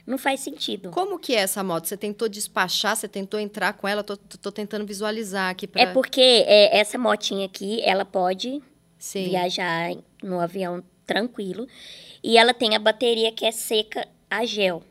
não 0.06 0.16
faz 0.16 0.40
sentido. 0.40 0.90
Como 0.90 1.18
que 1.18 1.34
é 1.34 1.40
essa 1.40 1.62
moto? 1.64 1.86
Você 1.86 1.96
tentou 1.96 2.28
despachar, 2.28 2.94
você 2.96 3.08
tentou 3.08 3.38
entrar 3.40 3.72
com 3.74 3.86
ela? 3.88 4.02
Tô, 4.04 4.16
tô- 4.16 4.38
tô 4.38 4.52
tentando 4.52 4.86
visualizar 4.86 5.50
aqui 5.50 5.66
para 5.66 5.82
É 5.82 5.86
porque 5.92 6.20
é, 6.46 6.78
essa 6.78 6.96
motinha 6.96 7.46
aqui, 7.46 7.80
ela 7.82 8.04
pode 8.04 8.62
Sim. 8.98 9.24
viajar 9.28 9.90
no 10.22 10.38
avião 10.40 10.82
tranquilo. 11.04 11.66
E 12.22 12.38
ela 12.38 12.54
tem 12.54 12.76
a 12.76 12.78
bateria 12.78 13.32
que 13.32 13.44
é 13.44 13.50
seca 13.52 14.06
a 14.30 14.44
gel. 14.46 14.82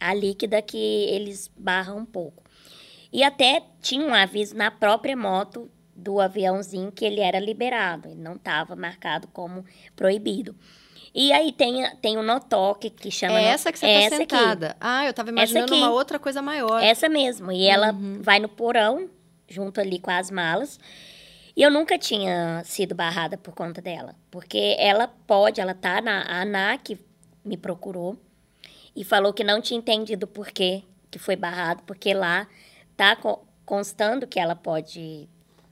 A 0.00 0.12
líquida 0.14 0.60
que 0.62 0.76
eles 0.76 1.50
barram 1.56 1.98
um 1.98 2.04
pouco. 2.04 2.42
E 3.12 3.22
até 3.24 3.62
tinha 3.80 4.04
um 4.06 4.12
aviso 4.14 4.54
na 4.56 4.70
própria 4.70 5.16
moto 5.16 5.70
do 5.94 6.20
aviãozinho 6.20 6.92
que 6.92 7.04
ele 7.04 7.20
era 7.20 7.40
liberado. 7.40 8.08
Ele 8.08 8.20
não 8.20 8.34
estava 8.34 8.76
marcado 8.76 9.26
como 9.28 9.64
proibido. 9.96 10.54
E 11.14 11.32
aí 11.32 11.50
tem, 11.52 11.90
tem 11.96 12.16
o 12.18 12.22
notoque 12.22 12.90
que 12.90 13.10
chama... 13.10 13.40
É 13.40 13.44
essa 13.44 13.72
que 13.72 13.78
você 13.78 13.86
é 13.86 13.98
tá 14.00 14.04
essa 14.14 14.22
aqui. 14.22 14.36
sentada. 14.36 14.76
Ah, 14.80 15.04
eu 15.06 15.12
tava 15.14 15.30
imaginando 15.30 15.72
aqui. 15.72 15.82
uma 15.82 15.90
outra 15.90 16.18
coisa 16.18 16.40
maior. 16.42 16.80
Essa 16.82 17.08
mesmo. 17.08 17.50
E 17.50 17.66
ela 17.66 17.92
Uhum. 17.92 18.20
vai 18.22 18.38
no 18.38 18.48
porão, 18.48 19.08
junto 19.48 19.80
ali 19.80 19.98
com 19.98 20.10
as 20.10 20.30
malas. 20.30 20.78
E 21.56 21.62
eu 21.62 21.70
nunca 21.72 21.98
tinha 21.98 22.62
sido 22.64 22.94
barrada 22.94 23.36
por 23.36 23.52
conta 23.54 23.80
dela. 23.82 24.14
Porque 24.30 24.76
ela 24.78 25.08
pode, 25.08 25.60
ela 25.60 25.74
tá 25.74 26.00
na 26.00 26.22
a 26.22 26.42
ANAC, 26.42 26.96
me 27.44 27.56
procurou 27.56 28.16
e 28.98 29.04
falou 29.04 29.32
que 29.32 29.44
não 29.44 29.60
tinha 29.60 29.78
entendido 29.78 30.26
por 30.26 30.48
que 30.50 30.82
que 31.10 31.18
foi 31.18 31.36
barrado, 31.36 31.82
porque 31.84 32.12
lá 32.12 32.46
tá 32.96 33.14
co- 33.16 33.46
constando 33.64 34.26
que 34.26 34.38
ela 34.38 34.54
pode 34.56 35.26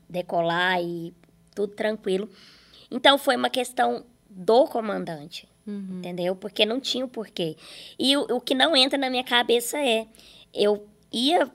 decolar 0.09 0.81
e 0.81 1.13
tudo 1.55 1.75
tranquilo. 1.75 2.29
Então 2.91 3.19
foi 3.19 3.37
uma 3.37 3.51
questão 3.51 4.05
do 4.31 4.65
comandante, 4.67 5.49
Uhum. 5.67 5.99
entendeu? 5.99 6.37
Porque 6.37 6.65
não 6.65 6.79
tinha 6.81 7.05
o 7.05 7.09
porquê. 7.09 7.57
E 7.99 8.17
o, 8.17 8.37
o 8.37 8.41
que 8.41 8.55
não 8.55 8.77
entra 8.77 8.97
na 8.97 9.11
minha 9.11 9.25
cabeça 9.25 9.77
é, 9.79 10.07
eu 10.55 10.87
ia 11.13 11.51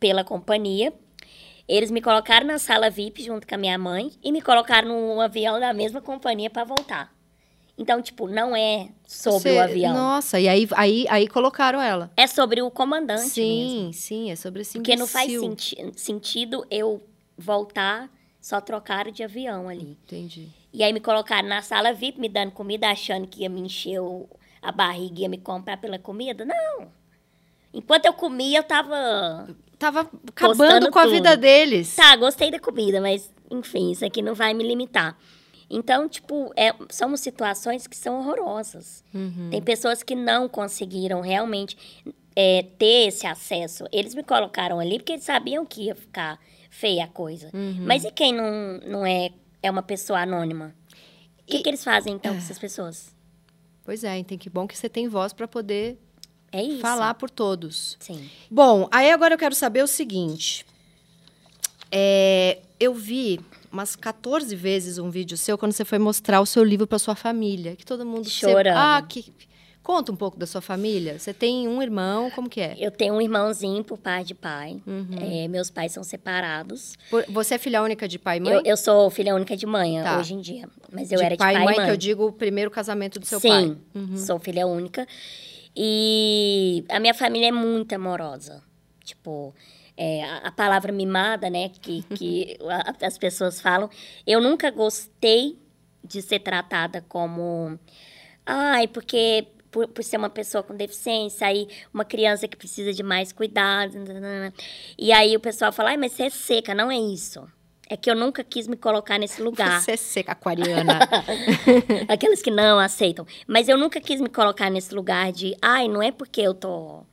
pela 0.00 0.24
companhia, 0.24 0.92
eles 1.68 1.90
me 1.90 2.00
colocaram 2.00 2.46
na 2.46 2.58
sala 2.58 2.88
VIP 2.88 3.22
junto 3.22 3.46
com 3.46 3.54
a 3.54 3.58
minha 3.58 3.76
mãe 3.78 4.12
e 4.22 4.32
me 4.32 4.40
colocaram 4.40 4.88
num 4.88 5.20
avião 5.20 5.60
da 5.60 5.72
mesma 5.74 6.00
companhia 6.00 6.48
para 6.48 6.64
voltar. 6.64 7.14
Então, 7.78 8.00
tipo, 8.00 8.26
não 8.26 8.56
é 8.56 8.88
sobre 9.06 9.40
Você- 9.50 9.56
o 9.56 9.60
avião. 9.62 9.92
Nossa, 9.94 10.40
e 10.40 10.48
aí, 10.48 10.66
aí, 10.72 11.06
aí 11.10 11.28
colocaram 11.28 11.80
ela. 11.80 12.10
É 12.16 12.26
sobre 12.26 12.62
o 12.62 12.70
comandante 12.70 13.20
mesmo. 13.22 13.28
Sim, 13.28 13.90
sim, 13.92 14.30
é 14.30 14.36
sobre 14.36 14.62
esse 14.62 14.78
Porque 14.78 14.96
não 14.96 15.06
faz 15.06 15.30
senti- 15.30 15.92
sentido 15.94 16.66
eu 16.70 17.02
voltar, 17.36 18.08
só 18.40 18.60
trocaram 18.62 19.10
de 19.10 19.22
avião 19.22 19.68
ali. 19.68 19.98
Entendi. 20.06 20.48
E 20.72 20.82
aí 20.82 20.92
me 20.92 21.00
colocaram 21.00 21.48
na 21.48 21.60
sala 21.60 21.92
VIP, 21.92 22.18
me 22.18 22.28
dando 22.30 22.52
comida, 22.52 22.88
achando 22.88 23.26
que 23.26 23.42
ia 23.42 23.48
me 23.50 23.60
encher 23.60 23.98
a 24.62 24.72
barriga, 24.72 25.20
ia 25.22 25.28
me 25.28 25.38
comprar 25.38 25.76
pela 25.76 25.98
comida. 25.98 26.44
Não. 26.46 26.88
Enquanto 27.74 28.06
eu 28.06 28.12
comia, 28.14 28.58
eu 28.60 28.62
tava... 28.64 29.48
Tava 29.78 30.10
acabando 30.28 30.90
com 30.90 30.98
a 30.98 31.02
tudo. 31.02 31.12
vida 31.12 31.36
deles. 31.36 31.94
Tá, 31.94 32.16
gostei 32.16 32.50
da 32.50 32.58
comida, 32.58 32.98
mas, 33.02 33.30
enfim, 33.50 33.90
isso 33.90 34.02
aqui 34.06 34.22
não 34.22 34.34
vai 34.34 34.54
me 34.54 34.64
limitar. 34.66 35.14
Então, 35.68 36.08
tipo, 36.08 36.52
é, 36.56 36.72
são 36.88 37.16
situações 37.16 37.86
que 37.86 37.96
são 37.96 38.18
horrorosas. 38.20 39.02
Uhum. 39.12 39.48
Tem 39.50 39.60
pessoas 39.60 40.02
que 40.02 40.14
não 40.14 40.48
conseguiram 40.48 41.20
realmente 41.20 41.76
é, 42.36 42.64
ter 42.78 43.08
esse 43.08 43.26
acesso. 43.26 43.84
Eles 43.90 44.14
me 44.14 44.22
colocaram 44.22 44.78
ali 44.78 44.98
porque 44.98 45.12
eles 45.12 45.24
sabiam 45.24 45.66
que 45.66 45.82
ia 45.86 45.94
ficar 45.94 46.38
feia 46.70 47.04
a 47.04 47.08
coisa. 47.08 47.50
Uhum. 47.52 47.84
Mas 47.86 48.04
e 48.04 48.10
quem 48.12 48.32
não, 48.32 48.78
não 48.86 49.06
é, 49.06 49.30
é 49.62 49.70
uma 49.70 49.82
pessoa 49.82 50.20
anônima? 50.20 50.74
O 51.40 51.44
que, 51.46 51.56
E- 51.56 51.62
que 51.62 51.68
eles 51.68 51.82
fazem, 51.82 52.14
então, 52.14 52.32
com 52.32 52.38
essas 52.38 52.58
pessoas? 52.58 53.14
Pois 53.84 54.04
é, 54.04 54.22
tem 54.22 54.36
que 54.38 54.50
bom 54.50 54.66
que 54.66 54.76
você 54.76 54.88
tem 54.88 55.08
voz 55.08 55.32
para 55.32 55.48
poder 55.48 55.96
É 56.52 56.78
falar 56.78 57.14
por 57.14 57.30
todos. 57.30 57.96
Sim. 58.00 58.28
Bom, 58.50 58.88
aí 58.92 59.10
agora 59.10 59.34
eu 59.34 59.38
quero 59.38 59.54
saber 59.54 59.82
o 59.82 59.86
seguinte. 59.88 60.64
É, 61.90 62.58
eu 62.80 62.94
vi 62.94 63.40
umas 63.72 63.94
14 63.96 64.54
vezes 64.56 64.98
um 64.98 65.10
vídeo 65.10 65.36
seu 65.36 65.56
quando 65.58 65.72
você 65.72 65.84
foi 65.84 65.98
mostrar 65.98 66.40
o 66.40 66.46
seu 66.46 66.64
livro 66.64 66.86
para 66.86 66.98
sua 66.98 67.14
família, 67.14 67.76
que 67.76 67.84
todo 67.84 68.04
mundo 68.04 68.24
você- 68.24 68.50
Chorando. 68.50 68.76
ah, 68.76 69.02
que 69.08 69.32
conta 69.82 70.10
um 70.10 70.16
pouco 70.16 70.36
da 70.36 70.46
sua 70.46 70.60
família. 70.60 71.16
Você 71.18 71.32
tem 71.32 71.68
um 71.68 71.80
irmão, 71.80 72.28
como 72.32 72.48
que 72.48 72.60
é? 72.60 72.74
Eu 72.78 72.90
tenho 72.90 73.14
um 73.14 73.20
irmãozinho 73.20 73.84
por 73.84 73.96
pai 73.98 74.24
de 74.24 74.34
pai. 74.34 74.82
Uhum. 74.84 75.16
É, 75.20 75.46
meus 75.46 75.70
pais 75.70 75.92
são 75.92 76.02
separados. 76.02 76.96
Por- 77.08 77.24
Você 77.28 77.54
é 77.54 77.58
filha 77.58 77.80
única 77.82 78.08
de 78.08 78.18
pai 78.18 78.38
e 78.38 78.40
mãe? 78.40 78.52
Eu, 78.52 78.62
eu 78.64 78.76
sou 78.76 79.08
filha 79.10 79.32
única 79.34 79.56
de 79.56 79.64
mãe 79.64 80.02
Tá. 80.02 80.18
hoje 80.18 80.34
em 80.34 80.40
dia. 80.40 80.68
Mas 80.90 81.12
eu 81.12 81.18
de 81.18 81.24
era 81.24 81.34
de 81.36 81.38
pai 81.38 81.54
pai, 81.54 81.62
e 81.62 81.64
mãe, 81.64 81.74
e 81.74 81.76
mãe. 81.78 81.86
que 81.86 81.92
eu 81.92 81.96
digo 81.96 82.26
o 82.26 82.32
primeiro 82.32 82.70
casamento 82.70 83.20
do 83.20 83.26
seu 83.26 83.38
Sim, 83.38 83.48
pai. 83.48 83.76
Uhum. 83.94 84.16
sou 84.16 84.38
filha 84.40 84.66
única. 84.66 85.06
E 85.76 86.84
a 86.88 86.98
minha 86.98 87.14
família 87.14 87.48
é 87.48 87.52
muito 87.52 87.92
amorosa. 87.94 88.62
Tipo, 89.04 89.54
é, 89.96 90.24
a, 90.24 90.52
palavra 90.52 90.92
mimada, 90.92 91.48
né, 91.48 91.70
que, 91.80 92.02
que 92.14 92.58
as 93.00 93.16
pessoas 93.16 93.60
falam. 93.60 93.88
Eu 94.26 94.40
nunca 94.40 94.70
gostei 94.70 95.58
de 96.04 96.20
ser 96.22 96.40
tratada 96.40 97.04
como... 97.08 97.78
Ai, 98.44 98.86
porque, 98.86 99.48
por, 99.70 99.88
por 99.88 100.04
ser 100.04 100.18
uma 100.18 100.30
pessoa 100.30 100.62
com 100.62 100.76
deficiência, 100.76 101.46
aí 101.46 101.66
uma 101.92 102.04
criança 102.04 102.46
que 102.46 102.56
precisa 102.56 102.92
de 102.92 103.02
mais 103.02 103.32
cuidados. 103.32 103.96
E 104.96 105.12
aí 105.12 105.34
o 105.34 105.40
pessoal 105.40 105.72
fala, 105.72 105.90
ai, 105.90 105.96
mas 105.96 106.12
você 106.12 106.24
é 106.24 106.30
seca, 106.30 106.74
não 106.74 106.90
é 106.90 106.96
isso. 106.96 107.48
É 107.88 107.96
que 107.96 108.10
eu 108.10 108.16
nunca 108.16 108.42
quis 108.44 108.66
me 108.66 108.76
colocar 108.76 109.18
nesse 109.18 109.40
lugar. 109.40 109.80
Você 109.80 109.92
é 109.92 109.96
seca, 109.96 110.32
aquariana. 110.32 110.98
Aqueles 112.08 112.42
que 112.42 112.50
não 112.50 112.78
aceitam. 112.78 113.26
Mas 113.46 113.68
eu 113.68 113.78
nunca 113.78 114.00
quis 114.00 114.20
me 114.20 114.28
colocar 114.28 114.68
nesse 114.70 114.92
lugar 114.94 115.32
de, 115.32 115.56
ai, 115.62 115.88
não 115.88 116.02
é 116.02 116.10
porque 116.10 116.40
eu 116.40 116.52
tô 116.52 117.04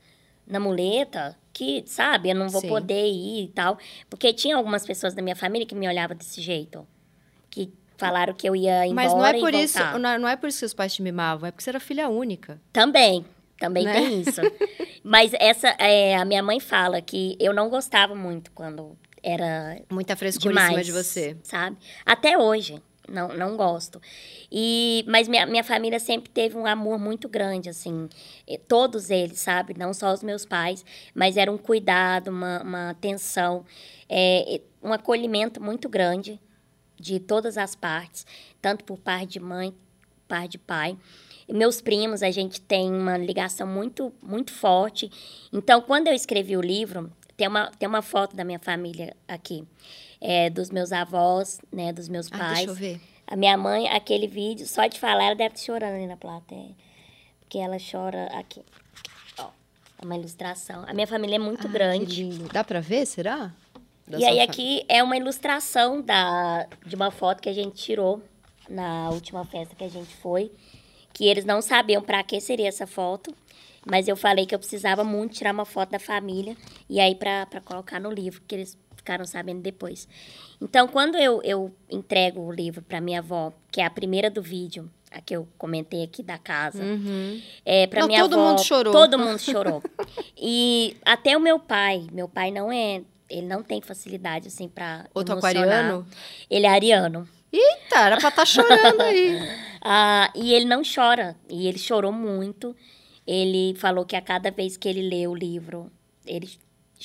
na 0.45 0.59
muleta 0.59 1.37
que, 1.53 1.83
sabe, 1.85 2.31
eu 2.31 2.35
não 2.35 2.49
vou 2.49 2.61
Sim. 2.61 2.67
poder 2.67 3.07
ir 3.07 3.45
e 3.45 3.47
tal. 3.49 3.77
Porque 4.09 4.33
tinha 4.33 4.57
algumas 4.57 4.85
pessoas 4.85 5.13
da 5.13 5.21
minha 5.21 5.35
família 5.35 5.67
que 5.67 5.75
me 5.75 5.87
olhavam 5.87 6.17
desse 6.17 6.41
jeito. 6.41 6.85
Que 7.49 7.71
falaram 7.97 8.33
que 8.33 8.49
eu 8.49 8.55
ia 8.55 8.85
embora 8.87 9.07
Mas 9.07 9.13
não 9.13 9.25
é 9.25 9.39
por 9.39 9.53
isso, 9.53 9.79
não, 9.99 10.09
é, 10.09 10.17
não 10.17 10.27
é 10.27 10.35
por 10.35 10.49
isso 10.49 10.59
que 10.59 10.65
os 10.65 10.73
pais 10.73 10.93
te 10.93 11.01
mimavam, 11.01 11.47
é 11.47 11.51
porque 11.51 11.63
você 11.63 11.69
era 11.69 11.79
filha 11.79 12.09
única. 12.09 12.59
Também, 12.73 13.23
também 13.57 13.85
né? 13.85 13.93
tem 13.93 14.21
isso. 14.21 14.41
Mas 15.03 15.31
essa, 15.35 15.69
é, 15.79 16.15
a 16.15 16.25
minha 16.25 16.41
mãe 16.41 16.59
fala 16.59 17.01
que 17.01 17.37
eu 17.39 17.53
não 17.53 17.69
gostava 17.69 18.15
muito 18.15 18.51
quando 18.51 18.97
era 19.21 19.79
muita 19.89 20.15
frescura 20.15 20.49
demais, 20.49 20.69
em 20.69 20.71
cima 20.71 20.83
de 20.83 20.91
você, 20.91 21.37
sabe? 21.43 21.77
Até 22.05 22.37
hoje, 22.37 22.81
não, 23.13 23.29
não 23.29 23.55
gosto. 23.55 24.01
E 24.51 25.05
mas 25.07 25.27
minha, 25.27 25.45
minha 25.45 25.63
família 25.63 25.99
sempre 25.99 26.29
teve 26.29 26.57
um 26.57 26.65
amor 26.65 26.99
muito 26.99 27.29
grande, 27.29 27.69
assim, 27.69 28.09
todos 28.67 29.09
eles, 29.09 29.39
sabe? 29.39 29.73
Não 29.77 29.93
só 29.93 30.11
os 30.11 30.23
meus 30.23 30.45
pais, 30.45 30.83
mas 31.13 31.37
era 31.37 31.51
um 31.51 31.57
cuidado, 31.57 32.29
uma, 32.29 32.61
uma 32.61 32.89
atenção, 32.89 33.65
é, 34.09 34.61
um 34.81 34.91
acolhimento 34.91 35.61
muito 35.61 35.87
grande 35.87 36.39
de 36.99 37.19
todas 37.19 37.57
as 37.57 37.75
partes, 37.75 38.25
tanto 38.61 38.83
por 38.83 38.97
parte 38.97 39.33
de 39.33 39.39
mãe, 39.39 39.73
parte 40.27 40.53
de 40.53 40.57
pai. 40.57 40.97
E 41.47 41.53
meus 41.53 41.81
primos, 41.81 42.23
a 42.23 42.31
gente 42.31 42.61
tem 42.61 42.91
uma 42.91 43.17
ligação 43.17 43.67
muito, 43.67 44.13
muito 44.21 44.51
forte. 44.51 45.11
Então, 45.51 45.81
quando 45.81 46.07
eu 46.07 46.13
escrevi 46.13 46.55
o 46.55 46.61
livro, 46.61 47.11
tem 47.35 47.47
uma, 47.47 47.71
tem 47.71 47.87
uma 47.87 48.01
foto 48.01 48.35
da 48.35 48.43
minha 48.43 48.59
família 48.59 49.15
aqui. 49.27 49.63
É, 50.21 50.49
dos 50.49 50.69
meus 50.69 50.91
avós, 50.91 51.59
né? 51.71 51.91
Dos 51.91 52.07
meus 52.07 52.29
pais. 52.29 52.41
Ah, 52.43 52.53
deixa 52.53 52.71
eu 52.71 52.75
ver. 52.75 53.01
A 53.25 53.35
minha 53.35 53.57
mãe, 53.57 53.89
aquele 53.89 54.27
vídeo, 54.27 54.67
só 54.67 54.85
de 54.87 54.99
falar, 54.99 55.25
ela 55.25 55.35
deve 55.35 55.55
estar 55.55 55.65
chorando 55.65 55.95
ali 55.95 56.07
na 56.07 56.17
plateia. 56.17 56.75
Porque 57.39 57.57
ela 57.57 57.77
chora 57.79 58.27
aqui. 58.37 58.61
Ó, 59.39 59.49
é 60.01 60.05
uma 60.05 60.15
ilustração. 60.15 60.83
A 60.87 60.93
minha 60.93 61.07
família 61.07 61.35
é 61.35 61.39
muito 61.39 61.67
ah, 61.67 61.69
grande. 61.69 62.25
Dá 62.51 62.63
para 62.63 62.79
ver, 62.79 63.05
será? 63.05 63.51
Da 64.07 64.19
e 64.19 64.25
aí 64.25 64.39
aqui 64.41 64.83
é 64.87 65.01
uma 65.01 65.15
ilustração 65.15 66.01
da, 66.01 66.67
de 66.85 66.95
uma 66.95 67.09
foto 67.09 67.41
que 67.41 67.49
a 67.49 67.53
gente 67.53 67.75
tirou 67.75 68.21
na 68.69 69.09
última 69.09 69.45
festa 69.45 69.75
que 69.75 69.83
a 69.83 69.89
gente 69.89 70.13
foi. 70.17 70.51
Que 71.13 71.25
eles 71.27 71.45
não 71.45 71.61
sabiam 71.61 72.01
para 72.01 72.23
que 72.23 72.39
seria 72.41 72.67
essa 72.67 72.87
foto. 72.87 73.33
Mas 73.85 74.07
eu 74.07 74.15
falei 74.15 74.45
que 74.45 74.55
eu 74.55 74.59
precisava 74.59 75.03
muito 75.03 75.33
tirar 75.33 75.53
uma 75.53 75.65
foto 75.65 75.91
da 75.91 75.99
família 75.99 76.55
e 76.89 76.99
aí 76.99 77.15
para 77.15 77.61
colocar 77.63 77.99
no 77.99 78.11
livro, 78.11 78.41
que 78.47 78.55
eles 78.55 78.77
ficaram 78.95 79.25
sabendo 79.25 79.61
depois. 79.61 80.07
Então, 80.61 80.87
quando 80.87 81.17
eu, 81.17 81.41
eu 81.43 81.75
entrego 81.89 82.41
o 82.41 82.51
livro 82.51 82.81
para 82.81 83.01
minha 83.01 83.19
avó, 83.19 83.51
que 83.69 83.81
é 83.81 83.85
a 83.85 83.89
primeira 83.89 84.29
do 84.29 84.41
vídeo, 84.41 84.89
a 85.11 85.19
que 85.19 85.35
eu 85.35 85.47
comentei 85.57 86.03
aqui 86.03 86.23
da 86.23 86.37
casa, 86.37 86.81
uhum. 86.81 87.41
é, 87.65 87.85
para 87.85 88.07
minha 88.07 88.21
todo 88.21 88.33
avó... 88.33 88.41
Todo 88.41 88.49
mundo 88.49 88.63
chorou. 88.63 88.93
Todo 88.93 89.19
mundo 89.19 89.39
chorou. 89.39 89.83
e 90.37 90.95
até 91.05 91.35
o 91.35 91.41
meu 91.41 91.59
pai, 91.59 92.07
meu 92.11 92.27
pai 92.27 92.49
não 92.49 92.71
é... 92.71 93.01
Ele 93.29 93.47
não 93.47 93.63
tem 93.63 93.81
facilidade, 93.81 94.47
assim, 94.47 94.67
para 94.67 95.05
Outro 95.13 95.35
aquariano? 95.35 96.05
Ele 96.49 96.65
é 96.67 96.69
ariano. 96.69 97.27
Eita, 97.51 97.99
era 97.99 98.17
pra 98.17 98.29
estar 98.29 98.31
tá 98.31 98.45
chorando 98.45 99.01
aí. 99.01 99.39
ah, 99.81 100.31
e 100.35 100.53
ele 100.53 100.65
não 100.65 100.81
chora. 100.83 101.35
E 101.49 101.67
ele 101.67 101.79
chorou 101.79 102.11
muito. 102.11 102.75
Ele 103.25 103.73
falou 103.75 104.05
que 104.05 104.15
a 104.15 104.21
cada 104.21 104.51
vez 104.51 104.75
que 104.75 104.87
ele 104.87 105.01
lê 105.01 105.27
o 105.27 105.33
livro, 105.33 105.91
ele 106.25 106.49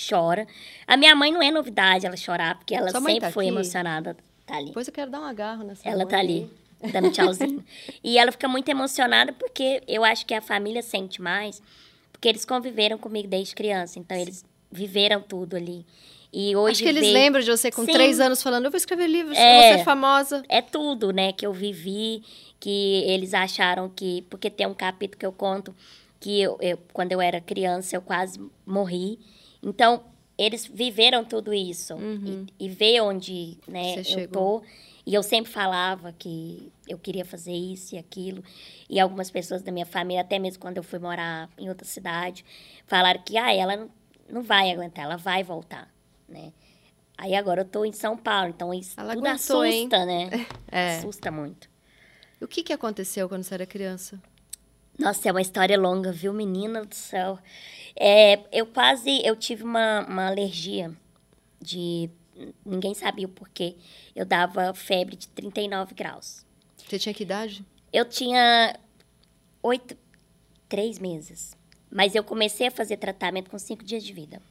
chora. 0.09 0.47
A 0.87 0.97
minha 0.97 1.15
mãe 1.15 1.33
não 1.33 1.43
é 1.43 1.51
novidade 1.51 2.07
ela 2.07 2.17
chorar, 2.17 2.57
porque 2.57 2.75
ela 2.75 2.91
sempre 2.91 3.21
tá 3.21 3.31
foi 3.31 3.47
aqui? 3.47 3.55
emocionada. 3.55 4.17
Tá 4.47 4.57
ali. 4.57 4.67
Depois 4.67 4.87
eu 4.87 4.93
quero 4.95 5.11
dar 5.11 5.21
um 5.21 5.25
agarro 5.25 5.65
nessa 5.65 5.87
Ela 5.89 6.07
tá 6.07 6.19
ali, 6.19 6.51
dando 6.93 7.11
tchauzinho. 7.11 7.65
e 8.03 8.19
ela 8.19 8.33
fica 8.33 8.49
muito 8.49 8.69
emocionada 8.69 9.33
porque 9.33 9.83
eu 9.87 10.05
acho 10.05 10.25
que 10.25 10.35
a 10.35 10.41
família 10.41 10.83
sente 10.83 11.21
mais, 11.21 11.61
porque 12.13 12.29
eles 12.29 12.45
conviveram 12.45 12.99
comigo 12.99 13.29
desde 13.29 13.55
criança. 13.55 13.99
Então, 13.99 14.17
eles 14.17 14.45
viveram 14.71 15.21
tudo 15.21 15.57
ali. 15.57 15.85
E 16.33 16.55
hoje 16.55 16.73
Acho 16.73 16.83
que 16.83 16.89
eles 16.89 17.13
lembram 17.13 17.43
de 17.43 17.51
você 17.51 17.71
com 17.71 17.87
Sim. 17.87 17.93
três 17.93 18.21
anos 18.21 18.43
falando, 18.43 18.67
eu 18.67 18.71
vou 18.71 18.77
escrever 18.77 19.07
livros, 19.07 19.37
é, 19.37 19.41
eu 19.41 19.69
vou 19.71 19.79
ser 19.79 19.85
famosa. 19.85 20.43
É 20.49 20.61
tudo, 20.61 21.11
né, 21.11 21.33
que 21.33 21.47
eu 21.47 21.53
vivi, 21.55 22.23
que 22.61 23.03
eles 23.07 23.33
acharam 23.33 23.89
que... 23.89 24.23
Porque 24.29 24.51
tem 24.51 24.67
um 24.67 24.75
capítulo 24.75 25.19
que 25.19 25.25
eu 25.25 25.33
conto 25.33 25.75
que 26.21 26.41
eu, 26.41 26.59
eu, 26.61 26.79
quando 26.93 27.13
eu 27.13 27.21
era 27.21 27.41
criança 27.41 27.97
eu 27.97 28.03
quase 28.03 28.41
morri. 28.67 29.19
Então, 29.63 30.05
eles 30.37 30.67
viveram 30.67 31.25
tudo 31.25 31.53
isso 31.53 31.95
uhum. 31.95 32.47
e, 32.59 32.67
e 32.67 32.69
ver 32.69 33.01
onde 33.01 33.59
né, 33.67 33.99
eu 33.99 34.05
chegou. 34.05 34.61
tô. 34.61 34.67
E 35.05 35.15
eu 35.15 35.23
sempre 35.23 35.51
falava 35.51 36.13
que 36.13 36.71
eu 36.87 36.99
queria 36.99 37.25
fazer 37.25 37.53
isso 37.53 37.95
e 37.95 37.99
aquilo. 37.99 38.45
E 38.91 39.01
algumas 39.01 39.31
pessoas 39.31 39.63
da 39.63 39.73
minha 39.73 39.87
família, 39.87 40.21
até 40.21 40.39
mesmo 40.39 40.61
quando 40.61 40.77
eu 40.77 40.83
fui 40.83 40.99
morar 40.99 41.49
em 41.59 41.69
outra 41.69 41.87
cidade, 41.87 42.45
falaram 42.87 43.21
que 43.23 43.39
ah, 43.39 43.53
ela 43.53 43.77
não, 43.77 43.91
não 44.29 44.43
vai 44.43 44.71
aguentar, 44.71 45.07
ela 45.07 45.17
vai 45.17 45.43
voltar, 45.43 45.91
né? 46.29 46.53
Aí 47.17 47.35
agora 47.35 47.63
eu 47.63 47.65
tô 47.65 47.85
em 47.85 47.93
São 47.93 48.17
Paulo, 48.17 48.51
então 48.51 48.73
isso 48.73 49.01
ela 49.01 49.15
tudo 49.15 49.27
aguentou, 49.27 49.63
assusta, 49.63 49.97
hein? 49.97 50.07
né? 50.07 50.47
É. 50.71 50.99
Assusta 50.99 51.31
muito. 51.31 51.69
O 52.41 52.47
que, 52.47 52.63
que 52.63 52.73
aconteceu 52.73 53.29
quando 53.29 53.43
você 53.43 53.55
era 53.55 53.67
criança? 53.67 54.23
Nossa, 54.99 55.29
é 55.29 55.33
uma 55.33 55.41
história 55.41 55.79
longa, 55.79 56.11
viu, 56.11 56.33
menina 56.33 56.85
do 56.85 56.95
céu. 56.95 57.39
É, 57.95 58.41
eu 58.51 58.67
quase, 58.67 59.25
eu 59.25 59.37
tive 59.37 59.63
uma, 59.63 60.05
uma 60.09 60.27
alergia 60.27 60.93
de, 61.61 62.11
ninguém 62.67 62.95
sabia 62.95 63.27
o 63.27 63.31
porquê. 63.31 63.77
Eu 64.15 64.27
dava 64.27 64.75
febre 64.75 65.15
de 65.15 65.29
39 65.29 65.95
graus. 65.95 66.45
Você 66.77 66.99
tinha 66.99 67.15
que 67.15 67.23
idade? 67.23 67.65
Eu 67.93 68.05
tinha 68.05 68.79
oito, 69.63 69.97
três 70.69 70.99
meses. 70.99 71.57
Mas 71.91 72.15
eu 72.15 72.25
comecei 72.25 72.67
a 72.67 72.71
fazer 72.71 72.97
tratamento 72.97 73.51
com 73.51 73.59
cinco 73.59 73.85
dias 73.85 74.03
de 74.03 74.13
vida, 74.13 74.43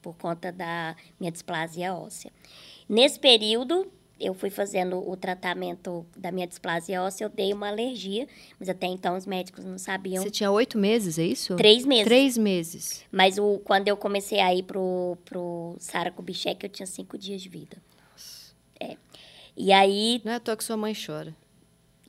por 0.00 0.16
conta 0.16 0.50
da 0.50 0.96
minha 1.20 1.30
displasia 1.30 1.94
óssea. 1.94 2.32
Nesse 2.88 3.20
período, 3.20 3.90
eu 4.18 4.32
fui 4.32 4.48
fazendo 4.50 4.98
o 5.08 5.16
tratamento 5.16 6.06
da 6.16 6.32
minha 6.32 6.46
displasia 6.46 7.02
óssea, 7.02 7.26
eu 7.26 7.28
dei 7.28 7.52
uma 7.52 7.68
alergia, 7.68 8.26
mas 8.58 8.68
até 8.68 8.86
então 8.86 9.16
os 9.16 9.26
médicos 9.26 9.64
não 9.64 9.78
sabiam. 9.78 10.22
Você 10.22 10.30
tinha 10.30 10.50
oito 10.50 10.78
meses, 10.78 11.18
é 11.18 11.24
isso? 11.24 11.54
Três 11.56 11.84
meses. 11.84 12.04
Três 12.04 12.38
meses. 12.38 13.04
Mas 13.12 13.38
o, 13.38 13.60
quando 13.64 13.88
eu 13.88 13.96
comecei 13.96 14.40
a 14.40 14.54
ir 14.54 14.62
pro, 14.62 15.18
pro 15.24 15.76
Sara 15.78 16.10
Kubitschek, 16.10 16.64
eu 16.64 16.70
tinha 16.70 16.86
cinco 16.86 17.18
dias 17.18 17.42
de 17.42 17.48
vida. 17.48 17.76
Nossa. 18.10 18.54
É. 18.80 18.96
E 19.56 19.72
aí... 19.72 20.22
Não 20.24 20.32
é 20.32 20.36
à 20.36 20.40
toa 20.40 20.56
que 20.56 20.64
sua 20.64 20.76
mãe 20.76 20.94
chora. 20.94 21.34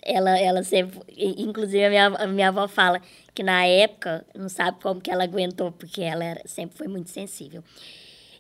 Ela, 0.02 0.40
ela 0.40 0.64
sempre... 0.64 1.00
Inclusive, 1.18 1.84
a 1.86 1.90
minha, 1.90 2.08
a 2.08 2.28
minha 2.28 2.48
avó 2.48 2.68
fala 2.70 3.02
que 3.34 3.44
na 3.44 3.66
época, 3.66 4.26
não 4.34 4.48
sabe 4.48 4.80
como 4.82 5.02
que 5.02 5.12
ela 5.12 5.26
aguentou, 5.26 5.72
porque 5.74 6.02
ela 6.02 6.24
era, 6.24 6.42
sempre 6.46 6.78
foi 6.78 6.88
muito 6.88 7.10
sensível. 7.10 7.62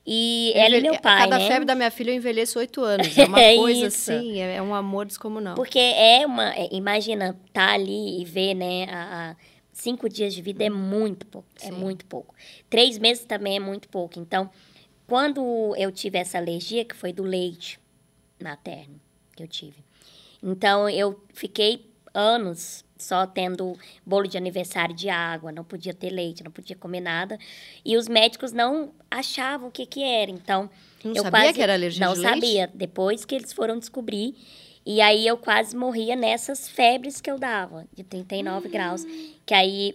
E 0.10 0.54
ela 0.56 0.78
e 0.78 0.82
meu 0.82 0.98
pai, 1.02 1.24
Cada 1.24 1.38
né? 1.38 1.48
febre 1.50 1.66
da 1.66 1.76
minha 1.76 1.92
filha 1.92 2.12
eu 2.12 2.16
envelheço 2.16 2.58
oito 2.60 2.82
anos. 2.82 3.18
É 3.18 3.26
uma 3.26 3.40
é 3.44 3.58
coisa 3.58 3.88
isso. 3.88 4.12
assim, 4.14 4.40
é, 4.40 4.56
é, 4.56 4.62
um 4.62 4.74
amor 4.74 5.06
descomunal. 5.06 5.56
Porque 5.56 5.78
é 5.78 6.26
uma... 6.26 6.56
É, 6.56 6.70
imagina, 6.72 7.38
tá 7.52 7.74
ali 7.74 8.22
e 8.22 8.24
ver, 8.24 8.54
né, 8.54 8.86
a, 8.90 9.32
a 9.32 9.36
cinco 9.74 10.08
dias 10.08 10.34
de 10.34 10.42
vida 10.42 10.64
é 10.64 10.70
muito 10.70 11.26
pouco. 11.28 11.50
É 11.58 11.66
Sim. 11.66 11.68
É 11.68 11.72
muito 11.72 12.06
pouco. 12.06 12.34
Três 12.70 12.98
meses 12.98 13.26
também 13.26 13.58
é 13.58 13.60
muito 13.60 13.90
pouco. 13.90 14.18
Então, 14.18 14.50
quando 15.06 15.76
eu 15.78 15.92
tive 15.92 16.18
essa 16.18 16.38
alergia, 16.38 16.86
que 16.86 16.96
foi 16.96 17.12
do 17.12 17.24
leite 17.24 17.78
materno 18.42 19.02
que 19.36 19.44
eu 19.44 19.48
tive. 19.48 19.84
Então, 20.42 20.88
eu 20.90 21.22
fiquei 21.34 21.86
anos 22.14 22.86
só 23.00 23.26
tendo 23.26 23.78
bolo 24.06 24.28
de 24.28 24.38
aniversário 24.38 24.96
de 24.96 25.10
água, 25.10 25.52
não 25.52 25.64
podia 25.64 25.94
ter 25.94 26.10
leite, 26.10 26.44
não 26.44 26.52
podia 26.52 26.76
comer 26.76 27.02
nada. 27.02 27.38
E 27.84 27.98
os 27.98 28.08
médicos 28.08 28.52
não 28.52 28.92
achavam 29.10 29.70
o 29.70 29.72
que 29.72 29.86
que 29.86 30.04
era. 30.04 30.32
Então, 30.32 30.70
não 31.04 31.14
eu 31.14 31.24
sabia 31.24 31.32
quase 31.32 31.54
que 31.54 31.62
era 31.62 31.74
alergia 31.74 32.06
não 32.06 32.14
de 32.14 32.22
sabia. 32.22 32.66
Leite? 32.66 32.72
Depois 32.78 33.26
que 33.26 33.36
eles 33.36 33.54
foram 33.54 33.78
descobrir, 33.78 34.36
e 34.86 35.02
aí 35.02 35.28
eu 35.28 35.38
quase 35.38 35.76
morria 35.76 36.16
nessas 36.16 36.70
febres 36.70 37.20
que 37.20 37.30
eu 37.30 37.38
dava, 37.38 37.86
de 37.94 38.04
39 38.04 38.68
hum. 38.68 38.72
graus, 38.72 39.06
que 39.46 39.54
aí 39.54 39.94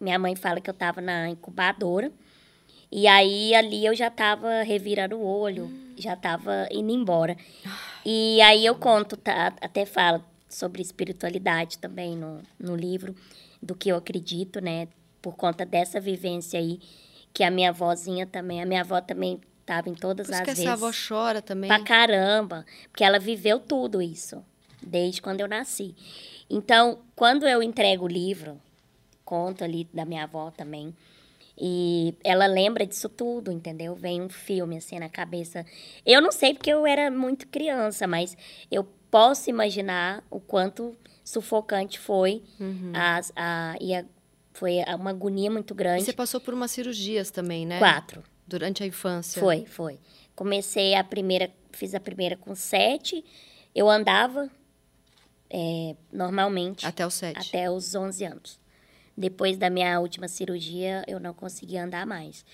minha 0.00 0.18
mãe 0.18 0.34
fala 0.34 0.60
que 0.60 0.68
eu 0.68 0.74
estava 0.74 1.00
na 1.00 1.28
incubadora. 1.28 2.10
E 2.90 3.06
aí 3.06 3.54
ali 3.54 3.84
eu 3.84 3.94
já 3.94 4.08
estava 4.08 4.62
revirando 4.62 5.16
o 5.16 5.24
olho, 5.24 5.64
hum. 5.64 5.94
já 5.96 6.14
estava 6.14 6.68
indo 6.70 6.92
embora. 6.92 7.36
E 8.04 8.40
aí 8.42 8.64
eu 8.64 8.74
conto, 8.76 9.16
tá, 9.16 9.52
até 9.60 9.84
falo, 9.84 10.22
sobre 10.48 10.82
espiritualidade 10.82 11.78
também 11.78 12.16
no, 12.16 12.42
no 12.58 12.76
livro, 12.76 13.14
do 13.62 13.74
que 13.74 13.88
eu 13.88 13.96
acredito, 13.96 14.60
né? 14.60 14.88
Por 15.20 15.34
conta 15.36 15.64
dessa 15.64 16.00
vivência 16.00 16.58
aí, 16.58 16.80
que 17.32 17.42
a 17.42 17.50
minha 17.50 17.70
avózinha 17.70 18.26
também, 18.26 18.62
a 18.62 18.66
minha 18.66 18.80
avó 18.80 19.00
também 19.00 19.40
estava 19.60 19.88
em 19.88 19.94
todas 19.94 20.28
Por 20.28 20.34
as 20.34 20.40
que 20.40 20.46
vezes. 20.46 20.64
essa 20.64 20.72
avó 20.72 20.90
chora 20.92 21.42
também. 21.42 21.68
Pra 21.68 21.82
caramba, 21.82 22.64
porque 22.90 23.02
ela 23.02 23.18
viveu 23.18 23.58
tudo 23.58 24.00
isso, 24.00 24.44
desde 24.80 25.20
quando 25.20 25.40
eu 25.40 25.48
nasci. 25.48 25.94
Então, 26.48 27.00
quando 27.16 27.46
eu 27.46 27.62
entrego 27.62 28.04
o 28.04 28.08
livro, 28.08 28.60
conto 29.24 29.64
ali 29.64 29.88
da 29.92 30.04
minha 30.04 30.22
avó 30.22 30.50
também. 30.50 30.94
E 31.58 32.14
ela 32.22 32.46
lembra 32.46 32.86
disso 32.86 33.08
tudo, 33.08 33.50
entendeu? 33.50 33.94
Vem 33.94 34.20
um 34.20 34.28
filme 34.28 34.76
assim 34.76 34.98
na 34.98 35.08
cabeça. 35.08 35.64
Eu 36.04 36.20
não 36.20 36.30
sei 36.30 36.52
porque 36.52 36.70
eu 36.70 36.86
era 36.86 37.10
muito 37.10 37.48
criança, 37.48 38.06
mas 38.06 38.36
eu 38.70 38.86
posso 39.10 39.50
imaginar 39.50 40.24
o 40.30 40.40
quanto 40.40 40.96
sufocante 41.24 41.98
foi. 41.98 42.42
Uhum. 42.60 42.92
As, 42.94 43.32
a, 43.34 43.76
e 43.80 43.94
a, 43.94 44.04
foi 44.52 44.76
uma 44.98 45.10
agonia 45.10 45.50
muito 45.50 45.74
grande. 45.74 46.02
E 46.02 46.06
você 46.06 46.12
passou 46.12 46.40
por 46.40 46.54
umas 46.54 46.70
cirurgias 46.70 47.30
também, 47.30 47.66
né? 47.66 47.78
Quatro. 47.78 48.22
Durante 48.46 48.82
a 48.82 48.86
infância. 48.86 49.40
Foi, 49.40 49.66
foi. 49.66 49.98
Comecei 50.34 50.94
a 50.94 51.02
primeira, 51.02 51.50
fiz 51.72 51.94
a 51.94 52.00
primeira 52.00 52.36
com 52.36 52.54
sete. 52.54 53.24
Eu 53.74 53.90
andava 53.90 54.50
é, 55.50 55.96
normalmente. 56.12 56.86
Até 56.86 57.06
os 57.06 57.14
sete. 57.14 57.48
Até 57.48 57.70
os 57.70 57.94
onze 57.94 58.24
anos. 58.24 58.58
Depois 59.16 59.56
da 59.56 59.70
minha 59.70 59.98
última 59.98 60.28
cirurgia, 60.28 61.02
eu 61.08 61.18
não 61.18 61.32
consegui 61.32 61.78
andar 61.78 62.06
mais. 62.06 62.44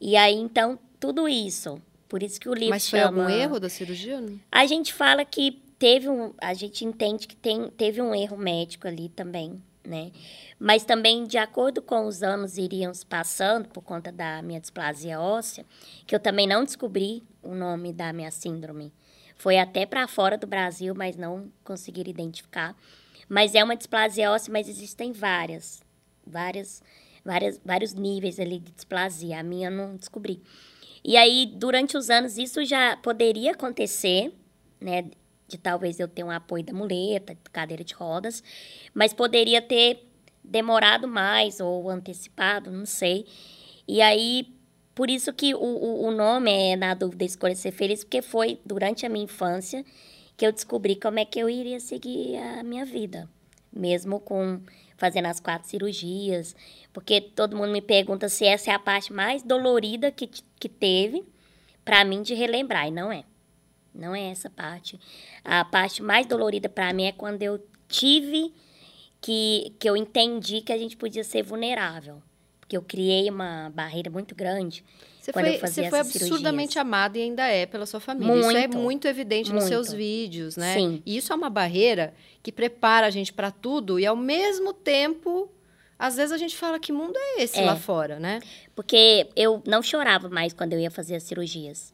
E 0.00 0.16
aí, 0.16 0.34
então, 0.34 0.78
tudo 0.98 1.28
isso. 1.28 1.80
Por 2.08 2.22
isso 2.22 2.40
que 2.40 2.48
o 2.48 2.54
livro 2.54 2.70
Mas 2.70 2.88
foi 2.88 2.98
chama... 2.98 3.22
algum 3.22 3.30
erro 3.30 3.60
da 3.60 3.68
cirurgia? 3.68 4.22
A 4.50 4.64
gente 4.66 4.94
fala 4.94 5.24
que 5.24 5.62
teve 5.78 6.08
um... 6.08 6.32
A 6.40 6.54
gente 6.54 6.84
entende 6.84 7.26
que 7.26 7.36
tem, 7.36 7.70
teve 7.70 8.00
um 8.02 8.14
erro 8.14 8.36
médico 8.36 8.88
ali 8.88 9.08
também, 9.08 9.62
né? 9.84 10.10
Mas 10.58 10.84
também, 10.84 11.24
de 11.24 11.38
acordo 11.38 11.80
com 11.80 12.06
os 12.06 12.22
anos 12.22 12.58
iriam 12.58 12.92
se 12.92 13.06
passando, 13.06 13.68
por 13.68 13.82
conta 13.82 14.10
da 14.10 14.42
minha 14.42 14.60
displasia 14.60 15.20
óssea, 15.20 15.64
que 16.06 16.14
eu 16.14 16.20
também 16.20 16.46
não 16.46 16.64
descobri 16.64 17.22
o 17.42 17.54
nome 17.54 17.92
da 17.92 18.12
minha 18.12 18.30
síndrome. 18.30 18.92
Foi 19.36 19.58
até 19.58 19.86
para 19.86 20.08
fora 20.08 20.36
do 20.36 20.46
Brasil, 20.46 20.94
mas 20.94 21.16
não 21.16 21.50
conseguiram 21.62 22.10
identificar. 22.10 22.76
Mas 23.28 23.54
é 23.54 23.62
uma 23.62 23.76
displasia 23.76 24.32
óssea, 24.32 24.52
mas 24.52 24.68
existem 24.68 25.12
várias 25.12 25.86
várias, 26.28 26.82
várias, 27.24 27.60
vários 27.64 27.94
níveis 27.94 28.38
ali 28.38 28.58
de 28.58 28.70
displasia. 28.72 29.40
A 29.40 29.42
minha 29.42 29.68
eu 29.68 29.72
não 29.72 29.96
descobri. 29.96 30.42
E 31.02 31.16
aí, 31.16 31.46
durante 31.46 31.96
os 31.96 32.10
anos, 32.10 32.36
isso 32.36 32.64
já 32.64 32.96
poderia 32.96 33.52
acontecer, 33.52 34.32
né? 34.80 35.10
De 35.48 35.58
talvez 35.58 35.98
eu 35.98 36.06
ter 36.06 36.22
um 36.22 36.30
apoio 36.30 36.62
da 36.62 36.72
muleta, 36.72 37.36
cadeira 37.52 37.82
de 37.82 37.94
rodas, 37.94 38.44
mas 38.94 39.14
poderia 39.14 39.62
ter 39.62 40.06
demorado 40.44 41.08
mais 41.08 41.58
ou 41.58 41.88
antecipado, 41.88 42.70
não 42.70 42.86
sei. 42.86 43.26
E 43.86 44.02
aí, 44.02 44.46
por 44.94 45.10
isso 45.10 45.32
que 45.32 45.54
o, 45.54 45.58
o, 45.58 46.04
o 46.06 46.10
nome 46.10 46.52
é 46.52 46.76
Na 46.76 46.94
Dúvida 46.94 47.24
Escolha 47.24 47.56
Ser 47.56 47.72
Feliz, 47.72 48.04
porque 48.04 48.22
foi 48.22 48.60
durante 48.64 49.06
a 49.06 49.08
minha 49.08 49.24
infância 49.24 49.84
que 50.36 50.46
eu 50.46 50.52
descobri 50.52 50.96
como 50.96 51.18
é 51.18 51.24
que 51.24 51.38
eu 51.38 51.48
iria 51.50 51.80
seguir 51.80 52.36
a 52.36 52.62
minha 52.62 52.84
vida. 52.84 53.28
Mesmo 53.72 54.20
com 54.20 54.60
fazendo 54.96 55.26
as 55.26 55.40
quatro 55.40 55.68
cirurgias, 55.68 56.56
porque 56.92 57.20
todo 57.20 57.56
mundo 57.56 57.70
me 57.70 57.80
pergunta 57.80 58.28
se 58.28 58.44
essa 58.44 58.70
é 58.70 58.74
a 58.74 58.78
parte 58.78 59.12
mais 59.12 59.42
dolorida 59.42 60.10
que, 60.10 60.28
que 60.58 60.68
teve 60.68 61.24
para 61.84 62.04
mim 62.04 62.20
de 62.20 62.34
relembrar, 62.34 62.88
e 62.88 62.90
não 62.90 63.10
é. 63.10 63.24
Não 63.94 64.14
é 64.14 64.30
essa 64.30 64.48
parte. 64.50 64.98
A 65.44 65.64
parte 65.64 66.02
mais 66.02 66.26
dolorida 66.26 66.68
para 66.68 66.92
mim 66.92 67.04
é 67.04 67.12
quando 67.12 67.42
eu 67.42 67.64
tive 67.88 68.54
que, 69.20 69.72
que 69.78 69.88
eu 69.88 69.96
entendi 69.96 70.60
que 70.60 70.72
a 70.72 70.78
gente 70.78 70.96
podia 70.96 71.24
ser 71.24 71.42
vulnerável. 71.42 72.22
Porque 72.60 72.76
eu 72.76 72.82
criei 72.82 73.30
uma 73.30 73.70
barreira 73.74 74.10
muito 74.10 74.34
grande 74.34 74.84
você 75.28 75.32
quando 75.32 75.44
foi, 75.46 75.54
eu 75.56 75.60
fazia 75.60 75.84
Você 75.84 75.90
foi 75.90 76.04
cirurgias. 76.04 76.22
absurdamente 76.22 76.78
amada 76.78 77.18
e 77.18 77.22
ainda 77.22 77.46
é 77.46 77.66
pela 77.66 77.84
sua 77.86 78.00
família. 78.00 78.34
Muito, 78.34 78.48
isso 78.48 78.56
é 78.56 78.68
muito 78.68 79.08
evidente 79.08 79.50
muito. 79.50 79.60
nos 79.60 79.68
seus 79.68 79.92
vídeos, 79.92 80.56
né? 80.56 80.74
Sim. 80.74 81.02
E 81.04 81.16
isso 81.16 81.32
é 81.32 81.36
uma 81.36 81.50
barreira 81.50 82.14
que 82.42 82.50
prepara 82.50 83.06
a 83.06 83.10
gente 83.10 83.32
para 83.32 83.50
tudo 83.50 83.98
e, 83.98 84.06
ao 84.06 84.16
mesmo 84.16 84.72
tempo, 84.72 85.50
às 85.98 86.16
vezes 86.16 86.32
a 86.32 86.38
gente 86.38 86.56
fala 86.56 86.78
que 86.78 86.92
mundo 86.92 87.14
é 87.16 87.42
esse 87.42 87.58
É. 87.58 87.64
lá 87.64 87.76
fora, 87.76 88.18
né? 88.18 88.40
Porque 88.74 89.28
eu 89.36 89.62
não 89.66 89.82
chorava 89.82 90.28
mais 90.28 90.52
quando 90.52 90.72
eu 90.72 90.80
ia 90.80 90.90
fazer 90.90 91.16
as 91.16 91.24
cirurgias. 91.24 91.92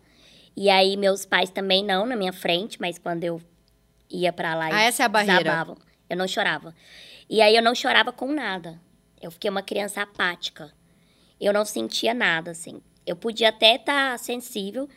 E 0.57 0.71
aí, 0.71 0.97
meus 0.97 1.25
pais 1.27 1.51
também 1.51 1.85
não 1.85 2.07
na 2.07 2.15
minha 2.17 2.33
frente, 2.33 2.81
mas 2.81 2.99
quando 2.99 3.25
eu 3.25 3.41
ia 4.11 4.33
pra 4.33 4.55
lá, 4.55 4.67
Ah, 4.73 4.83
essa 4.83 5.03
é 5.03 5.07
a 5.07 5.09
barreira. 5.09 5.43
desabavam. 5.43 5.77
Eu 6.09 6.17
não 6.17 6.29
chorava. 6.29 6.75
E 7.29 7.41
aí, 7.41 7.57
eu 7.57 7.63
não 7.63 7.75
chorava 7.75 8.13
com 8.13 8.33
nada. 8.33 8.81
Eu 9.21 9.31
fiquei 9.31 9.51
uma 9.51 9.63
criança 9.63 10.03
apática. 10.03 10.73
Eu 11.41 11.53
não 11.53 11.65
sentia 11.65 12.15
nada, 12.15 12.51
assim. 12.53 12.81
Eu 13.07 13.17
podia 13.17 13.49
até 13.49 13.77
estar 13.77 14.19
sensível, 14.19 14.89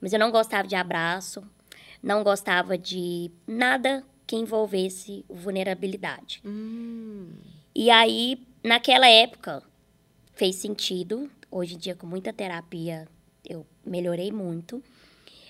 mas 0.00 0.12
eu 0.12 0.18
não 0.18 0.30
gostava 0.30 0.68
de 0.68 0.74
abraço, 0.74 1.42
não 2.02 2.22
gostava 2.22 2.76
de 2.76 3.30
nada 3.46 4.04
que 4.26 4.36
envolvesse 4.36 5.24
vulnerabilidade. 5.28 6.40
Hum. 6.44 7.30
E 7.74 7.90
aí, 7.90 8.44
naquela 8.62 9.08
época, 9.08 9.62
fez 10.34 10.56
sentido. 10.56 11.30
Hoje 11.50 11.74
em 11.74 11.78
dia, 11.78 11.94
com 11.94 12.06
muita 12.06 12.32
terapia, 12.32 13.08
eu 13.48 13.66
melhorei 13.84 14.30
muito. 14.32 14.82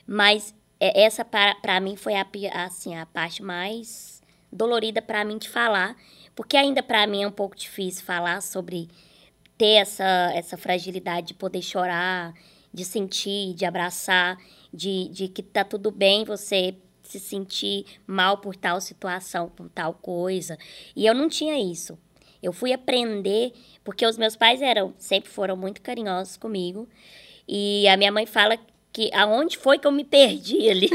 Mas 0.07 0.54
é, 0.78 1.04
essa, 1.04 1.24
para 1.24 1.80
mim, 1.80 1.96
foi 1.96 2.14
a, 2.14 2.26
assim, 2.64 2.94
a 2.96 3.07
parte 3.07 3.42
mais 3.42 4.22
dolorida 4.52 5.02
para 5.02 5.24
mim 5.24 5.38
de 5.38 5.48
falar. 5.48 5.96
Porque 6.34 6.57
ainda 6.57 6.82
para 6.82 7.07
mim 7.07 7.22
é 7.22 7.28
um 7.28 7.32
pouco 7.32 7.57
difícil 7.57 8.04
falar 8.04 8.42
sobre 8.42 8.88
ter 9.57 9.76
essa, 9.76 10.30
essa 10.34 10.57
fragilidade 10.57 11.28
de 11.28 11.34
poder 11.34 11.62
chorar, 11.62 12.34
de 12.72 12.84
sentir, 12.84 13.54
de 13.54 13.64
abraçar, 13.64 14.36
de, 14.72 15.09
de 15.09 15.28
que 15.28 15.42
tá 15.42 15.64
tudo 15.64 15.90
bem 15.90 16.24
você 16.24 16.76
se 17.02 17.18
sentir 17.18 17.86
mal 18.07 18.38
por 18.38 18.54
tal 18.54 18.80
situação, 18.80 19.48
por 19.48 19.68
tal 19.70 19.94
coisa. 19.94 20.59
E 20.94 21.07
eu 21.07 21.14
não 21.14 21.28
tinha 21.28 21.59
isso. 21.59 21.98
Eu 22.42 22.52
fui 22.52 22.72
aprender, 22.72 23.52
porque 23.82 24.04
os 24.04 24.18
meus 24.18 24.36
pais 24.36 24.61
eram, 24.61 24.92
sempre 24.98 25.30
foram 25.30 25.57
muito 25.57 25.80
carinhosos 25.80 26.36
comigo. 26.36 26.86
E 27.48 27.88
a 27.88 27.96
minha 27.96 28.12
mãe 28.12 28.26
fala 28.26 28.59
que 28.97 29.11
aonde 29.12 29.59
foi 29.59 29.78
que 29.78 29.86
eu 29.86 29.92
me 29.92 30.05
perdi 30.05 30.70
ali? 30.70 30.88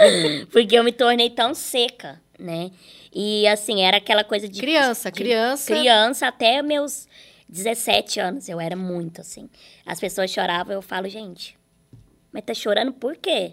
porque 0.50 0.74
eu 0.74 0.82
me 0.82 0.90
tornei 0.90 1.28
tão 1.28 1.52
seca, 1.52 2.18
né? 2.38 2.70
E 3.14 3.46
assim, 3.46 3.82
era 3.82 3.98
aquela 3.98 4.24
coisa 4.24 4.48
de 4.48 4.58
Criança, 4.58 5.12
de 5.12 5.20
criança. 5.20 5.66
criança 5.66 6.26
até 6.28 6.62
meus 6.62 7.06
17 7.50 8.20
anos, 8.20 8.48
eu 8.48 8.58
era 8.58 8.74
muito 8.74 9.20
assim. 9.20 9.50
As 9.84 10.00
pessoas 10.00 10.30
choravam, 10.30 10.72
eu 10.72 10.80
falo, 10.80 11.06
gente, 11.10 11.58
mas 12.32 12.42
tá 12.42 12.54
chorando 12.54 12.90
por 12.90 13.18
quê? 13.18 13.52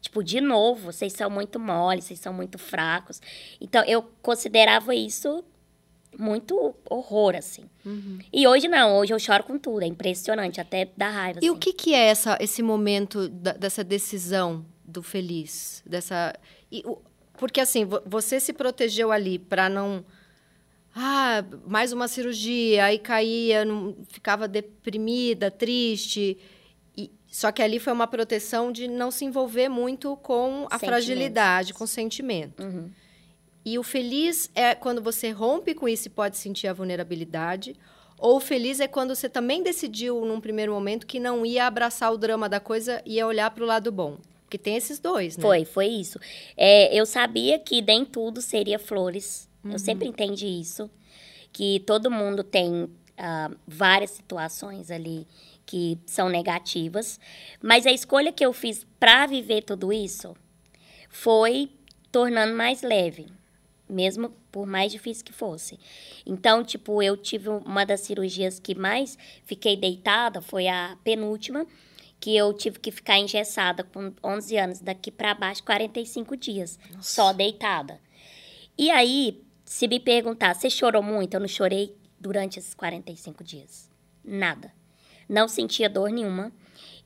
Tipo, 0.00 0.24
de 0.24 0.40
novo, 0.40 0.90
vocês 0.92 1.12
são 1.12 1.30
muito 1.30 1.60
moles, 1.60 2.06
vocês 2.06 2.18
são 2.18 2.32
muito 2.32 2.58
fracos. 2.58 3.22
Então, 3.60 3.84
eu 3.84 4.02
considerava 4.20 4.92
isso 4.92 5.44
muito 6.18 6.74
horror, 6.88 7.34
assim. 7.36 7.64
Uhum. 7.84 8.18
E 8.32 8.46
hoje 8.46 8.68
não, 8.68 8.96
hoje 8.98 9.12
eu 9.14 9.18
choro 9.18 9.44
com 9.44 9.58
tudo, 9.58 9.82
é 9.82 9.86
impressionante, 9.86 10.60
até 10.60 10.88
dá 10.96 11.08
raiva. 11.08 11.38
E 11.42 11.46
assim. 11.46 11.50
o 11.50 11.56
que, 11.58 11.72
que 11.72 11.94
é 11.94 12.06
essa, 12.06 12.36
esse 12.40 12.62
momento 12.62 13.28
da- 13.28 13.52
dessa 13.52 13.82
decisão 13.84 14.64
do 14.84 15.02
feliz? 15.02 15.82
Dessa, 15.86 16.34
e 16.70 16.82
o- 16.84 16.98
porque 17.38 17.60
assim, 17.60 17.84
vo- 17.84 18.02
você 18.04 18.38
se 18.40 18.52
protegeu 18.52 19.10
ali 19.12 19.38
para 19.38 19.68
não. 19.68 20.04
Ah, 20.94 21.44
mais 21.66 21.92
uma 21.92 22.08
cirurgia, 22.08 22.84
aí 22.86 22.98
caía, 22.98 23.64
não, 23.64 23.96
ficava 24.08 24.48
deprimida, 24.48 25.48
triste. 25.50 26.36
E, 26.96 27.08
só 27.28 27.52
que 27.52 27.62
ali 27.62 27.78
foi 27.78 27.92
uma 27.92 28.08
proteção 28.08 28.72
de 28.72 28.88
não 28.88 29.10
se 29.12 29.24
envolver 29.24 29.68
muito 29.68 30.16
com 30.16 30.66
a 30.68 30.78
fragilidade, 30.80 31.72
com 31.72 31.84
o 31.84 31.86
sentimento. 31.86 32.62
Uhum. 32.64 32.90
E 33.70 33.78
o 33.78 33.84
feliz 33.84 34.50
é 34.52 34.74
quando 34.74 35.00
você 35.00 35.30
rompe 35.30 35.74
com 35.74 35.88
isso 35.88 36.08
e 36.08 36.10
pode 36.10 36.36
sentir 36.36 36.66
a 36.66 36.72
vulnerabilidade. 36.72 37.76
Ou 38.18 38.38
o 38.38 38.40
feliz 38.40 38.80
é 38.80 38.88
quando 38.88 39.14
você 39.14 39.28
também 39.28 39.62
decidiu, 39.62 40.24
num 40.24 40.40
primeiro 40.40 40.72
momento, 40.72 41.06
que 41.06 41.20
não 41.20 41.46
ia 41.46 41.68
abraçar 41.68 42.12
o 42.12 42.18
drama 42.18 42.48
da 42.48 42.58
coisa 42.58 43.00
e 43.06 43.14
ia 43.14 43.26
olhar 43.28 43.48
para 43.52 43.62
o 43.62 43.66
lado 43.68 43.92
bom. 43.92 44.18
Porque 44.42 44.58
tem 44.58 44.74
esses 44.74 44.98
dois, 44.98 45.36
né? 45.36 45.42
Foi, 45.42 45.64
foi 45.64 45.86
isso. 45.86 46.18
É, 46.56 46.92
eu 46.92 47.06
sabia 47.06 47.60
que 47.60 47.80
nem 47.80 48.04
tudo 48.04 48.42
seria 48.42 48.76
flores. 48.76 49.48
Uhum. 49.62 49.70
Eu 49.70 49.78
sempre 49.78 50.08
entendi 50.08 50.48
isso. 50.48 50.90
Que 51.52 51.78
todo 51.86 52.10
mundo 52.10 52.42
tem 52.42 52.90
ah, 53.16 53.52
várias 53.68 54.10
situações 54.10 54.90
ali 54.90 55.28
que 55.64 55.96
são 56.06 56.28
negativas. 56.28 57.20
Mas 57.62 57.86
a 57.86 57.92
escolha 57.92 58.32
que 58.32 58.44
eu 58.44 58.52
fiz 58.52 58.84
para 58.98 59.26
viver 59.26 59.62
tudo 59.62 59.92
isso 59.92 60.36
foi 61.08 61.70
tornando 62.10 62.56
mais 62.56 62.82
leve. 62.82 63.28
Mesmo 63.90 64.30
por 64.50 64.66
mais 64.66 64.92
difícil 64.92 65.24
que 65.24 65.32
fosse. 65.32 65.78
Então, 66.24 66.64
tipo, 66.64 67.02
eu 67.02 67.16
tive 67.16 67.48
uma 67.48 67.84
das 67.84 68.00
cirurgias 68.00 68.58
que 68.58 68.74
mais 68.74 69.18
fiquei 69.44 69.76
deitada, 69.76 70.40
foi 70.40 70.68
a 70.68 70.96
penúltima, 71.02 71.66
que 72.18 72.36
eu 72.36 72.52
tive 72.52 72.78
que 72.78 72.90
ficar 72.90 73.18
engessada 73.18 73.82
com 73.82 74.12
11 74.22 74.56
anos, 74.56 74.80
daqui 74.80 75.10
para 75.10 75.34
baixo, 75.34 75.64
45 75.64 76.36
dias, 76.36 76.78
só 77.00 77.32
deitada. 77.32 77.98
E 78.76 78.90
aí, 78.90 79.42
se 79.64 79.88
me 79.88 79.98
perguntar, 79.98 80.54
você 80.54 80.68
chorou 80.68 81.02
muito? 81.02 81.34
Eu 81.34 81.40
não 81.40 81.48
chorei 81.48 81.96
durante 82.18 82.58
esses 82.58 82.74
45 82.74 83.42
dias. 83.42 83.90
Nada. 84.24 84.72
Não 85.28 85.48
sentia 85.48 85.88
dor 85.88 86.10
nenhuma. 86.10 86.52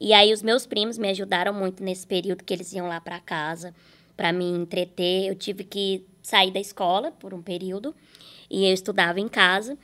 E 0.00 0.12
aí, 0.12 0.32
os 0.32 0.42
meus 0.42 0.66
primos 0.66 0.98
me 0.98 1.08
ajudaram 1.08 1.52
muito 1.52 1.82
nesse 1.82 2.06
período 2.06 2.42
que 2.42 2.52
eles 2.52 2.72
iam 2.72 2.88
lá 2.88 3.00
para 3.00 3.20
casa 3.20 3.74
para 4.16 4.32
me 4.32 4.44
entreter. 4.44 5.26
Eu 5.26 5.34
tive 5.34 5.64
que 5.64 6.06
sair 6.24 6.50
da 6.50 6.58
escola 6.58 7.12
por 7.12 7.34
um 7.34 7.42
período 7.42 7.94
e 8.50 8.66
eu 8.66 8.74
estudava 8.74 9.20
em 9.20 9.28
casa. 9.28 9.78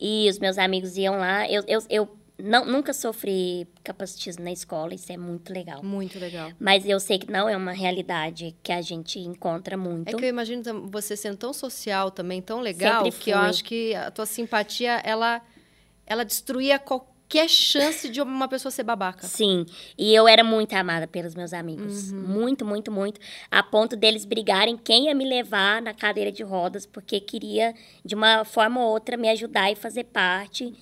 E 0.00 0.30
os 0.30 0.38
meus 0.38 0.56
amigos 0.56 0.96
iam 0.96 1.18
lá. 1.18 1.46
Eu, 1.50 1.62
eu, 1.66 1.82
eu 1.90 2.08
não, 2.38 2.64
nunca 2.64 2.94
sofri 2.94 3.66
capacitismo 3.84 4.42
na 4.44 4.52
escola, 4.52 4.94
isso 4.94 5.12
é 5.12 5.16
muito 5.16 5.52
legal. 5.52 5.82
Muito 5.82 6.18
legal. 6.18 6.52
Mas 6.58 6.86
eu 6.86 6.98
sei 6.98 7.18
que 7.18 7.30
não 7.30 7.48
é 7.48 7.56
uma 7.56 7.72
realidade 7.72 8.56
que 8.62 8.72
a 8.72 8.80
gente 8.80 9.18
encontra 9.18 9.76
muito. 9.76 10.08
É 10.08 10.14
que 10.14 10.24
eu 10.24 10.28
imagino 10.28 10.88
você 10.88 11.16
sendo 11.16 11.36
tão 11.36 11.52
social 11.52 12.10
também, 12.10 12.40
tão 12.40 12.60
legal, 12.60 13.04
que 13.10 13.30
eu 13.30 13.38
acho 13.38 13.62
que 13.64 13.94
a 13.94 14.10
tua 14.10 14.24
simpatia, 14.24 15.02
ela, 15.04 15.42
ela 16.06 16.24
destruía 16.24 16.78
qualquer 16.78 17.09
chance 17.48 18.08
de 18.08 18.20
uma 18.20 18.48
pessoa 18.48 18.72
ser 18.72 18.82
babaca. 18.82 19.26
Sim, 19.26 19.64
e 19.96 20.14
eu 20.14 20.26
era 20.26 20.42
muito 20.42 20.72
amada 20.74 21.06
pelos 21.06 21.34
meus 21.34 21.52
amigos. 21.52 22.10
Uhum. 22.12 22.20
Muito, 22.20 22.64
muito, 22.64 22.90
muito. 22.90 23.20
A 23.50 23.62
ponto 23.62 23.96
deles 23.96 24.24
brigarem 24.24 24.76
quem 24.76 25.06
ia 25.06 25.14
me 25.14 25.24
levar 25.24 25.80
na 25.80 25.94
cadeira 25.94 26.32
de 26.32 26.42
rodas, 26.42 26.86
porque 26.86 27.20
queria, 27.20 27.74
de 28.04 28.14
uma 28.14 28.44
forma 28.44 28.80
ou 28.80 28.90
outra, 28.90 29.16
me 29.16 29.28
ajudar 29.28 29.70
e 29.70 29.76
fazer 29.76 30.04
parte 30.04 30.74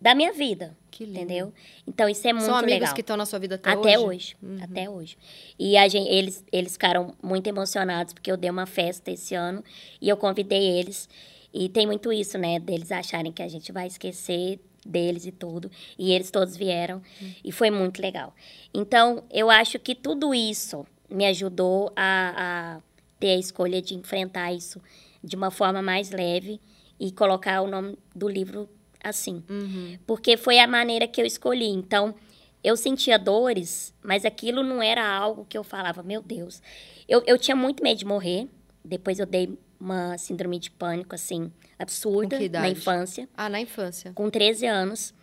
da 0.00 0.14
minha 0.14 0.32
vida. 0.32 0.76
Que 0.90 1.04
lindo. 1.04 1.18
Entendeu? 1.18 1.52
Então, 1.86 2.08
isso 2.08 2.26
é 2.26 2.32
muito 2.32 2.46
São 2.46 2.56
amigos 2.56 2.80
legal. 2.80 2.94
que 2.94 3.00
estão 3.00 3.16
na 3.16 3.24
sua 3.24 3.38
vida 3.38 3.54
até, 3.54 3.70
Até 3.70 3.98
hoje? 3.98 4.36
hoje. 4.42 4.62
Até 4.62 4.90
hoje. 4.90 5.16
E 5.58 5.76
a 5.76 5.88
gente, 5.88 6.10
eles, 6.10 6.44
eles 6.52 6.72
ficaram 6.72 7.14
muito 7.22 7.46
emocionados 7.46 8.12
porque 8.12 8.30
eu 8.30 8.36
dei 8.36 8.50
uma 8.50 8.66
festa 8.66 9.10
esse 9.10 9.34
ano 9.34 9.64
e 10.00 10.08
eu 10.08 10.16
convidei 10.16 10.78
eles. 10.78 11.08
E 11.54 11.68
tem 11.68 11.86
muito 11.86 12.12
isso, 12.12 12.36
né? 12.38 12.58
Deles 12.58 12.92
acharem 12.92 13.32
que 13.32 13.42
a 13.42 13.48
gente 13.48 13.72
vai 13.72 13.86
esquecer 13.86 14.60
deles 14.84 15.26
e 15.26 15.32
tudo. 15.32 15.70
E 15.98 16.12
eles 16.12 16.30
todos 16.30 16.56
vieram. 16.56 17.02
E 17.44 17.52
foi 17.52 17.70
muito 17.70 18.00
legal. 18.00 18.34
Então, 18.72 19.24
eu 19.30 19.50
acho 19.50 19.78
que 19.78 19.94
tudo 19.94 20.34
isso 20.34 20.86
me 21.08 21.26
ajudou 21.26 21.92
a, 21.96 22.76
a 22.76 22.80
ter 23.18 23.30
a 23.32 23.36
escolha 23.38 23.82
de 23.82 23.94
enfrentar 23.94 24.52
isso 24.52 24.80
de 25.22 25.36
uma 25.36 25.50
forma 25.50 25.82
mais 25.82 26.10
leve 26.10 26.60
e 26.98 27.10
colocar 27.12 27.60
o 27.62 27.66
nome 27.66 27.98
do 28.14 28.28
livro 28.28 28.68
assim 29.02 29.42
Uhum. 29.48 29.98
porque 30.06 30.36
foi 30.36 30.58
a 30.58 30.66
maneira 30.66 31.08
que 31.08 31.20
eu 31.20 31.26
escolhi. 31.26 31.68
Então, 31.68 32.14
eu 32.62 32.76
sentia 32.76 33.18
dores, 33.18 33.94
mas 34.02 34.24
aquilo 34.26 34.62
não 34.62 34.82
era 34.82 35.06
algo 35.06 35.46
que 35.48 35.56
eu 35.56 35.64
falava, 35.64 36.02
meu 36.02 36.20
Deus. 36.22 36.62
Eu, 37.08 37.22
eu 37.26 37.38
tinha 37.38 37.56
muito 37.56 37.82
medo 37.82 37.98
de 37.98 38.04
morrer. 38.04 38.46
Depois 38.84 39.18
eu 39.18 39.26
dei 39.26 39.58
uma 39.80 40.18
síndrome 40.18 40.58
de 40.58 40.70
pânico, 40.70 41.14
assim, 41.14 41.50
absurda 41.78 42.38
na 42.50 42.68
infância, 42.68 43.28
Ah, 43.36 43.48
na 43.48 43.60
infância. 43.60 44.12
com 44.14 44.28
13 44.28 44.66
anos, 44.66 45.14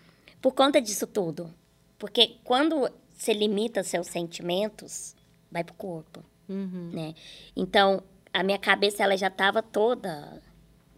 por 0.42 0.54
conta 0.54 0.82
disso 0.82 1.06
tudo. 1.06 1.54
Porque 2.00 2.38
quando 2.44 2.90
você 3.16 3.34
limita 3.34 3.84
seus 3.84 4.08
sentimentos, 4.08 5.16
vai 5.52 5.64
pro 5.64 5.74
corpo 5.76 6.24
Uhum. 6.50 6.90
né? 6.94 7.14
Então, 7.56 8.02
a 8.34 8.44
minha 8.44 8.58
cabeça 8.58 9.04
ela 9.04 9.16
já 9.18 9.28
estava 9.28 9.62
toda, 9.62 10.42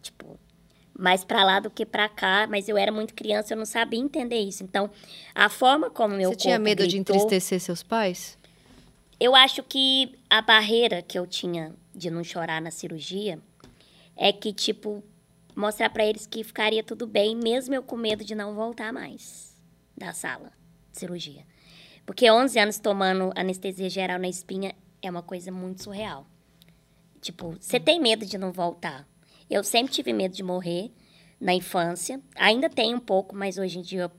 tipo, 0.01 0.39
mais 0.97 1.24
para 1.24 1.43
lá 1.43 1.60
do 1.60 1.70
que 1.70 1.86
para 1.86 2.07
cá, 2.10 2.45
mas 2.49 2.68
eu 2.70 2.78
era 2.78 2.91
muito 2.91 3.14
criança, 3.14 3.53
eu 3.53 3.57
não 3.57 3.66
sabia 3.66 3.99
entender 3.99 4.39
isso. 4.39 4.64
Então, 4.64 4.89
a 5.34 5.47
forma 5.49 5.89
como 5.89 6.16
meu 6.16 6.30
Você 6.32 6.36
tinha 6.38 6.60
medo 6.60 6.86
de 6.88 6.95
gritou, 6.97 7.16
entristecer 7.16 7.60
seus 7.62 7.82
pais? 7.84 8.38
Eu 9.20 9.36
acho 9.36 9.64
que 9.64 10.18
a 10.30 10.41
barreira 10.41 11.01
que 11.01 11.18
eu 11.18 11.26
tinha 11.28 11.74
de 11.95 12.10
não 12.10 12.24
chorar 12.24 12.62
na 12.62 12.72
cirurgia 12.72 13.39
é 14.22 14.34
que, 14.34 14.51
tipo, 14.51 15.01
mostrar 15.55 15.89
para 15.89 16.05
eles 16.05 16.28
que 16.28 16.43
ficaria 16.43 16.84
tudo 16.84 17.07
bem, 17.07 17.38
mesmo 17.38 17.74
eu 17.74 17.82
com 17.82 17.95
medo 17.95 18.22
de 18.22 18.36
não 18.36 18.53
voltar 18.53 18.91
mais 18.91 19.55
da 19.97 20.11
sala 20.11 20.51
de 20.91 20.99
cirurgia. 20.99 21.45
Porque 22.05 22.30
11 22.30 22.59
anos 22.59 22.80
tomando 22.80 23.32
anestesia 23.34 23.89
geral 23.89 24.20
na 24.20 24.28
espinha 24.28 24.76
é 25.01 25.09
uma 25.09 25.24
coisa 25.24 25.53
muito 25.53 25.84
surreal. 25.84 26.28
Tipo, 27.22 27.55
você 27.59 27.80
tem 27.80 28.01
medo 28.01 28.26
de 28.26 28.38
não 28.38 28.51
voltar. 28.51 29.07
Eu 29.49 29.63
sempre 29.63 29.93
tive 29.93 30.11
medo 30.11 30.36
de 30.36 30.43
morrer 30.43 30.91
na 31.39 31.53
infância. 31.53 32.22
Ainda 32.36 32.70
tenho 32.70 32.97
um 32.97 32.99
pouco, 32.99 33.34
mas 33.34 33.57
hoje 33.57 33.80
em 33.80 33.82
dia 33.82 34.11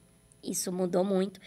isso 0.43 0.73
mudou 0.73 1.05
muito. 1.05 1.39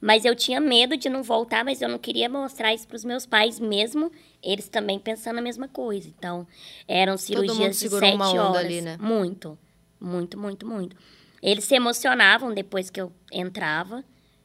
Mas 0.00 0.24
eu 0.24 0.34
tinha 0.34 0.58
medo 0.58 0.96
de 0.96 1.10
não 1.10 1.22
voltar, 1.22 1.66
mas 1.66 1.82
eu 1.82 1.88
não 1.88 1.98
queria 1.98 2.30
mostrar 2.30 2.72
isso 2.72 2.88
para 2.88 2.96
os 2.96 3.04
meus 3.04 3.26
pais, 3.26 3.60
mesmo 3.60 4.10
eles 4.42 4.68
também 4.68 4.98
pensando 4.98 5.38
a 5.38 5.42
mesma 5.42 5.68
coisa. 5.68 6.08
Então, 6.08 6.46
eram 6.88 7.16
cirurgias 7.16 7.78
de 7.78 7.88
sete 7.88 8.16
horas. 8.16 8.56
ali, 8.56 8.80
né? 8.80 8.96
Muito, 9.00 9.58
muito, 10.00 10.38
muito, 10.38 10.66
muito. 10.66 10.96
Eles 11.42 11.64
se 11.64 11.74
emocionavam 11.74 12.52
depois 12.52 12.90
que 12.90 13.00
eu 13.00 13.12
entrava, 13.32 14.04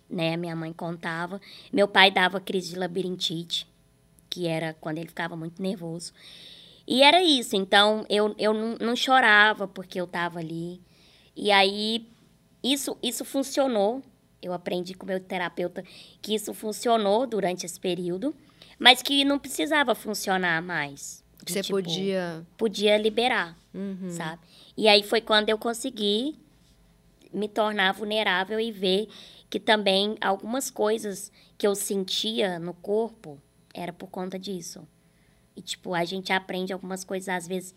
né? 0.09 0.37
Minha 0.37 0.55
mãe 0.55 0.71
contava. 0.71 1.41
Meu 1.71 1.87
pai 1.87 2.11
dava 2.11 2.39
crise 2.39 2.69
de 2.69 2.79
labirintite, 2.79 3.67
que 4.29 4.47
era 4.47 4.73
quando 4.79 4.97
ele 4.97 5.07
ficava 5.07 5.35
muito 5.35 5.61
nervoso. 5.61 6.13
E 6.87 7.01
era 7.01 7.23
isso. 7.23 7.55
Então, 7.55 8.05
eu, 8.09 8.35
eu 8.37 8.53
não, 8.53 8.77
não 8.79 8.95
chorava 8.95 9.67
porque 9.67 9.99
eu 9.99 10.05
estava 10.05 10.39
ali. 10.39 10.81
E 11.35 11.51
aí, 11.51 12.07
isso, 12.63 12.97
isso 13.01 13.25
funcionou. 13.25 14.01
Eu 14.41 14.53
aprendi 14.53 14.93
com 14.93 15.05
o 15.05 15.07
meu 15.07 15.19
terapeuta 15.19 15.83
que 16.21 16.35
isso 16.35 16.53
funcionou 16.53 17.25
durante 17.25 17.65
esse 17.65 17.79
período, 17.79 18.35
mas 18.79 19.01
que 19.01 19.23
não 19.25 19.39
precisava 19.39 19.93
funcionar 19.95 20.61
mais. 20.61 21.23
Que 21.45 21.51
você 21.51 21.61
tipo, 21.61 21.77
podia... 21.77 22.45
podia 22.57 22.97
liberar, 22.97 23.57
Uhum. 23.73 24.09
sabe? 24.09 24.41
E 24.75 24.87
aí 24.87 25.03
foi 25.03 25.21
quando 25.21 25.49
eu 25.49 25.57
consegui 25.57 26.35
me 27.31 27.47
tornar 27.47 27.91
vulnerável 27.93 28.59
e 28.59 28.71
ver 28.71 29.07
que 29.49 29.59
também 29.59 30.17
algumas 30.21 30.69
coisas 30.71 31.31
que 31.57 31.67
eu 31.67 31.75
sentia 31.75 32.57
no 32.57 32.73
corpo 32.73 33.37
era 33.73 33.93
por 33.93 34.07
conta 34.07 34.39
disso. 34.39 34.87
E, 35.55 35.61
tipo, 35.61 35.93
a 35.93 36.03
gente 36.03 36.33
aprende 36.33 36.73
algumas 36.73 37.03
coisas, 37.03 37.29
às 37.29 37.47
vezes, 37.47 37.75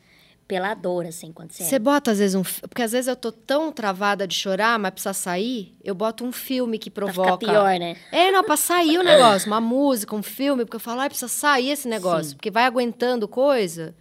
pela 0.49 0.73
dor, 0.73 1.05
assim, 1.05 1.31
quando 1.31 1.53
você... 1.53 1.63
Você 1.63 1.79
bota, 1.79 2.11
às 2.11 2.19
vezes, 2.19 2.35
um... 2.35 2.43
Porque 2.43 2.81
às 2.81 2.93
vezes 2.93 3.07
eu 3.07 3.15
tô 3.15 3.31
tão 3.31 3.71
travada 3.71 4.27
de 4.27 4.35
chorar, 4.35 4.79
mas 4.79 4.93
precisa 4.93 5.13
sair, 5.13 5.77
eu 5.85 5.95
boto 5.95 6.25
um 6.25 6.33
filme 6.33 6.79
que 6.79 6.91
Pra 6.91 7.05
provoca... 7.05 7.33
ficar 7.39 7.53
pior, 7.53 7.79
né? 7.79 7.97
É, 8.11 8.33
não, 8.33 8.43
pra 8.43 8.57
sair 8.57 8.99
o 8.99 9.03
negócio, 9.03 9.47
uma 9.47 9.61
música, 9.61 10.17
um 10.17 10.23
filme, 10.23 10.65
porque 10.65 10.77
eu 10.77 10.81
falo, 10.81 11.01
ai, 11.03 11.11
precisa 11.11 11.29
sair 11.29 11.71
esse 11.71 11.87
negócio, 11.87 12.31
Sim. 12.31 12.37
porque 12.37 12.51
vai 12.51 12.65
aguentando 12.65 13.29
coisa, 13.29 13.95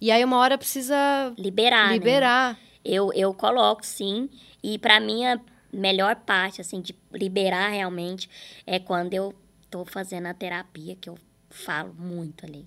e 0.00 0.10
aí 0.10 0.24
uma 0.24 0.38
hora 0.38 0.56
precisa 0.56 0.96
Liberar, 1.36 1.88
né? 1.88 1.92
liberar. 1.92 2.58
Eu, 2.82 3.12
eu 3.12 3.34
coloco, 3.34 3.84
sim. 3.84 4.30
E 4.62 4.78
pra 4.78 4.98
mim, 4.98 5.26
a 5.26 5.38
melhor 5.70 6.16
parte, 6.16 6.62
assim, 6.62 6.80
de 6.80 6.96
liberar 7.12 7.68
realmente 7.68 8.28
é 8.66 8.78
quando 8.78 9.12
eu 9.12 9.34
tô 9.70 9.84
fazendo 9.84 10.26
a 10.26 10.32
terapia, 10.34 10.96
que 10.98 11.10
eu 11.10 11.18
falo 11.50 11.94
muito 11.98 12.46
ali. 12.46 12.66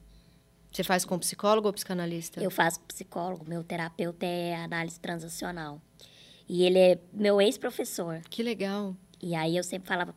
Você 0.73 0.83
faz 0.83 1.05
com 1.05 1.19
psicólogo 1.19 1.67
ou 1.67 1.73
psicanalista? 1.73 2.41
Eu 2.41 2.49
faço 2.49 2.79
psicólogo, 2.81 3.45
meu 3.47 3.63
terapeuta 3.63 4.25
é 4.25 4.55
análise 4.55 4.99
transacional. 4.99 5.79
E 6.49 6.63
ele 6.63 6.79
é 6.79 6.99
meu 7.13 7.39
ex-professor. 7.39 8.21
Que 8.27 8.41
legal. 8.41 8.95
E 9.21 9.35
aí 9.35 9.55
eu 9.55 9.63
sempre 9.63 9.87
falava 9.87 10.15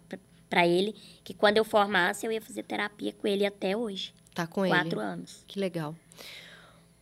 pra 0.48 0.66
ele 0.66 0.94
que 1.22 1.34
quando 1.34 1.58
eu 1.58 1.64
formasse, 1.64 2.24
eu 2.24 2.32
ia 2.32 2.40
fazer 2.40 2.62
terapia 2.62 3.12
com 3.12 3.28
ele 3.28 3.44
até 3.44 3.76
hoje. 3.76 4.14
Tá 4.34 4.46
com 4.46 4.66
quatro 4.66 4.98
ele. 4.98 5.06
anos. 5.06 5.44
Que 5.46 5.60
legal. 5.60 5.94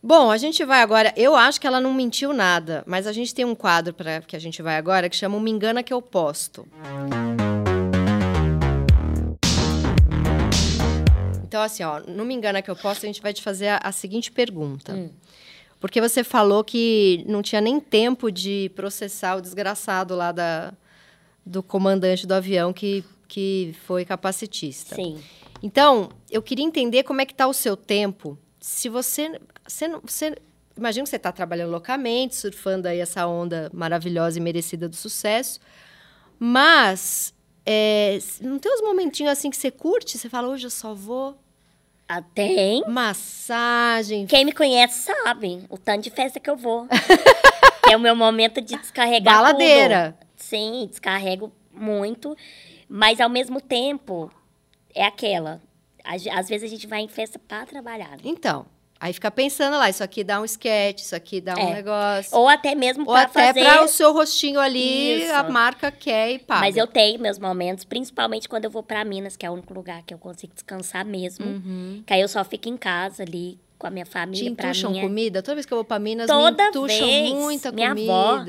Bom, 0.03 0.29
a 0.29 0.37
gente 0.37 0.63
vai 0.65 0.81
agora. 0.81 1.13
Eu 1.15 1.33
acho 1.33 1.59
que 1.59 1.65
ela 1.65 1.79
não 1.79 1.93
mentiu 1.93 2.33
nada, 2.33 2.83
mas 2.85 3.07
a 3.07 3.13
gente 3.13 3.33
tem 3.33 3.45
um 3.45 3.55
quadro 3.55 3.93
para 3.93 4.21
que 4.21 4.35
a 4.35 4.39
gente 4.39 4.61
vai 4.61 4.75
agora 4.75 5.09
que 5.09 5.15
chama 5.15 5.37
o 5.37 5.39
Me 5.39 5.49
Engana 5.49 5.81
Que 5.81 5.93
Eu 5.93 6.01
Posto. 6.01 6.67
Então, 11.55 11.63
assim, 11.63 11.83
ó, 11.83 12.01
no 12.01 12.25
Me 12.25 12.33
Engana 12.33 12.61
Que 12.61 12.69
Eu 12.69 12.75
Posto, 12.75 13.05
a 13.05 13.07
gente 13.07 13.21
vai 13.21 13.31
te 13.31 13.41
fazer 13.41 13.69
a, 13.69 13.79
a 13.81 13.91
seguinte 13.93 14.29
pergunta. 14.29 14.91
Hum. 14.93 15.09
Porque 15.79 16.01
você 16.01 16.21
falou 16.21 16.65
que 16.65 17.23
não 17.25 17.41
tinha 17.41 17.61
nem 17.61 17.79
tempo 17.79 18.29
de 18.29 18.69
processar 18.75 19.37
o 19.37 19.41
desgraçado 19.41 20.17
lá 20.17 20.33
da, 20.33 20.73
do 21.45 21.63
comandante 21.63 22.27
do 22.27 22.33
avião 22.33 22.73
que, 22.73 23.05
que 23.25 23.73
foi 23.85 24.03
capacitista. 24.03 24.95
Sim. 24.95 25.17
Então, 25.63 26.09
eu 26.29 26.41
queria 26.41 26.65
entender 26.65 27.03
como 27.03 27.21
é 27.21 27.25
que 27.25 27.31
está 27.31 27.47
o 27.47 27.53
seu 27.53 27.77
tempo. 27.77 28.37
Se 28.59 28.89
você, 28.89 29.39
você, 29.65 29.87
não- 29.87 30.01
você 30.01 30.35
imagina 30.75 31.05
que 31.05 31.09
você 31.09 31.15
está 31.15 31.31
trabalhando 31.31 31.71
loucamente, 31.71 32.35
surfando 32.35 32.89
aí 32.89 32.99
essa 32.99 33.25
onda 33.25 33.71
maravilhosa 33.73 34.37
e 34.37 34.41
merecida 34.41 34.89
do 34.89 34.95
sucesso, 34.97 35.61
mas 36.37 37.33
é, 37.65 38.19
não 38.41 38.59
tem 38.59 38.73
uns 38.73 38.81
momentinhos 38.81 39.31
assim 39.31 39.49
que 39.49 39.55
você 39.55 39.71
curte? 39.71 40.17
Você 40.17 40.27
fala, 40.27 40.49
hoje 40.49 40.67
eu 40.67 40.69
só 40.69 40.93
vou 40.93 41.39
Até, 42.07 42.43
hein? 42.43 42.83
massagem. 42.87 44.27
Quem 44.27 44.45
me 44.45 44.51
conhece 44.51 45.11
sabe 45.11 45.65
o 45.69 45.77
tanto 45.77 46.03
de 46.03 46.09
festa 46.11 46.39
que 46.39 46.49
eu 46.49 46.55
vou. 46.55 46.87
É 47.87 47.95
o 47.95 47.99
meu 47.99 48.15
momento 48.15 48.61
de 48.61 48.75
descarregar 48.77 49.35
Baladeira. 49.35 50.17
tudo. 50.19 50.27
Sim, 50.37 50.87
descarrego 50.89 51.51
muito. 51.71 52.35
Mas, 52.89 53.21
ao 53.21 53.29
mesmo 53.29 53.61
tempo, 53.61 54.31
é 54.95 55.05
aquela. 55.05 55.61
Às 56.03 56.49
vezes 56.49 56.63
a 56.63 56.67
gente 56.67 56.87
vai 56.87 57.01
em 57.01 57.07
festa 57.07 57.37
para 57.37 57.63
trabalhar. 57.67 58.17
Então, 58.23 58.65
aí 59.05 59.13
fica 59.13 59.29
pensando 59.29 59.77
lá, 59.77 59.89
isso 59.89 60.03
aqui 60.03 60.23
dá 60.23 60.41
um 60.41 60.45
sketch, 60.45 61.01
isso 61.01 61.15
aqui 61.15 61.39
dá 61.39 61.55
um 61.55 61.59
É. 61.69 61.73
negócio. 61.75 62.35
Ou 62.37 62.47
até 62.49 62.73
mesmo 62.73 63.03
Ou 63.05 63.13
para 63.13 63.23
até 63.23 63.47
fazer... 63.53 63.63
para 63.63 63.83
o 63.83 63.87
seu 63.87 64.11
rostinho 64.13 64.59
ali, 64.59 65.21
Isso. 65.23 65.33
a 65.33 65.43
marca 65.43 65.91
quer 65.91 66.31
e 66.31 66.39
paga. 66.39 66.61
Mas 66.61 66.75
eu 66.75 66.87
tenho 66.87 67.19
meus 67.19 67.37
momentos, 67.37 67.83
principalmente 67.83 68.49
quando 68.49 68.65
eu 68.65 68.71
vou 68.71 68.81
para 68.83 69.03
Minas, 69.05 69.37
que 69.37 69.45
é 69.45 69.49
o 69.49 69.53
único 69.53 69.73
lugar 69.73 70.01
que 70.03 70.13
eu 70.13 70.17
consigo 70.17 70.53
descansar 70.53 71.05
mesmo. 71.05 71.45
Uhum. 71.45 72.03
Que 72.05 72.13
aí 72.13 72.21
eu 72.21 72.27
só 72.27 72.43
fico 72.43 72.67
em 72.67 72.77
casa 72.77 73.23
ali 73.23 73.59
com 73.77 73.87
a 73.87 73.89
minha 73.89 74.05
Te 74.05 74.11
família. 74.11 74.55
Pra 74.55 74.69
entucham 74.69 74.95
é- 74.97 75.01
comida? 75.01 75.41
Toda 75.43 75.55
vez 75.55 75.65
que 75.65 75.73
eu 75.73 75.77
vou 75.77 75.85
pra 75.85 75.99
Minas, 75.99 76.27
Toda 76.27 76.63
me 76.63 76.69
entucham 76.69 77.05
vez. 77.07 77.29
muita 77.33 77.71
Minha 77.71 77.91
avó. 77.91 78.43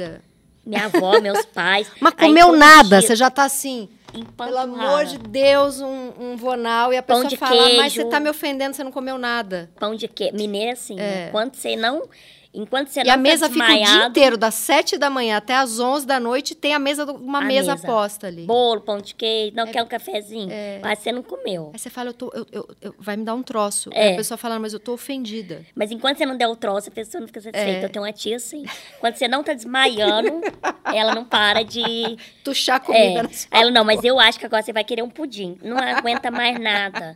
Minha 0.67 0.87
avó, 0.87 1.21
meus 1.21 1.45
pais. 1.55 1.91
Mas 2.01 2.14
comeu 2.14 2.53
nada, 2.57 2.99
dia, 2.99 3.09
você 3.09 3.17
já 3.17 3.31
tá 3.31 3.45
assim. 3.45 3.89
Pelo 4.37 4.59
amor 4.59 5.05
de 5.05 5.19
Deus, 5.19 5.81
um, 5.81 6.12
um 6.19 6.37
vonal. 6.37 6.93
E 6.93 6.97
a 6.97 7.03
pessoa 7.03 7.29
fala, 7.37 7.62
mas 7.77 7.93
queijo. 7.93 8.03
você 8.03 8.05
tá 8.05 8.19
me 8.19 8.31
ofendendo, 8.31 8.75
você 8.75 8.83
não 8.83 8.93
comeu 8.93 9.19
nada. 9.19 9.71
Pão 9.79 9.95
de 9.95 10.09
queijo. 10.09 10.35
Mineiro 10.35 10.71
é 10.71 10.73
assim, 10.73 10.99
É. 10.99 11.29
enquanto 11.29 11.57
você 11.57 11.77
não... 11.77 12.09
Enquanto 12.57 12.88
você 12.88 13.00
E 13.00 13.04
não 13.04 13.12
a 13.14 13.16
mesa 13.18 13.48
tá 13.48 13.52
fica 13.54 13.64
o 13.72 13.84
dia 13.84 14.07
inteiro, 14.07 14.36
das 14.36 14.54
7 14.54 14.96
da 14.96 15.11
manhã 15.11 15.36
até 15.36 15.54
as 15.54 15.78
11 15.78 16.07
da 16.07 16.18
noite, 16.18 16.54
tem 16.54 16.72
a 16.74 16.78
mesa, 16.78 17.04
uma 17.04 17.38
A 17.40 17.44
mesa, 17.44 17.72
mesa. 17.72 17.86
posta 17.86 18.26
ali. 18.28 18.46
Bolo, 18.46 18.80
pão 18.80 18.98
de 18.98 19.14
queijo, 19.14 19.54
não 19.54 19.66
quer 19.66 19.82
um 19.82 19.86
cafezinho. 19.86 20.48
Mas 20.82 20.98
você 21.00 21.12
não 21.12 21.22
comeu. 21.22 21.70
Aí 21.74 21.78
você 21.78 21.90
fala, 21.90 22.09
eu 22.11 22.14
tô, 22.14 22.32
eu, 22.34 22.46
eu- 22.50 22.68
eu- 22.80 22.94
vai 22.98 23.16
me 23.16 23.24
dar 23.24 23.34
um 23.34 23.42
troço. 23.42 23.90
É. 23.92 24.14
A 24.14 24.16
pessoa 24.16 24.38
fala, 24.38 24.59
mas 24.59 24.72
eu 24.72 24.80
tô 24.80 24.94
ofendida. 24.94 25.62
Mas 25.74 25.90
enquanto 25.90 26.16
você 26.18 26.24
não 26.26 26.36
der 26.36 26.48
o 26.48 26.57
troço, 26.57 26.88
a 26.88 26.92
pessoa 26.92 27.20
não 27.20 27.26
fica 27.28 27.40
satisfeita. 27.40 27.80
É. 27.80 27.84
Eu 27.84 27.90
tenho 27.90 28.04
uma 28.04 28.12
tia 28.12 28.36
assim. 28.36 28.64
Quando 29.00 29.16
você 29.16 29.28
não 29.28 29.42
tá 29.44 29.52
desmaiando, 29.52 30.40
ela 30.94 31.14
não 31.14 31.24
para 31.24 31.62
de. 31.62 32.16
Tuchar 32.42 32.80
comida 32.80 33.20
É. 33.20 33.22
na 33.22 33.28
sua 33.28 33.48
Aí 33.50 33.61
ela, 33.62 33.70
não, 33.70 33.84
mas 33.84 34.02
eu 34.04 34.18
acho 34.18 34.38
que 34.38 34.46
agora 34.46 34.62
você 34.62 34.72
vai 34.72 34.84
querer 34.84 35.02
um 35.02 35.11
pudim. 35.11 35.59
Não 35.62 35.76
aguenta 35.76 36.30
mais 36.30 36.59
nada. 36.59 37.14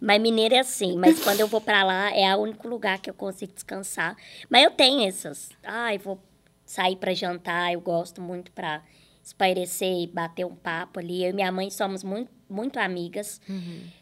Mas 0.00 0.20
mineiro 0.20 0.54
é 0.54 0.58
assim. 0.60 0.96
Mas 0.96 1.18
quando 1.24 1.40
eu 1.40 1.46
vou 1.48 1.60
pra 1.60 1.82
lá, 1.84 2.10
é 2.16 2.34
o 2.36 2.40
único 2.40 2.68
lugar 2.68 2.98
que 3.00 3.10
eu 3.10 3.14
consigo 3.14 3.52
descansar. 3.52 4.16
Mas 4.48 4.64
eu 4.64 4.70
tenho 4.70 5.06
essas. 5.08 5.50
Ai, 5.64 5.98
vou 5.98 6.20
sair 6.64 6.96
pra 6.96 7.12
jantar. 7.14 7.72
Eu 7.72 7.80
gosto 7.80 8.20
muito 8.20 8.50
pra 8.52 8.82
espairecer 9.22 9.92
e 10.02 10.06
bater 10.06 10.44
um 10.46 10.54
papo 10.54 10.98
ali. 11.00 11.24
Eu 11.24 11.30
e 11.30 11.32
minha 11.32 11.50
mãe 11.52 11.70
somos 11.70 12.02
muito, 12.04 12.30
muito 12.48 12.78
amigas. 12.78 13.40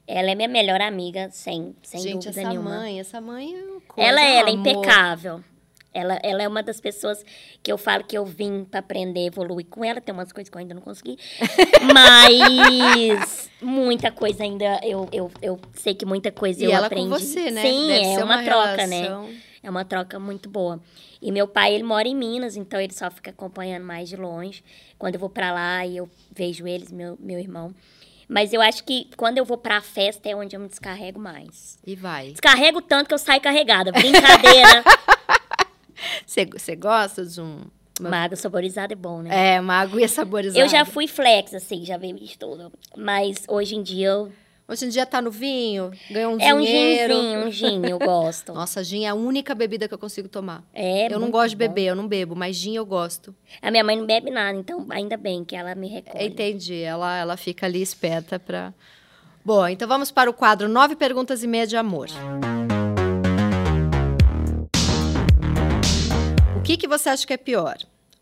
Ela 0.07 0.31
é 0.31 0.35
minha 0.35 0.49
melhor 0.49 0.81
amiga, 0.81 1.29
sem, 1.33 1.75
sem 1.83 2.01
Gente, 2.01 2.13
dúvida 2.25 2.31
essa 2.41 2.49
nenhuma. 2.49 2.71
mãe, 2.71 3.01
essa 3.01 3.21
mãe 3.21 3.55
é 3.59 3.65
uma 3.65 3.81
coisa, 3.81 4.09
Ela, 4.11 4.21
é- 4.21 4.37
ela 4.37 4.49
é 4.51 4.53
impecável. 4.53 5.43
Ela, 5.97 6.19
ela 6.23 6.43
é 6.43 6.49
uma 6.49 6.63
das 6.63 6.79
pessoas 6.79 7.25
que 7.63 7.73
eu 7.73 7.79
falo 7.79 8.05
que 8.05 8.17
eu 8.17 8.25
vim 8.27 8.65
para 8.65 8.81
aprender, 8.81 9.25
evoluir 9.27 9.65
com 9.65 9.83
ela. 9.83 9.99
Tem 9.99 10.15
umas 10.15 10.31
coisas 10.31 10.51
que 10.51 10.57
eu 10.57 10.61
ainda 10.61 10.75
não 10.75 10.83
consegui. 10.83 11.17
Mas 11.95 13.51
muita 13.63 14.11
coisa 14.13 14.43
ainda, 14.43 14.79
eu, 14.83 15.09
eu, 15.11 15.31
eu 15.41 15.59
sei 15.75 15.95
que 15.95 16.05
muita 16.05 16.31
coisa 16.31 16.61
E 16.61 16.65
eu 16.65 16.71
ela 16.71 16.87
aprendi. 16.87 17.09
com 17.09 17.19
você, 17.19 17.51
né? 17.51 17.63
Sim, 17.63 17.87
Deve 17.87 18.07
é 18.07 18.15
ser 18.15 18.23
uma, 18.25 18.43
troca, 18.43 18.87
né? 18.87 19.07
É 19.63 19.71
uma 19.71 19.87
troca 19.87 20.21
muito 20.21 20.51
boa. 20.51 20.79
E 21.23 21.33
meu 21.33 21.49
pai, 21.49 21.75
ele 21.75 21.83
mora 21.83 22.07
em 22.07 22.15
Minas, 22.15 22.57
então 22.57 22.79
ele 22.79 22.93
só 22.93 23.11
fica 23.11 23.31
acompanhando 23.31 23.85
mais 23.85 24.07
de 24.07 24.17
longe. 24.17 24.63
Quando 24.99 25.15
eu 25.15 25.21
vou 25.21 25.31
para 25.31 25.51
lá 25.51 25.87
e 25.87 25.97
eu 25.97 26.09
vejo 26.31 26.67
eles, 26.67 26.93
meu, 26.93 27.17
meu 27.19 27.39
irmão. 27.39 27.75
Mas 28.29 28.53
eu 28.53 28.61
acho 28.61 28.85
que 28.85 29.09
quando 29.17 29.39
eu 29.39 29.45
vou 29.45 29.57
pra 29.57 29.81
festa 29.81 30.29
é 30.29 30.37
onde 30.37 30.55
eu 30.55 30.61
me 30.61 30.69
descarrego 30.69 31.19
mais. 31.19 31.79
E 31.87 31.95
vai. 31.95 32.33
Descarrego 32.33 32.83
tanto 32.83 33.09
que 33.09 33.15
eu 33.15 33.19
saio 33.19 33.41
carregada. 33.41 33.93
Brincadeira. 33.93 34.85
Você 36.27 36.77
gosta 36.77 37.25
de 37.25 37.41
um... 37.41 37.61
uma- 38.01 38.09
Uma 38.09 38.17
água 38.25 38.37
saborizada 38.37 38.93
é 38.93 38.97
bom, 38.97 39.23
né? 39.23 39.55
É, 39.57 39.61
uma 39.61 39.81
aguinha 39.81 40.09
saborizada. 40.09 40.59
Eu 40.65 40.69
já 40.69 40.85
fui 40.85 41.07
flex, 41.07 41.55
assim, 41.55 41.85
já 41.85 41.97
vi 41.97 42.13
de 42.13 42.39
tudo. 42.39 42.73
Mas 42.97 43.45
hoje 43.49 43.77
em 43.77 43.83
dia 43.83 44.09
eu... 44.09 44.33
Hoje 44.69 44.85
em 44.85 44.89
dia 44.89 45.07
tá 45.07 45.23
no 45.23 45.31
vinho, 45.31 45.93
ganhou 46.11 46.35
um 46.35 46.41
é 46.41 46.53
um 46.53 46.61
dinheiro. 46.61 47.15
ginzinho, 47.15 47.47
um 47.47 47.51
gin, 47.53 47.87
eu 47.89 48.01
gosto. 48.01 48.51
Nossa, 48.53 48.83
gin 48.83 49.05
é 49.05 49.09
a 49.11 49.15
única 49.15 49.55
bebida 49.55 49.87
que 49.87 49.95
eu 49.95 49.99
consigo 49.99 50.29
tomar. 50.29 50.65
É 50.75 51.07
eu 51.09 51.21
não 51.21 51.31
gosto 51.31 51.51
de 51.51 51.55
bom. 51.55 51.59
beber, 51.69 51.85
eu 51.85 51.95
não 51.95 52.09
bebo, 52.09 52.35
mas 52.35 52.57
gin 52.57 52.75
eu 52.75 52.85
gosto. 52.85 53.33
A 53.63 53.71
minha 53.71 53.85
mãe 53.85 53.97
não 53.97 54.05
bebe 54.05 54.29
nada, 54.29 54.59
então 54.59 54.85
ainda 54.91 55.17
bem 55.17 55.45
que 55.45 55.55
ela 55.55 55.73
me 55.77 55.87
recolhe. 55.87 56.25
Entendi, 56.27 56.83
ela, 56.83 57.17
ela 57.17 57.37
fica 57.37 57.65
ali 57.65 57.81
esperta 57.81 58.41
pra... 58.41 58.75
Bom, 59.45 59.69
então 59.69 59.87
vamos 59.87 60.11
para 60.11 60.29
o 60.29 60.35
quadro 60.35 60.69
Nove 60.69 60.97
Perguntas 60.97 61.45
e 61.45 61.47
Meia 61.47 61.65
de 61.69 61.77
Amor. 61.77 62.09
O 62.73 62.76
que, 66.67 66.77
que 66.77 66.89
você 66.89 67.09
acha 67.09 67.27
que 67.27 67.33
é 67.33 67.37
pior? 67.37 67.77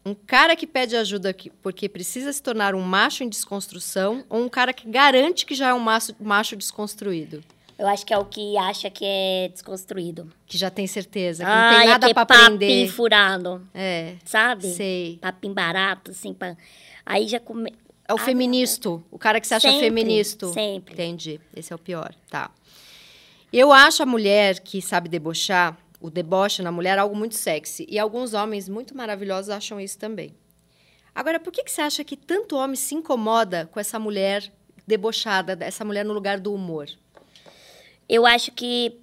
Um 0.06 0.14
cara 0.14 0.54
que 0.54 0.66
pede 0.66 0.94
ajuda 0.96 1.32
que- 1.32 1.50
porque 1.50 1.88
precisa 1.88 2.32
se 2.32 2.42
tornar 2.42 2.74
um 2.74 2.80
macho 2.82 3.24
em 3.24 3.28
desconstrução 3.28 4.24
ou 4.28 4.42
um 4.44 4.48
cara 4.48 4.72
que 4.72 4.88
garante 4.88 5.46
que 5.46 5.54
já 5.54 5.68
é 5.68 5.74
um 5.74 5.78
macho, 5.80 6.14
macho 6.20 6.54
desconstruído? 6.56 7.42
Eu 7.78 7.88
acho 7.88 8.04
que 8.06 8.12
é 8.14 8.18
o 8.18 8.24
que 8.24 8.56
acha 8.56 8.88
que 8.90 9.04
é 9.04 9.48
desconstruído. 9.48 10.30
Que 10.46 10.56
já 10.58 10.70
tem 10.70 10.86
certeza, 10.86 11.42
que 11.44 11.50
Ah, 11.50 11.70
não 11.70 11.78
tem 11.78 11.88
nada 11.88 12.14
pra 12.14 12.26
papinho 12.26 12.44
aprender. 12.56 12.88
furado, 12.88 13.66
É, 13.74 14.14
sabe? 14.24 14.68
sei. 14.68 15.18
Papinho 15.20 15.54
barato, 15.54 16.10
assim, 16.12 16.32
pra... 16.34 16.56
Aí 17.04 17.26
já 17.26 17.40
come... 17.40 17.72
É 18.06 18.12
o 18.12 18.16
Ah, 18.16 18.20
feministo, 18.20 19.02
o 19.10 19.18
cara 19.18 19.40
que 19.40 19.46
se 19.46 19.54
acha 19.54 19.66
Sempre, 19.68 19.86
feministo. 19.86 20.52
sempre. 20.52 20.92
Entendi. 20.92 21.40
Esse 21.56 21.72
é 21.72 21.76
o 21.76 21.78
pior, 21.78 22.14
tá. 22.30 22.50
Eu 23.52 23.72
acho 23.72 24.02
a 24.02 24.06
mulher 24.06 24.60
que 24.60 24.82
sabe 24.82 25.08
debochar, 25.08 25.76
o 26.04 26.10
deboche 26.10 26.60
na 26.60 26.70
mulher, 26.70 26.98
algo 26.98 27.16
muito 27.16 27.34
sexy. 27.34 27.86
E 27.88 27.98
alguns 27.98 28.34
homens 28.34 28.68
muito 28.68 28.94
maravilhosos 28.94 29.48
acham 29.48 29.80
isso 29.80 29.96
também. 29.96 30.34
Agora, 31.14 31.40
por 31.40 31.50
que, 31.50 31.64
que 31.64 31.70
você 31.70 31.80
acha 31.80 32.04
que 32.04 32.14
tanto 32.14 32.56
homem 32.56 32.76
se 32.76 32.94
incomoda 32.94 33.66
com 33.72 33.80
essa 33.80 33.98
mulher 33.98 34.52
debochada, 34.86 35.56
essa 35.64 35.82
mulher 35.82 36.04
no 36.04 36.12
lugar 36.12 36.38
do 36.38 36.52
humor? 36.52 36.90
Eu 38.06 38.26
acho 38.26 38.52
que 38.52 39.00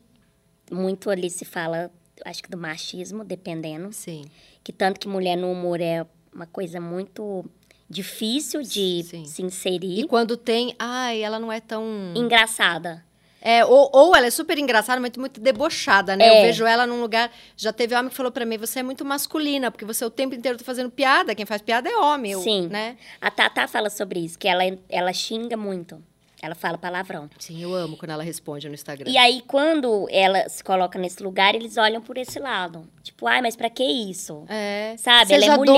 muito 0.69 1.09
ali 1.09 1.27
se 1.31 1.43
fala, 1.43 1.89
acho 2.23 2.43
que 2.43 2.49
do 2.51 2.57
machismo, 2.57 3.23
dependendo. 3.23 3.91
Sim. 3.91 4.25
Que 4.63 4.71
tanto 4.71 4.99
que 4.99 5.07
mulher 5.07 5.35
no 5.35 5.51
humor 5.51 5.81
é 5.81 6.05
uma 6.31 6.45
coisa 6.45 6.79
muito 6.79 7.43
difícil 7.89 8.61
de 8.61 9.01
Sim. 9.01 9.25
se 9.25 9.41
inserir. 9.41 10.01
E 10.01 10.07
quando 10.07 10.37
tem, 10.37 10.75
ai, 10.77 11.23
ela 11.23 11.39
não 11.39 11.51
é 11.51 11.59
tão. 11.59 11.83
Engraçada. 12.15 13.03
É, 13.41 13.65
ou, 13.65 13.89
ou 13.91 14.15
ela 14.15 14.27
é 14.27 14.29
super 14.29 14.57
engraçada, 14.57 15.01
mas 15.01 15.11
muito 15.17 15.41
debochada, 15.41 16.15
né? 16.15 16.29
Eu 16.29 16.33
É. 16.35 16.41
vejo 16.43 16.65
ela 16.65 16.85
num 16.85 17.01
lugar. 17.01 17.31
Já 17.57 17.73
teve 17.73 17.95
homem 17.95 18.09
que 18.09 18.15
falou 18.15 18.31
pra 18.31 18.45
mim: 18.45 18.57
você 18.57 18.79
é 18.79 18.83
muito 18.83 19.03
masculina, 19.03 19.71
porque 19.71 19.83
você 19.85 20.05
o 20.05 20.09
tempo 20.11 20.35
inteiro 20.35 20.57
tá 20.57 20.63
fazendo 20.63 20.91
piada. 20.91 21.33
Quem 21.33 21.45
faz 21.45 21.61
piada 21.61 21.89
é 21.89 21.97
homem, 21.97 22.33
eu- 22.33 22.41
Sim. 22.41 22.67
né? 22.67 22.97
A 23.19 23.31
Tatá 23.31 23.67
fala 23.67 23.89
sobre 23.89 24.19
isso, 24.19 24.37
que 24.37 24.47
ela, 24.47 24.61
ela 24.87 25.11
xinga 25.11 25.57
muito. 25.57 26.01
Ela 26.43 26.55
fala 26.55 26.75
palavrão. 26.75 27.29
Sim, 27.37 27.61
eu 27.61 27.71
amo 27.75 27.95
quando 27.95 28.09
ela 28.13 28.23
responde 28.23 28.67
no 28.67 28.73
Instagram. 28.73 29.11
E 29.11 29.15
aí, 29.15 29.43
quando 29.45 30.07
ela 30.09 30.49
se 30.49 30.63
coloca 30.63 30.97
nesse 30.97 31.21
lugar, 31.21 31.53
eles 31.53 31.77
olham 31.77 32.01
por 32.01 32.17
esse 32.17 32.39
lado. 32.39 32.87
Tipo, 33.03 33.27
ai, 33.27 33.43
mas 33.43 33.55
pra 33.55 33.69
que 33.69 33.83
isso? 33.83 34.43
É. 34.49 34.95
Sabe, 34.97 35.33
ela 35.35 35.43
é 35.43 35.47
Seja 35.49 35.57
mulher. 35.57 35.73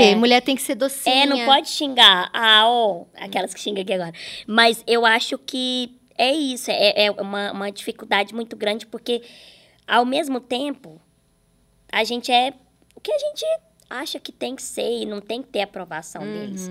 doce. 0.00 0.14
Mulher 0.16 0.40
tem 0.40 0.56
que 0.56 0.62
ser 0.62 0.76
docinha. 0.76 1.24
É, 1.24 1.26
não 1.26 1.44
pode 1.44 1.68
xingar. 1.68 2.30
Ah, 2.32 2.62
ó, 2.66 3.04
aquelas 3.18 3.52
que 3.52 3.60
xingam 3.60 3.82
aqui 3.82 3.92
agora. 3.92 4.12
Mas 4.46 4.82
eu 4.86 5.04
acho 5.04 5.36
que 5.36 5.94
é 6.18 6.32
isso, 6.32 6.70
é, 6.70 7.06
é 7.06 7.10
uma, 7.12 7.52
uma 7.52 7.70
dificuldade 7.72 8.34
muito 8.34 8.56
grande, 8.56 8.84
porque 8.86 9.22
ao 9.86 10.04
mesmo 10.04 10.40
tempo, 10.40 11.00
a 11.90 12.04
gente 12.04 12.30
é 12.30 12.52
o 12.94 13.00
que 13.00 13.10
a 13.12 13.18
gente 13.18 13.44
acha 13.88 14.18
que 14.20 14.30
tem 14.32 14.54
que 14.56 14.62
ser 14.62 15.02
e 15.02 15.06
não 15.06 15.20
tem 15.20 15.40
que 15.42 15.48
ter 15.48 15.62
aprovação 15.62 16.20
Uhum. 16.22 16.32
deles. 16.40 16.70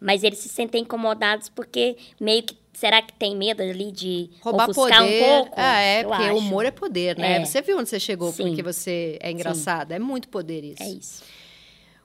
Mas 0.00 0.22
eles 0.24 0.38
se 0.40 0.48
sentem 0.48 0.82
incomodados 0.82 1.48
porque 1.48 1.96
meio 2.20 2.42
que. 2.42 2.56
Será 2.74 3.00
que 3.00 3.12
tem 3.14 3.34
medo 3.34 3.62
ali 3.62 3.90
de 3.90 4.28
Roubar 4.42 4.66
poder. 4.70 5.00
um 5.00 5.18
pouco? 5.42 5.54
Ah, 5.56 5.78
é, 5.80 6.02
porque 6.04 6.22
acho. 6.24 6.34
o 6.34 6.38
humor 6.38 6.66
é 6.66 6.70
poder, 6.70 7.16
né? 7.16 7.36
É. 7.40 7.44
Você 7.44 7.62
viu 7.62 7.78
onde 7.78 7.88
você 7.88 7.98
chegou 7.98 8.30
Sim. 8.32 8.48
porque 8.48 8.62
você 8.62 9.16
é 9.22 9.30
engraçada. 9.30 9.94
É 9.94 9.98
muito 9.98 10.28
poder 10.28 10.62
isso. 10.62 10.82
É 10.82 10.88
isso. 10.90 11.22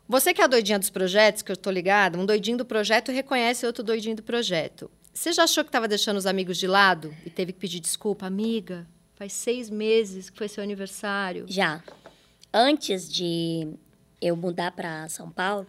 Você 0.08 0.34
que 0.34 0.40
é 0.40 0.46
a 0.46 0.48
doidinha 0.48 0.80
dos 0.80 0.90
projetos, 0.90 1.42
que 1.42 1.52
eu 1.52 1.58
tô 1.58 1.70
ligada, 1.70 2.18
um 2.18 2.26
doidinho 2.26 2.58
do 2.58 2.64
projeto 2.66 3.12
reconhece 3.12 3.66
outro 3.66 3.84
doidinho 3.84 4.16
do 4.16 4.24
projeto. 4.24 4.90
Você 5.14 5.34
já 5.34 5.44
achou 5.44 5.64
que 5.64 5.70
estava 5.70 5.88
deixando 5.88 6.18
os 6.18 6.26
amigos 6.26 6.58
de 6.58 6.68
lado 6.68 7.16
e 7.26 7.30
teve 7.30 7.52
que 7.52 7.60
pedir 7.60 7.80
desculpa? 7.80 8.26
Amiga, 8.26 8.88
faz 9.16 9.34
seis 9.34 9.70
meses 9.70 10.30
que 10.30 10.38
foi 10.38 10.48
seu 10.48 10.64
aniversário. 10.64 11.46
Já. 11.48 11.84
Antes 12.54 13.12
de 13.12 13.68
eu 14.22 14.36
mudar 14.36 14.72
para 14.72 15.10
São 15.10 15.30
Paulo, 15.30 15.68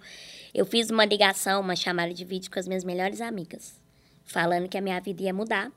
eu 0.55 0.64
fiz 0.64 0.90
uma 0.90 1.05
ligação, 1.05 1.61
uma 1.61 1.74
chamada 1.74 2.14
de 2.14 2.24
vídeo 2.24 2.51
com 2.51 2.59
as 2.59 2.68
minhas 2.68 2.84
melhores 2.84 3.20
amigas, 3.20 3.80
falando 4.24 4.68
que 4.68 4.78
a 4.78 4.80
minha 4.80 5.01
vida 5.01 5.22
ia 5.22 5.34
mudar, 5.34 5.72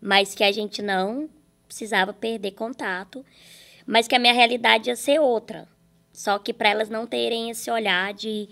mas 0.00 0.34
que 0.34 0.42
a 0.42 0.50
gente 0.50 0.82
não 0.82 1.28
precisava 1.66 2.12
perder 2.12 2.52
contato, 2.52 3.24
mas 3.86 4.08
que 4.08 4.14
a 4.14 4.18
minha 4.18 4.32
realidade 4.32 4.88
ia 4.88 4.96
ser 4.96 5.20
outra. 5.20 5.68
Só 6.12 6.38
que 6.38 6.52
para 6.52 6.70
elas 6.70 6.88
não 6.88 7.06
terem 7.06 7.50
esse 7.50 7.70
olhar 7.70 8.12
de, 8.12 8.48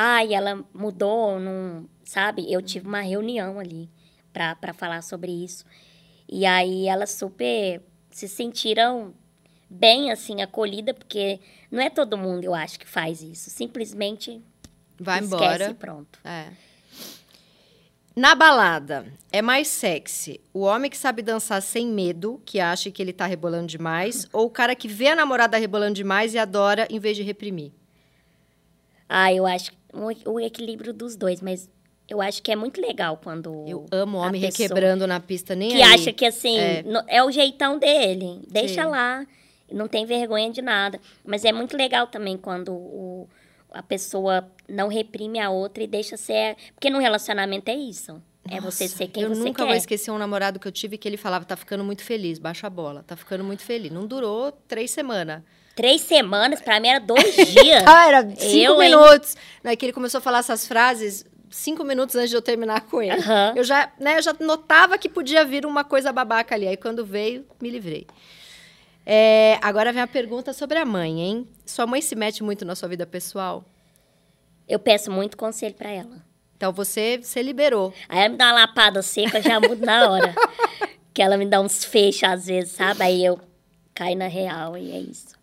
ai, 0.00 0.32
ela 0.32 0.64
mudou, 0.72 1.40
não, 1.40 1.88
sabe? 2.04 2.46
Eu 2.52 2.62
tive 2.62 2.86
uma 2.86 3.00
reunião 3.00 3.58
ali 3.58 3.90
para 4.32 4.72
falar 4.72 5.02
sobre 5.02 5.32
isso. 5.32 5.64
E 6.28 6.46
aí 6.46 6.86
elas 6.86 7.10
super 7.10 7.82
se 8.08 8.28
sentiram 8.28 9.12
bem 9.68 10.12
assim 10.12 10.40
acolhida, 10.40 10.94
porque 10.94 11.40
não 11.68 11.82
é 11.82 11.90
todo 11.90 12.16
mundo, 12.16 12.44
eu 12.44 12.54
acho, 12.54 12.78
que 12.78 12.86
faz 12.86 13.22
isso. 13.22 13.50
Simplesmente 13.50 14.40
Vai 15.00 15.18
esquece 15.18 15.34
embora. 15.34 15.70
e 15.70 15.74
pronto. 15.74 16.20
É. 16.24 16.46
Na 18.14 18.36
balada, 18.36 19.12
é 19.32 19.42
mais 19.42 19.66
sexy 19.66 20.40
o 20.54 20.60
homem 20.60 20.88
que 20.88 20.96
sabe 20.96 21.22
dançar 21.22 21.60
sem 21.60 21.88
medo, 21.88 22.40
que 22.44 22.60
acha 22.60 22.88
que 22.88 23.02
ele 23.02 23.12
tá 23.12 23.26
rebolando 23.26 23.66
demais, 23.66 24.28
ou 24.32 24.46
o 24.46 24.50
cara 24.50 24.76
que 24.76 24.86
vê 24.86 25.08
a 25.08 25.16
namorada 25.16 25.58
rebolando 25.58 25.94
demais 25.94 26.34
e 26.34 26.38
adora 26.38 26.86
em 26.88 27.00
vez 27.00 27.16
de 27.16 27.24
reprimir? 27.24 27.72
Ah, 29.08 29.32
eu 29.32 29.46
acho 29.46 29.72
o, 29.92 30.32
o 30.32 30.40
equilíbrio 30.40 30.92
dos 30.92 31.16
dois, 31.16 31.40
mas 31.40 31.68
eu 32.08 32.20
acho 32.22 32.42
que 32.42 32.50
é 32.50 32.56
muito 32.56 32.80
legal 32.80 33.18
quando 33.22 33.64
Eu 33.66 33.84
amo 33.90 34.18
homem 34.18 34.40
requebrando 34.40 35.06
na 35.06 35.20
pista, 35.20 35.54
nem 35.54 35.70
que 35.70 35.76
aí. 35.82 35.94
acha 35.94 36.12
que 36.12 36.24
assim 36.24 36.58
É. 36.58 36.82
no- 36.82 37.04
é. 37.06 37.22
o 37.22 37.30
jeitão 37.30 37.78
dele, 37.78 38.40
deixa 38.50 38.82
Sim. 38.84 38.88
lá, 38.90 39.26
não 39.70 39.86
tem 39.88 40.06
vergonha 40.06 40.50
de 40.50 40.62
nada. 40.62 40.98
Mas 41.24 41.44
é 41.44 41.52
muito 41.52 41.76
legal 41.76 42.06
também 42.06 42.36
quando 42.38 42.72
o, 42.72 43.28
a 43.70 43.82
pessoa 43.82 44.50
não 44.66 44.88
reprime 44.88 45.38
a 45.38 45.50
outra 45.50 45.82
e 45.82 45.86
deixa 45.86 46.16
ser. 46.16 46.56
Porque 46.74 46.88
no 46.88 46.98
relacionamento 46.98 47.70
é 47.70 47.74
isso. 47.74 48.22
é 48.50 48.58
você 48.60 48.84
Nossa, 48.84 48.96
ser 48.96 49.08
quem 49.08 49.24
eu 49.24 49.28
você 49.34 49.40
nunca 49.44 49.62
quer. 49.62 49.66
vou 49.68 49.74
esquecer 49.76 50.10
um 50.10 50.16
namorado 50.16 50.58
que 50.58 50.66
eu 50.66 50.72
tive 50.72 50.96
que 50.96 51.06
ele 51.06 51.18
falava, 51.18 51.44
tá 51.44 51.54
ficando 51.54 51.84
muito 51.84 52.02
feliz, 52.02 52.38
baixa 52.38 52.66
a 52.66 52.70
bola, 52.70 53.02
tá 53.06 53.14
ficando 53.14 53.44
muito 53.44 53.62
feliz. 53.62 53.92
Não 53.92 54.06
durou 54.06 54.50
três 54.66 54.90
semanas. 54.90 55.42
Três 55.78 56.00
semanas, 56.00 56.60
pra 56.60 56.80
mim 56.80 56.88
era 56.88 56.98
dois 56.98 57.36
dias. 57.54 57.84
Ah, 57.86 58.08
era 58.08 58.28
cinco 58.34 58.56
Eu, 58.56 58.82
hein? 58.82 58.90
minutos. 58.90 59.36
Não, 59.62 59.70
é 59.70 59.76
que 59.76 59.86
ele 59.86 59.92
começou 59.92 60.18
a 60.18 60.20
falar 60.20 60.40
essas 60.40 60.66
frases 60.66 61.24
cinco 61.48 61.84
minutos 61.84 62.16
antes 62.16 62.30
de 62.30 62.36
eu 62.36 62.42
terminar 62.42 62.80
com 62.80 63.00
ele. 63.00 63.12
Aham. 63.12 63.52
Eu, 63.54 63.62
já, 63.62 63.88
né, 63.96 64.18
eu 64.18 64.22
já 64.22 64.34
notava 64.40 64.98
que 64.98 65.08
podia 65.08 65.44
vir 65.44 65.64
uma 65.64 65.84
coisa 65.84 66.12
babaca 66.12 66.52
ali. 66.56 66.66
Aí 66.66 66.76
quando 66.76 67.06
veio, 67.06 67.46
me 67.62 67.70
livrei. 67.70 68.08
É, 69.06 69.56
agora 69.62 69.92
vem 69.92 70.02
a 70.02 70.06
pergunta 70.08 70.52
sobre 70.52 70.78
a 70.78 70.84
mãe, 70.84 71.20
hein? 71.20 71.48
Sua 71.64 71.86
mãe 71.86 72.02
se 72.02 72.16
mete 72.16 72.42
muito 72.42 72.64
na 72.64 72.74
sua 72.74 72.88
vida 72.88 73.06
pessoal? 73.06 73.64
Eu 74.68 74.80
peço 74.80 75.12
muito 75.12 75.36
conselho 75.36 75.76
pra 75.76 75.90
ela. 75.90 76.26
Então 76.56 76.72
você 76.72 77.20
se 77.22 77.40
liberou. 77.40 77.94
Aí 78.08 78.18
ela 78.18 78.28
me 78.30 78.36
dá 78.36 78.46
uma 78.46 78.52
lapada 78.62 79.00
seca, 79.00 79.40
já 79.40 79.60
mudo 79.60 79.86
na 79.86 80.10
hora. 80.10 80.34
que 81.14 81.22
ela 81.22 81.36
me 81.36 81.46
dá 81.46 81.60
uns 81.60 81.84
fechos 81.84 82.24
às 82.24 82.46
vezes, 82.46 82.72
sabe? 82.72 83.00
Aí 83.04 83.24
eu 83.24 83.38
caio 83.94 84.16
na 84.16 84.26
real 84.26 84.76
e 84.76 84.90
é 84.90 84.98
isso. 84.98 85.37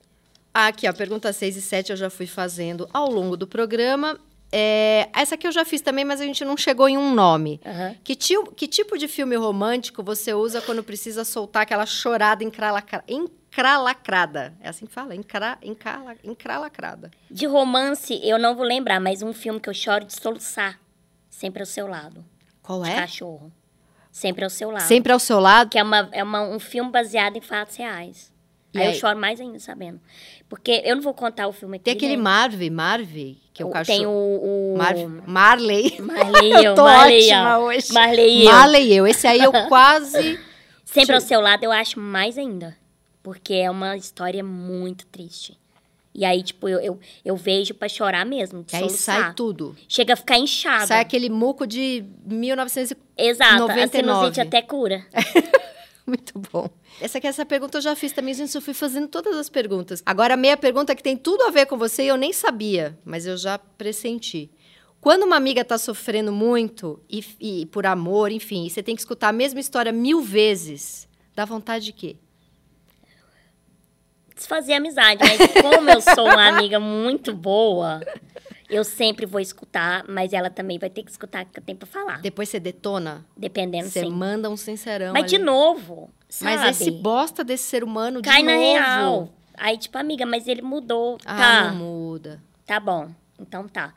Aqui, 0.58 0.88
ó, 0.88 0.94
pergunta 0.94 1.34
6 1.34 1.58
e 1.58 1.62
7 1.62 1.90
eu 1.92 1.98
já 1.98 2.10
fui 2.10 2.26
fazendo 2.26 2.88
ao 2.94 3.10
longo 3.12 3.36
do 3.36 3.46
programa. 3.46 4.18
É, 4.52 5.10
essa 5.14 5.36
aqui 5.36 5.46
eu 5.46 5.52
já 5.52 5.66
fiz 5.66 5.82
também, 5.82 6.06
mas 6.06 6.22
a 6.22 6.24
gente 6.24 6.46
não 6.46 6.56
chegou 6.56 6.88
em 6.88 6.98
um 6.98 7.14
nome. 7.14 7.60
Aham. 7.66 7.94
Que, 8.04 8.16
tio- 8.16 8.52
que 8.56 8.66
tipo 8.68 8.98
de 8.98 9.06
filme 9.08 9.36
romântico 9.36 10.02
você 10.02 10.34
usa 10.34 10.62
quando 10.62 10.82
precisa 10.82 11.26
soltar 11.26 11.64
aquela 11.64 11.86
chorada 11.86 12.42
encralacra- 12.42 13.04
encralacrada? 13.06 14.54
É 14.62 14.70
assim 14.70 14.86
que 14.86 14.94
fala? 14.94 15.14
Encra, 15.16 15.58
encala, 15.62 16.16
encralacrada. 16.24 17.12
De 17.30 17.46
romance, 17.46 18.18
eu 18.24 18.38
não 18.40 18.56
vou 18.56 18.66
lembrar, 18.66 19.00
mas 19.02 19.22
um 19.22 19.34
filme 19.34 19.60
que 19.60 19.70
eu 19.70 19.74
choro 19.74 20.06
de 20.06 20.14
soluçar. 20.14 20.80
Sempre 21.30 21.62
ao 21.62 21.66
seu 21.66 21.88
lado. 21.88 22.24
Qual 22.62 22.82
De 22.82 22.90
é? 22.92 22.96
cachorro. 22.96 23.52
Sempre 24.12 24.46
ao 24.46 24.50
seu 24.50 24.72
lado. 24.72 24.88
Sempre 24.88 25.12
ao 25.12 25.20
seu 25.20 25.40
lado? 25.42 25.70
Que 25.70 25.78
é, 25.78 25.84
uma, 25.84 26.08
é 26.14 26.24
uma- 26.24 26.44
um 26.44 26.60
filme 26.60 26.90
baseado 26.92 27.36
em 27.36 27.42
fatos 27.42 27.76
reais. 27.76 28.32
E 28.76 28.82
aí, 28.82 28.88
aí? 28.88 28.94
eu 28.94 29.00
choro 29.00 29.18
mais 29.20 29.40
ainda 29.40 29.60
sabendo. 29.60 30.00
Porque 30.48 30.82
eu 30.86 30.96
não 30.96 31.02
vou 31.02 31.14
contar 31.14 31.48
o 31.48 31.52
filme 31.52 31.78
aqui. 31.78 31.86
Tem 31.86 31.94
aquele 31.96 32.18
né? 32.18 32.24
Marvey, 32.24 32.70
Marvey, 32.70 33.38
que 33.54 33.64
é 33.64 33.66
o 33.66 33.70
cachorro. 33.70 33.98
Tem 33.98 34.06
o. 34.06 34.12
o... 34.12 34.76
Mar- 34.78 34.96
Marley. 35.26 36.00
Marley, 36.00 36.52
Eu 36.54 36.62
eu, 36.64 36.76
tô 36.76 36.84
Marley, 36.84 37.24
ótima 37.26 37.60
ó. 37.60 37.64
hoje. 37.66 37.94
Marley, 37.94 38.46
eu. 38.46 38.52
Marley 38.52 38.94
eu. 38.94 39.08
Esse 39.08 39.28
aí 39.28 39.40
eu 39.40 39.52
quase... 39.68 40.40
Sempre 40.84 41.16
ao 41.16 41.22
seu 41.22 41.42
lado 41.42 41.64
eu 41.64 41.72
acho 41.72 42.00
mais 42.00 42.38
ainda. 42.38 42.78
Porque 43.24 43.54
é 43.56 43.70
uma 43.72 43.98
história 43.98 44.44
muito 44.44 45.06
triste. 45.08 45.58
E 46.14 46.24
aí, 46.24 46.42
tipo, 46.44 46.70
eu, 46.70 46.80
eu, 46.80 47.00
eu 47.26 47.36
vejo 47.36 47.74
pra 47.74 47.90
chorar 47.90 48.26
mesmo, 48.26 48.60
de 48.60 48.68
Que 48.68 48.76
aí 48.78 48.84
soluçar. 48.84 49.22
sai 49.24 49.34
tudo. 49.34 49.76
Chega 49.90 50.14
a 50.14 50.16
ficar 50.16 50.38
inchada. 50.38 50.88
Sai 50.88 51.02
aquele 51.02 51.30
muco 51.30 51.68
de 51.68 52.06
1900 52.26 52.96
Exato, 53.18 53.58
99. 53.68 53.82
a 53.82 53.88
sinusite 54.20 54.40
até 54.42 54.62
cura. 54.62 55.06
Muito 56.08 56.38
bom. 56.52 56.70
Essa 57.02 57.18
aqui, 57.18 57.28
essa 57.28 57.46
pergunta 57.46 57.78
eu 57.78 57.82
já 57.82 57.96
fiz 57.96 58.12
também, 58.12 58.34
gente. 58.34 58.54
Eu 58.54 58.62
fui 58.62 58.74
fazendo 58.74 59.08
todas 59.08 59.36
as 59.36 59.50
perguntas. 59.50 60.04
Agora, 60.06 60.36
a 60.36 60.38
meia 60.38 60.56
pergunta 60.56 60.96
que 60.96 61.02
tem 61.02 61.18
tudo 61.18 61.44
a 61.44 61.50
ver 61.50 61.66
com 61.66 61.78
você 61.78 62.04
e 62.04 62.08
eu 62.08 62.18
nem 62.18 62.32
sabia, 62.32 62.98
mas 63.04 63.26
eu 63.26 63.36
já 63.36 63.58
pressenti. 63.58 64.52
Quando 65.02 65.24
uma 65.24 65.36
amiga 65.36 65.64
tá 65.64 65.78
sofrendo 65.78 66.32
muito, 66.32 67.00
e, 67.10 67.24
e 67.40 67.66
por 67.68 67.86
amor, 67.86 68.32
enfim, 68.32 68.66
e 68.66 68.70
você 68.70 68.82
tem 68.82 68.96
que 68.96 69.02
escutar 69.02 69.30
a 69.30 69.34
mesma 69.34 69.60
história 69.60 69.92
mil 69.92 70.22
vezes, 70.22 71.08
dá 71.36 71.46
vontade 71.46 71.86
de 71.86 71.92
quê? 71.92 72.16
Desfazer 74.36 74.74
amizade, 74.74 75.22
mas 75.24 75.62
como 75.62 75.90
eu 75.90 76.02
sou 76.02 76.26
uma 76.26 76.48
amiga 76.48 76.80
muito 76.80 77.34
boa, 77.34 78.02
eu 78.70 78.84
sempre 78.84 79.26
vou 79.26 79.40
escutar, 79.40 80.04
mas 80.08 80.34
ela 80.34 80.50
também 80.50 80.78
vai 80.80 80.90
ter 80.90 81.04
que 81.04 81.12
escutar 81.12 81.44
o 81.46 81.50
que 81.50 81.60
eu 81.60 81.64
tenho 81.64 81.78
pra 81.78 81.88
falar. 81.88 82.22
Depois 82.22 82.50
você 82.50 82.60
detona, 82.60 83.26
Dependendo, 83.38 83.90
você 83.90 84.02
sim. 84.02 84.10
manda 84.12 84.50
um 84.50 84.58
sincerão. 84.58 85.14
Mas 85.14 85.30
de 85.30 85.36
ali. 85.36 85.44
novo, 85.46 86.10
sabe? 86.30 86.56
Mas 86.58 86.82
esse 86.82 86.92
bosta 86.92 87.44
desse 87.44 87.64
ser 87.66 87.84
humano 87.84 88.22
Cai 88.22 88.42
de 88.42 88.44
na 88.48 88.54
novo. 88.54 88.64
real. 88.74 89.30
Aí, 89.58 89.78
tipo, 89.78 89.98
amiga, 89.98 90.26
mas 90.26 90.48
ele 90.48 90.62
mudou. 90.62 91.18
Ah, 91.26 91.38
tá. 91.38 91.68
não 91.72 91.76
muda. 91.78 92.42
Tá 92.66 92.80
bom. 92.80 93.10
Então 93.40 93.68
tá. 93.68 93.94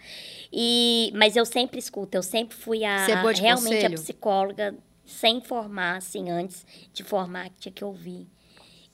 E, 0.52 1.12
mas 1.14 1.36
eu 1.36 1.44
sempre 1.44 1.78
escuto, 1.78 2.16
eu 2.16 2.22
sempre 2.22 2.56
fui 2.56 2.84
a, 2.84 3.04
Você 3.04 3.12
é 3.12 3.16
boa 3.20 3.32
de 3.34 3.40
realmente 3.42 3.74
conselho? 3.74 3.94
a 3.94 4.00
psicóloga 4.02 4.74
sem 5.06 5.40
formar, 5.40 5.96
assim, 5.96 6.30
antes 6.30 6.66
de 6.92 7.02
formar, 7.02 7.48
que 7.50 7.58
tinha 7.60 7.72
que 7.72 7.84
ouvir 7.84 8.26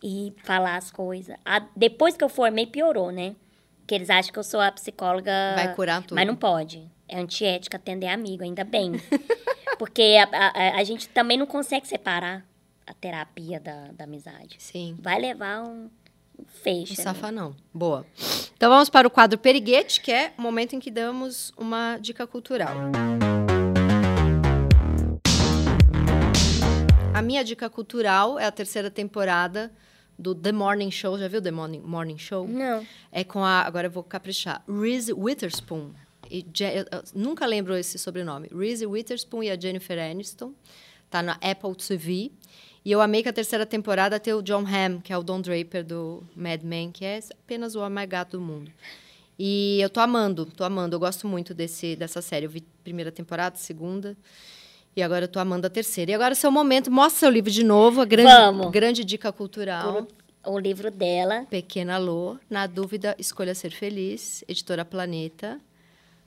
e 0.02 0.32
falar 0.44 0.76
as 0.76 0.90
coisas. 0.90 1.34
A- 1.44 1.66
depois 1.74 2.16
que 2.16 2.22
eu 2.22 2.28
formei, 2.28 2.66
piorou, 2.66 3.10
né? 3.10 3.34
Porque 3.84 3.94
eles 3.94 4.08
acham 4.08 4.32
que 4.32 4.38
eu 4.38 4.42
sou 4.42 4.60
a 4.60 4.72
psicóloga. 4.72 5.30
Vai 5.54 5.74
curar 5.74 6.00
tudo. 6.02 6.14
Mas 6.14 6.26
não 6.26 6.34
pode. 6.34 6.90
É 7.06 7.18
antiética 7.18 7.76
atender 7.76 8.06
amigo, 8.08 8.42
ainda 8.42 8.64
bem. 8.64 8.92
Porque 9.78 10.16
a, 10.32 10.38
a- 10.38 10.76
a 10.80 10.84
gente 10.84 11.06
também 11.10 11.36
não 11.36 11.44
consegue 11.44 11.86
separar 11.86 12.46
a 12.86 12.94
terapia 12.94 13.60
da, 13.60 13.88
da 13.92 14.04
amizade. 14.04 14.56
Sim. 14.58 14.96
Vai 14.98 15.20
levar 15.20 15.64
um, 15.64 15.90
um 16.38 16.44
fecho. 16.46 16.94
Não 17.02 17.10
ali. 17.10 17.18
safa, 17.20 17.30
não. 17.30 17.54
Boa. 17.74 18.06
Então 18.56 18.70
vamos 18.70 18.88
para 18.88 19.06
o 19.06 19.10
quadro 19.10 19.38
Periguete, 19.38 20.00
que 20.00 20.10
é 20.10 20.32
o 20.38 20.40
momento 20.40 20.74
em 20.74 20.80
que 20.80 20.90
damos 20.90 21.52
uma 21.58 21.98
dica 22.00 22.26
cultural. 22.26 22.74
A 27.12 27.20
minha 27.20 27.44
dica 27.44 27.68
cultural 27.68 28.38
é 28.38 28.46
a 28.46 28.50
terceira 28.50 28.90
temporada 28.90 29.70
do 30.18 30.34
The 30.34 30.52
Morning 30.52 30.90
Show. 30.90 31.18
Já 31.18 31.28
viu 31.28 31.40
The 31.42 31.50
Morning, 31.50 31.80
Morning 31.80 32.18
Show? 32.18 32.46
Não. 32.48 32.86
É 33.12 33.24
com 33.24 33.44
a. 33.44 33.62
Agora 33.62 33.86
eu 33.86 33.90
vou 33.90 34.02
caprichar. 34.02 34.62
Reese 34.68 35.12
Witherspoon. 35.12 35.90
E 36.30 36.44
eu- 36.60 36.86
eu 36.98 37.02
nunca 37.14 37.44
lembro 37.46 37.76
esse 37.76 37.98
sobrenome. 37.98 38.48
Reese 38.52 38.86
Witherspoon 38.86 39.42
e 39.42 39.50
a 39.50 39.58
Jennifer 39.60 39.98
Aniston. 39.98 40.52
Tá 41.10 41.22
na 41.22 41.32
Apple 41.42 41.74
TV. 41.76 42.32
E 42.84 42.90
eu 42.92 43.00
amei 43.00 43.22
que 43.22 43.28
a 43.28 43.32
terceira 43.32 43.64
temporada 43.64 44.18
tem 44.20 44.34
o 44.34 44.42
John 44.42 44.64
Hamm, 44.66 45.00
que 45.00 45.12
é 45.12 45.16
o 45.18 45.22
Don 45.22 45.40
Draper 45.40 45.82
do 45.84 46.22
Mad 46.36 46.62
Men, 46.62 46.90
que 46.92 47.04
é 47.04 47.18
apenas 47.32 47.74
o 47.74 47.80
homem 47.80 47.92
mais 47.94 48.08
gato 48.08 48.32
do 48.38 48.40
mundo. 48.42 48.70
E 49.38 49.78
eu 49.80 49.88
tô 49.90 50.00
amando, 50.00 50.44
tô 50.46 50.64
amando. 50.64 50.94
Eu 50.94 51.00
gosto 51.00 51.26
muito 51.26 51.54
desse, 51.54 51.96
dessa 51.96 52.20
série. 52.22 52.46
Eu 52.46 52.50
vi 52.50 52.60
primeira 52.82 53.10
temporada, 53.10 53.56
segunda. 53.56 54.16
E 54.96 55.02
agora 55.02 55.24
eu 55.24 55.28
tô 55.28 55.38
amando 55.40 55.66
a 55.66 55.70
terceira. 55.70 56.10
E 56.12 56.14
agora 56.14 56.32
é 56.32 56.36
o 56.36 56.38
seu 56.38 56.50
momento. 56.50 56.90
Mostra 56.90 57.20
seu 57.20 57.30
livro 57.30 57.50
de 57.50 57.64
novo. 57.64 58.00
A 58.00 58.04
grande, 58.04 58.30
Vamos. 58.30 58.70
grande 58.70 59.04
dica 59.04 59.32
cultural. 59.32 60.06
O 60.46 60.58
livro 60.58 60.90
dela. 60.90 61.46
Pequena 61.50 61.98
Lô, 61.98 62.36
na 62.48 62.66
dúvida, 62.66 63.14
escolha 63.18 63.54
ser 63.54 63.70
feliz, 63.70 64.44
editora 64.46 64.84
Planeta. 64.84 65.58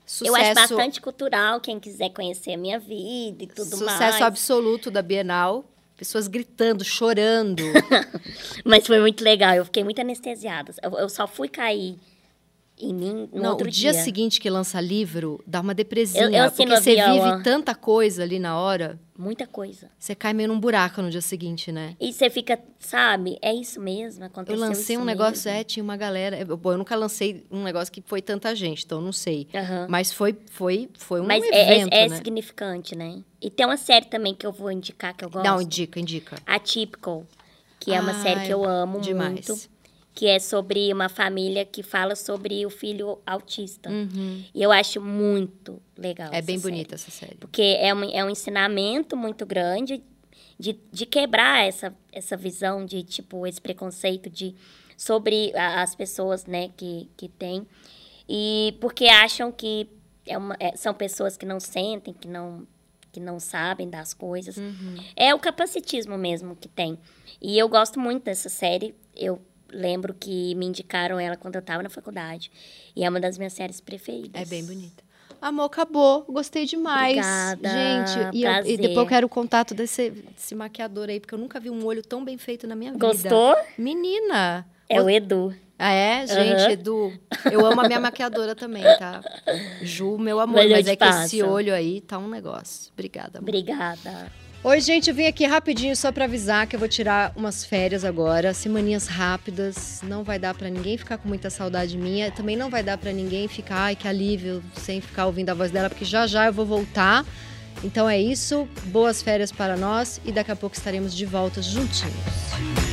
Sucesso, 0.04 0.30
Eu 0.30 0.34
acho 0.36 0.54
bastante 0.54 1.00
cultural, 1.00 1.60
quem 1.60 1.78
quiser 1.78 2.08
conhecer 2.10 2.54
a 2.54 2.56
minha 2.56 2.78
vida 2.78 3.44
e 3.44 3.46
tudo 3.46 3.76
sucesso 3.76 3.86
mais. 3.86 4.22
absoluto 4.22 4.90
da 4.90 5.02
Bienal. 5.02 5.64
Pessoas 5.96 6.26
gritando, 6.26 6.84
chorando. 6.84 7.62
Mas 8.64 8.86
foi 8.86 9.00
muito 9.00 9.22
legal, 9.22 9.54
eu 9.54 9.64
fiquei 9.64 9.84
muito 9.84 10.00
anestesiada. 10.00 10.72
Eu, 10.82 10.92
eu 10.92 11.08
só 11.08 11.26
fui 11.26 11.48
cair 11.48 11.98
em 12.80 12.94
mim 12.94 13.28
no 13.32 13.42
Não, 13.42 13.50
outro 13.50 13.66
o 13.68 13.70
dia, 13.70 13.92
dia. 13.92 14.02
seguinte 14.02 14.40
que 14.40 14.48
lança 14.48 14.80
livro, 14.80 15.42
dá 15.46 15.60
uma 15.60 15.74
depresinha. 15.74 16.24
Eu- 16.24 16.30
eu 16.30 16.50
porque 16.50 16.66
você 16.66 16.94
vive 16.94 17.42
tanta 17.42 17.74
coisa 17.74 18.22
ali 18.22 18.38
na 18.38 18.58
hora, 18.58 18.98
Muita 19.18 19.46
coisa. 19.46 19.90
você 19.98 20.14
cai 20.14 20.32
meio 20.32 20.48
num 20.48 20.60
buraco 20.60 21.02
no 21.02 21.10
dia 21.10 21.20
seguinte, 21.20 21.72
né? 21.72 21.96
E 22.00 22.12
você 22.12 22.30
fica, 22.30 22.58
sabe, 22.78 23.36
é 23.42 23.52
isso 23.52 23.80
mesmo, 23.80 24.22
Eu 24.22 24.28
aconteceu 24.28 24.60
lancei 24.60 24.94
isso 24.94 25.02
um 25.02 25.04
negócio, 25.04 25.48
mesmo. 25.50 25.60
é, 25.60 25.64
tinha 25.64 25.82
uma 25.82 25.96
galera. 25.96 26.38
Eu, 26.38 26.56
bom, 26.56 26.72
eu 26.72 26.78
nunca 26.78 26.94
lancei 26.94 27.44
um 27.50 27.64
negócio 27.64 27.92
que 27.92 28.00
foi 28.06 28.22
tanta 28.22 28.54
gente, 28.54 28.84
então 28.84 28.98
eu 28.98 29.04
não 29.04 29.12
sei. 29.12 29.48
Aham. 29.54 29.86
Mas 29.90 30.12
foi, 30.12 30.36
foi, 30.50 30.88
foi 30.96 31.20
um 31.20 31.24
Mas 31.26 31.42
é, 31.44 31.48
é- 31.48 31.74
evento, 31.78 31.92
é 31.94 32.08
né? 32.08 32.16
significante, 32.16 32.94
né? 32.96 33.22
E 33.42 33.50
tem 33.50 33.66
uma 33.66 33.76
série 33.76 34.06
também 34.06 34.34
que 34.34 34.46
eu 34.46 34.52
vou 34.52 34.70
indicar 34.70 35.14
que 35.16 35.24
eu 35.24 35.30
gosto. 35.30 35.44
Não, 35.44 35.60
indica, 35.60 35.98
indica. 35.98 36.36
Atypical, 36.46 37.26
que 37.80 37.92
é 37.92 38.00
uma 38.00 38.12
Ai, 38.12 38.22
série 38.22 38.46
que 38.46 38.52
eu 38.52 38.64
amo 38.64 39.00
demais. 39.00 39.48
muito. 39.48 39.77
Que 40.18 40.26
é 40.26 40.40
sobre 40.40 40.92
uma 40.92 41.08
família 41.08 41.64
que 41.64 41.80
fala 41.80 42.16
sobre 42.16 42.66
o 42.66 42.70
filho 42.70 43.20
autista. 43.24 43.88
Uhum. 43.88 44.42
E 44.52 44.60
eu 44.60 44.72
acho 44.72 45.00
muito 45.00 45.80
legal. 45.96 46.30
É 46.32 46.42
bem 46.42 46.58
bonita 46.58 46.96
essa 46.96 47.08
série. 47.08 47.36
Porque 47.36 47.62
é 47.78 47.94
um, 47.94 48.02
é 48.02 48.24
um 48.24 48.28
ensinamento 48.28 49.16
muito 49.16 49.46
grande 49.46 50.02
de, 50.58 50.76
de 50.90 51.06
quebrar 51.06 51.64
essa, 51.64 51.94
essa 52.10 52.36
visão 52.36 52.84
de, 52.84 53.04
tipo, 53.04 53.46
esse 53.46 53.60
preconceito 53.60 54.28
de, 54.28 54.56
sobre 54.96 55.52
a- 55.56 55.82
as 55.82 55.94
pessoas, 55.94 56.46
né, 56.46 56.70
que, 56.76 57.08
que 57.16 57.28
têm. 57.28 57.64
E 58.28 58.76
porque 58.80 59.04
acham 59.06 59.52
que 59.52 59.88
é 60.26 60.36
uma, 60.36 60.56
é- 60.58 60.74
são 60.76 60.92
pessoas 60.92 61.36
que 61.36 61.46
não 61.46 61.60
sentem, 61.60 62.12
que 62.12 62.26
não, 62.26 62.66
que 63.12 63.20
não 63.20 63.38
sabem 63.38 63.88
das 63.88 64.12
coisas. 64.12 64.56
Uhum. 64.56 64.96
É 65.14 65.32
o 65.32 65.38
capacitismo 65.38 66.18
mesmo 66.18 66.56
que 66.56 66.66
tem. 66.68 66.98
E 67.40 67.56
eu 67.56 67.68
gosto 67.68 68.00
muito 68.00 68.24
dessa 68.24 68.48
série. 68.48 68.96
Eu 69.14 69.40
lembro 69.70 70.14
que 70.14 70.54
me 70.54 70.66
indicaram 70.66 71.18
ela 71.18 71.36
quando 71.36 71.54
eu 71.56 71.60
estava 71.60 71.82
na 71.82 71.88
faculdade. 71.90 72.50
E 72.96 73.04
é 73.04 73.08
uma 73.08 73.20
das 73.20 73.36
minhas 73.38 73.52
séries 73.52 73.80
preferidas. 73.80 74.40
É 74.40 74.44
bem 74.44 74.64
bonita. 74.64 75.02
Amor, 75.40 75.64
acabou. 75.66 76.24
Gostei 76.28 76.64
demais. 76.66 77.10
Obrigada, 77.16 77.68
Gente, 77.68 78.36
e, 78.36 78.42
eu- 78.42 78.50
e 78.66 78.76
depois 78.76 78.96
eu 78.98 79.06
quero 79.06 79.26
o 79.26 79.30
contato 79.30 79.72
desse, 79.74 80.10
desse 80.10 80.54
maquiador 80.54 81.08
aí, 81.08 81.20
porque 81.20 81.34
eu 81.34 81.38
nunca 81.38 81.60
vi 81.60 81.70
um 81.70 81.84
olho 81.84 82.02
tão 82.02 82.24
bem 82.24 82.36
feito 82.36 82.66
na 82.66 82.74
minha 82.74 82.90
vida. 82.92 83.06
Gostou? 83.06 83.56
Menina! 83.76 84.66
É 84.88 85.00
o 85.00 85.08
Edu. 85.08 85.54
Ah, 85.78 85.92
é? 85.92 86.26
Gente, 86.26 86.60
Aham. 86.62 86.70
Edu, 86.72 87.12
eu 87.52 87.64
amo 87.64 87.80
a 87.80 87.84
minha 87.86 88.00
maquiadora 88.00 88.52
também, 88.56 88.82
tá? 88.98 89.22
Ju, 89.80 90.18
meu 90.18 90.40
amor, 90.40 90.56
Mas 90.56 90.72
mas 90.72 90.86
é 90.88 90.96
que 90.96 91.04
esse 91.04 91.40
olho 91.42 91.72
aí 91.72 92.00
tá 92.00 92.18
um 92.18 92.28
negócio. 92.28 92.90
Obrigada, 92.92 93.38
amor. 93.38 93.48
Obrigada. 93.48 94.32
Oi, 94.64 94.80
gente, 94.80 95.08
eu 95.08 95.14
vim 95.14 95.26
aqui 95.26 95.46
rapidinho 95.46 95.94
só 95.94 96.10
pra 96.10 96.24
avisar 96.24 96.66
que 96.66 96.74
eu 96.74 96.80
vou 96.80 96.88
tirar 96.88 97.32
umas 97.36 97.64
férias 97.64 98.04
agora, 98.04 98.52
semaninhas 98.52 99.06
rápidas, 99.06 100.00
não 100.02 100.24
vai 100.24 100.36
dar 100.36 100.52
pra 100.52 100.68
ninguém 100.68 100.98
ficar 100.98 101.16
com 101.16 101.28
muita 101.28 101.48
saudade 101.48 101.96
minha, 101.96 102.32
também 102.32 102.56
não 102.56 102.68
vai 102.68 102.82
dar 102.82 102.98
pra 102.98 103.12
ninguém 103.12 103.46
ficar, 103.46 103.76
ai, 103.76 103.96
que 103.96 104.08
alívio, 104.08 104.60
sem 104.74 105.00
ficar 105.00 105.26
ouvindo 105.26 105.50
a 105.50 105.54
voz 105.54 105.70
dela, 105.70 105.88
porque 105.88 106.04
já 106.04 106.26
já 106.26 106.46
eu 106.46 106.52
vou 106.52 106.66
voltar. 106.66 107.24
Então 107.84 108.10
é 108.10 108.20
isso, 108.20 108.68
boas 108.86 109.22
férias 109.22 109.52
para 109.52 109.76
nós 109.76 110.20
e 110.24 110.32
daqui 110.32 110.50
a 110.50 110.56
pouco 110.56 110.74
estaremos 110.74 111.14
de 111.14 111.24
volta 111.24 111.62
juntinhos. 111.62 112.87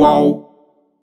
Qual? 0.00 0.49